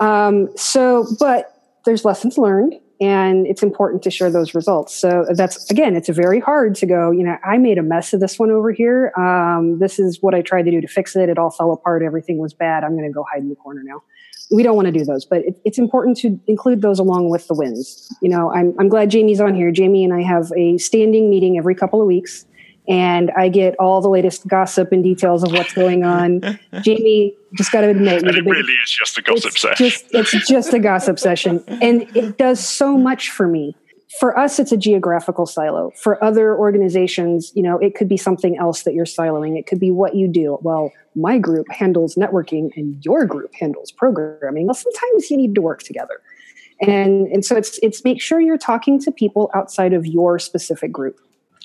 Um, 0.00 0.48
so, 0.56 1.06
but 1.18 1.54
there's 1.84 2.04
lessons 2.04 2.38
learned 2.38 2.80
and 3.02 3.48
it's 3.48 3.64
important 3.64 4.00
to 4.04 4.10
share 4.10 4.30
those 4.30 4.54
results. 4.54 4.94
So 4.94 5.26
that's 5.34 5.68
again 5.70 5.96
it's 5.96 6.08
very 6.08 6.38
hard 6.38 6.76
to 6.76 6.86
go 6.86 7.10
you 7.10 7.24
know 7.24 7.36
i 7.44 7.58
made 7.58 7.76
a 7.76 7.82
mess 7.82 8.12
of 8.12 8.20
this 8.20 8.38
one 8.38 8.50
over 8.50 8.70
here. 8.70 9.12
Um, 9.18 9.78
this 9.80 9.98
is 9.98 10.22
what 10.22 10.34
i 10.34 10.40
tried 10.40 10.62
to 10.62 10.70
do 10.70 10.80
to 10.80 10.88
fix 10.88 11.16
it. 11.16 11.28
It 11.28 11.36
all 11.36 11.50
fell 11.50 11.72
apart. 11.72 12.02
Everything 12.02 12.38
was 12.38 12.54
bad. 12.54 12.84
I'm 12.84 12.96
going 12.96 13.08
to 13.08 13.12
go 13.12 13.26
hide 13.30 13.42
in 13.42 13.48
the 13.48 13.56
corner 13.56 13.82
now. 13.84 14.02
We 14.50 14.62
don't 14.62 14.76
want 14.76 14.86
to 14.86 14.92
do 14.92 15.04
those 15.04 15.24
but 15.24 15.40
it, 15.40 15.60
it's 15.64 15.78
important 15.78 16.16
to 16.18 16.38
include 16.46 16.80
those 16.80 16.98
along 17.00 17.30
with 17.30 17.48
the 17.48 17.54
wins. 17.54 18.08
You 18.22 18.28
know 18.28 18.52
I'm, 18.52 18.74
I'm 18.78 18.88
glad 18.88 19.10
jamie's 19.10 19.40
on 19.40 19.54
here. 19.54 19.72
Jamie 19.72 20.04
and 20.04 20.14
i 20.14 20.22
have 20.22 20.52
a 20.56 20.78
standing 20.78 21.28
meeting 21.28 21.58
every 21.58 21.74
couple 21.74 22.00
of 22.00 22.06
weeks 22.06 22.46
and 22.88 23.30
I 23.36 23.48
get 23.48 23.76
all 23.78 24.00
the 24.00 24.08
latest 24.08 24.46
gossip 24.48 24.90
and 24.92 25.04
details 25.04 25.44
of 25.44 25.52
what's 25.52 25.72
going 25.72 26.04
on. 26.04 26.40
Jamie, 26.82 27.34
just 27.56 27.70
got 27.70 27.82
to 27.82 27.90
admit, 27.90 28.22
and 28.22 28.36
it 28.36 28.44
really 28.44 28.72
is 28.72 28.90
just 28.90 29.16
a 29.18 29.22
gossip 29.22 29.56
session. 29.56 29.88
Just, 29.88 30.06
it's 30.12 30.48
just 30.48 30.72
a 30.72 30.78
gossip 30.78 31.18
session, 31.18 31.62
and 31.68 32.02
it 32.16 32.38
does 32.38 32.66
so 32.66 32.96
much 32.96 33.30
for 33.30 33.46
me. 33.46 33.76
For 34.18 34.38
us, 34.38 34.58
it's 34.58 34.72
a 34.72 34.76
geographical 34.76 35.46
silo. 35.46 35.90
For 35.96 36.22
other 36.22 36.54
organizations, 36.54 37.50
you 37.54 37.62
know, 37.62 37.78
it 37.78 37.94
could 37.94 38.08
be 38.08 38.18
something 38.18 38.58
else 38.58 38.82
that 38.82 38.92
you're 38.92 39.06
siloing. 39.06 39.58
It 39.58 39.66
could 39.66 39.80
be 39.80 39.90
what 39.90 40.14
you 40.14 40.28
do. 40.28 40.58
Well, 40.60 40.92
my 41.14 41.38
group 41.38 41.66
handles 41.70 42.16
networking, 42.16 42.70
and 42.76 43.02
your 43.04 43.24
group 43.26 43.54
handles 43.54 43.92
programming. 43.92 44.66
Well, 44.66 44.74
sometimes 44.74 45.30
you 45.30 45.36
need 45.36 45.54
to 45.54 45.62
work 45.62 45.82
together, 45.82 46.20
and 46.80 47.28
and 47.28 47.44
so 47.44 47.56
it's 47.56 47.78
it's 47.80 48.02
make 48.04 48.20
sure 48.20 48.40
you're 48.40 48.58
talking 48.58 48.98
to 49.02 49.12
people 49.12 49.50
outside 49.54 49.92
of 49.92 50.04
your 50.04 50.40
specific 50.40 50.90
group. 50.90 51.20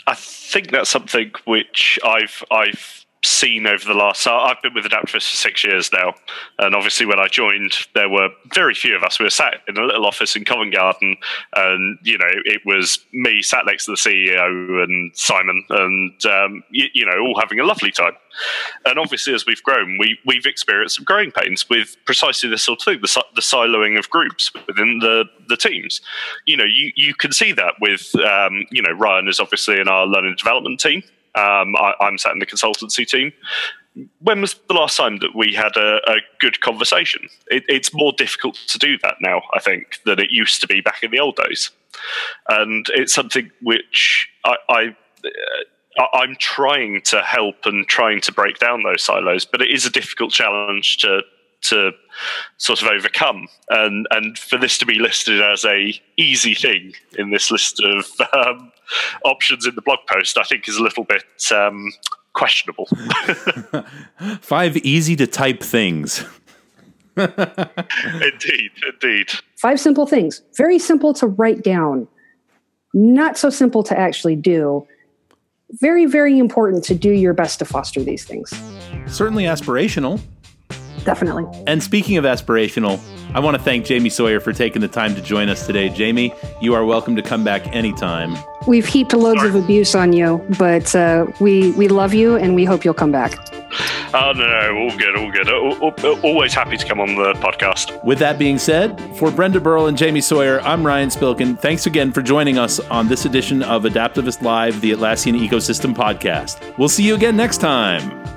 I 0.07 0.15
think 0.15 0.71
that's 0.71 0.89
something 0.89 1.33
which 1.43 1.99
I've 2.03 2.43
I've 2.49 2.96
seen 3.23 3.67
over 3.67 3.83
the 3.85 3.93
last. 3.93 4.21
So 4.21 4.35
I've 4.35 4.61
been 4.61 4.73
with 4.73 4.85
Adaptavist 4.85 5.29
for 5.29 5.37
six 5.37 5.63
years 5.63 5.91
now, 5.91 6.13
and 6.59 6.75
obviously 6.75 7.05
when 7.05 7.19
I 7.19 7.27
joined, 7.27 7.73
there 7.93 8.09
were 8.09 8.29
very 8.53 8.73
few 8.73 8.95
of 8.95 9.03
us. 9.03 9.19
We 9.19 9.25
were 9.25 9.29
sat 9.29 9.61
in 9.67 9.77
a 9.77 9.83
little 9.83 10.05
office 10.05 10.35
in 10.35 10.45
Covent 10.45 10.73
Garden, 10.73 11.17
and 11.53 11.97
you 12.03 12.17
know 12.17 12.29
it 12.29 12.61
was 12.65 12.99
me 13.13 13.41
sat 13.41 13.65
next 13.65 13.85
to 13.85 13.91
the 13.91 13.97
CEO 13.97 14.83
and 14.83 15.15
Simon, 15.15 15.63
and 15.69 16.25
um, 16.25 16.63
you, 16.69 16.87
you, 16.93 17.05
know 17.05 17.19
all 17.19 17.39
having 17.39 17.59
a 17.59 17.65
lovely 17.65 17.91
time. 17.91 18.13
And 18.85 18.99
obviously, 18.99 19.33
as 19.33 19.45
we've 19.45 19.63
grown, 19.63 19.97
we 19.97 20.17
we've 20.25 20.45
experienced 20.45 20.97
some 20.97 21.05
growing 21.05 21.31
pains 21.31 21.67
with 21.69 21.95
precisely 22.05 22.49
this 22.49 22.63
sort 22.63 22.81
of 22.81 22.85
thing, 22.85 22.99
the, 23.01 23.23
the 23.35 23.41
siloing 23.41 23.97
of 23.97 24.09
groups 24.09 24.51
within 24.67 24.99
the 24.99 25.25
the 25.47 25.57
teams. 25.57 26.01
You 26.45 26.57
know, 26.57 26.65
you 26.65 26.91
you 26.95 27.13
can 27.15 27.31
see 27.31 27.51
that 27.53 27.75
with 27.81 28.13
um, 28.15 28.65
you 28.71 28.81
know 28.81 28.91
Ryan 28.91 29.27
is 29.27 29.39
obviously 29.39 29.79
in 29.79 29.87
our 29.87 30.05
learning 30.05 30.35
development 30.37 30.79
team 30.79 31.03
um, 31.37 31.75
I, 31.75 31.93
am 32.01 32.17
sat 32.17 32.33
in 32.33 32.39
the 32.39 32.45
consultancy 32.45 33.07
team. 33.07 33.31
When 34.19 34.41
was 34.41 34.55
the 34.67 34.73
last 34.73 34.97
time 34.97 35.17
that 35.19 35.35
we 35.35 35.53
had 35.53 35.75
a, 35.75 35.99
a 36.09 36.17
good 36.39 36.61
conversation? 36.61 37.29
It, 37.47 37.63
it's 37.67 37.93
more 37.93 38.13
difficult 38.13 38.55
to 38.67 38.77
do 38.77 38.97
that 38.99 39.15
now, 39.21 39.41
I 39.53 39.59
think, 39.59 39.99
than 40.05 40.19
it 40.19 40.31
used 40.31 40.61
to 40.61 40.67
be 40.67 40.81
back 40.81 41.03
in 41.03 41.11
the 41.11 41.19
old 41.19 41.35
days. 41.35 41.71
And 42.49 42.85
it's 42.89 43.13
something 43.13 43.51
which 43.61 44.27
I, 44.45 44.55
I 44.69 44.95
I'm 46.13 46.35
trying 46.39 47.01
to 47.05 47.21
help 47.21 47.65
and 47.65 47.87
trying 47.87 48.21
to 48.21 48.31
break 48.31 48.59
down 48.59 48.83
those 48.83 49.03
silos, 49.03 49.45
but 49.45 49.61
it 49.61 49.71
is 49.71 49.85
a 49.85 49.89
difficult 49.89 50.31
challenge 50.31 50.97
to 50.97 51.21
to 51.69 51.91
sort 52.57 52.81
of 52.81 52.87
overcome. 52.87 53.47
And 53.69 54.07
and 54.11 54.37
for 54.37 54.57
this 54.57 54.77
to 54.79 54.85
be 54.85 54.99
listed 54.99 55.41
as 55.41 55.65
a 55.65 55.99
easy 56.17 56.53
thing 56.53 56.93
in 57.17 57.31
this 57.31 57.51
list 57.51 57.81
of 57.83 58.05
um, 58.33 58.71
options 59.25 59.65
in 59.65 59.75
the 59.75 59.81
blog 59.81 59.99
post, 60.11 60.37
I 60.37 60.43
think 60.43 60.67
is 60.67 60.77
a 60.77 60.83
little 60.83 61.03
bit 61.03 61.23
um, 61.51 61.91
questionable. 62.33 62.87
Five 64.41 64.77
easy 64.77 65.15
to 65.15 65.27
type 65.27 65.61
things. 65.61 66.23
indeed, 67.17 68.71
indeed. 68.93 69.31
Five 69.59 69.79
simple 69.79 70.05
things. 70.05 70.43
Very 70.55 70.77
simple 70.77 71.13
to 71.15 71.27
write 71.27 71.63
down. 71.63 72.07
Not 72.93 73.37
so 73.37 73.49
simple 73.49 73.83
to 73.83 73.97
actually 73.97 74.35
do. 74.35 74.87
Very, 75.81 76.05
very 76.05 76.37
important 76.37 76.83
to 76.85 76.95
do 76.95 77.11
your 77.11 77.33
best 77.33 77.59
to 77.59 77.65
foster 77.65 78.03
these 78.03 78.23
things. 78.23 78.53
Certainly 79.07 79.45
aspirational. 79.45 80.21
Definitely. 81.07 81.45
And 81.67 81.81
speaking 81.81 82.17
of 82.17 82.25
aspirational, 82.25 82.99
I 83.33 83.39
want 83.39 83.55
to 83.55 83.63
thank 83.63 83.85
Jamie 83.85 84.09
Sawyer 84.09 84.41
for 84.41 84.51
taking 84.51 84.81
the 84.81 84.89
time 84.89 85.15
to 85.15 85.21
join 85.21 85.47
us 85.47 85.65
today. 85.65 85.87
Jamie, 85.87 86.33
you 86.59 86.73
are 86.73 86.83
welcome 86.83 87.15
to 87.15 87.21
come 87.21 87.45
back 87.45 87.65
anytime. 87.73 88.35
We've 88.67 88.85
heaped 88.85 89.13
loads 89.13 89.39
Sorry. 89.39 89.47
of 89.47 89.55
abuse 89.55 89.95
on 89.95 90.11
you, 90.11 90.45
but 90.59 90.93
uh, 90.93 91.27
we 91.39 91.71
we 91.71 91.87
love 91.87 92.13
you 92.13 92.35
and 92.35 92.55
we 92.55 92.65
hope 92.65 92.83
you'll 92.83 92.93
come 92.93 93.13
back. 93.13 93.39
Oh, 94.13 94.33
no, 94.35 94.45
no, 94.45 94.77
all 94.79 94.97
good, 94.97 95.15
all 95.15 95.91
good. 95.91 96.25
Always 96.25 96.53
happy 96.53 96.75
to 96.75 96.85
come 96.85 96.99
on 96.99 97.15
the 97.15 97.33
podcast. 97.35 98.03
With 98.03 98.19
that 98.19 98.37
being 98.37 98.57
said, 98.57 98.99
for 99.15 99.31
Brenda 99.31 99.61
Burrell 99.61 99.87
and 99.87 99.97
Jamie 99.97 100.19
Sawyer, 100.19 100.59
I'm 100.61 100.85
Ryan 100.85 101.07
Spilkin. 101.07 101.57
Thanks 101.57 101.85
again 101.85 102.11
for 102.11 102.21
joining 102.21 102.57
us 102.57 102.81
on 102.81 103.07
this 103.07 103.23
edition 103.23 103.63
of 103.63 103.83
Adaptavist 103.83 104.41
Live, 104.41 104.81
the 104.81 104.91
Atlassian 104.91 105.39
Ecosystem 105.39 105.95
Podcast. 105.95 106.77
We'll 106.77 106.89
see 106.89 107.07
you 107.07 107.15
again 107.15 107.37
next 107.37 107.59
time. 107.59 108.36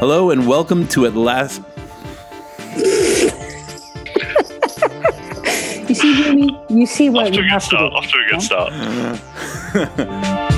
Hello 0.00 0.30
and 0.30 0.46
welcome 0.46 0.88
to 0.88 1.04
at 1.04 1.14
last. 1.14 1.60
You 5.88 5.94
see, 5.94 6.22
Jimmy, 6.22 6.58
you 6.70 6.86
see 6.86 7.10
what 7.10 7.26
off 7.26 7.34
to 7.34 7.40
a 7.40 7.42
good 7.46 7.60
start. 7.60 7.92
Off 7.92 8.06
to 8.06 8.16
a 8.16 8.24
good 8.30 8.40
start. 8.40 8.72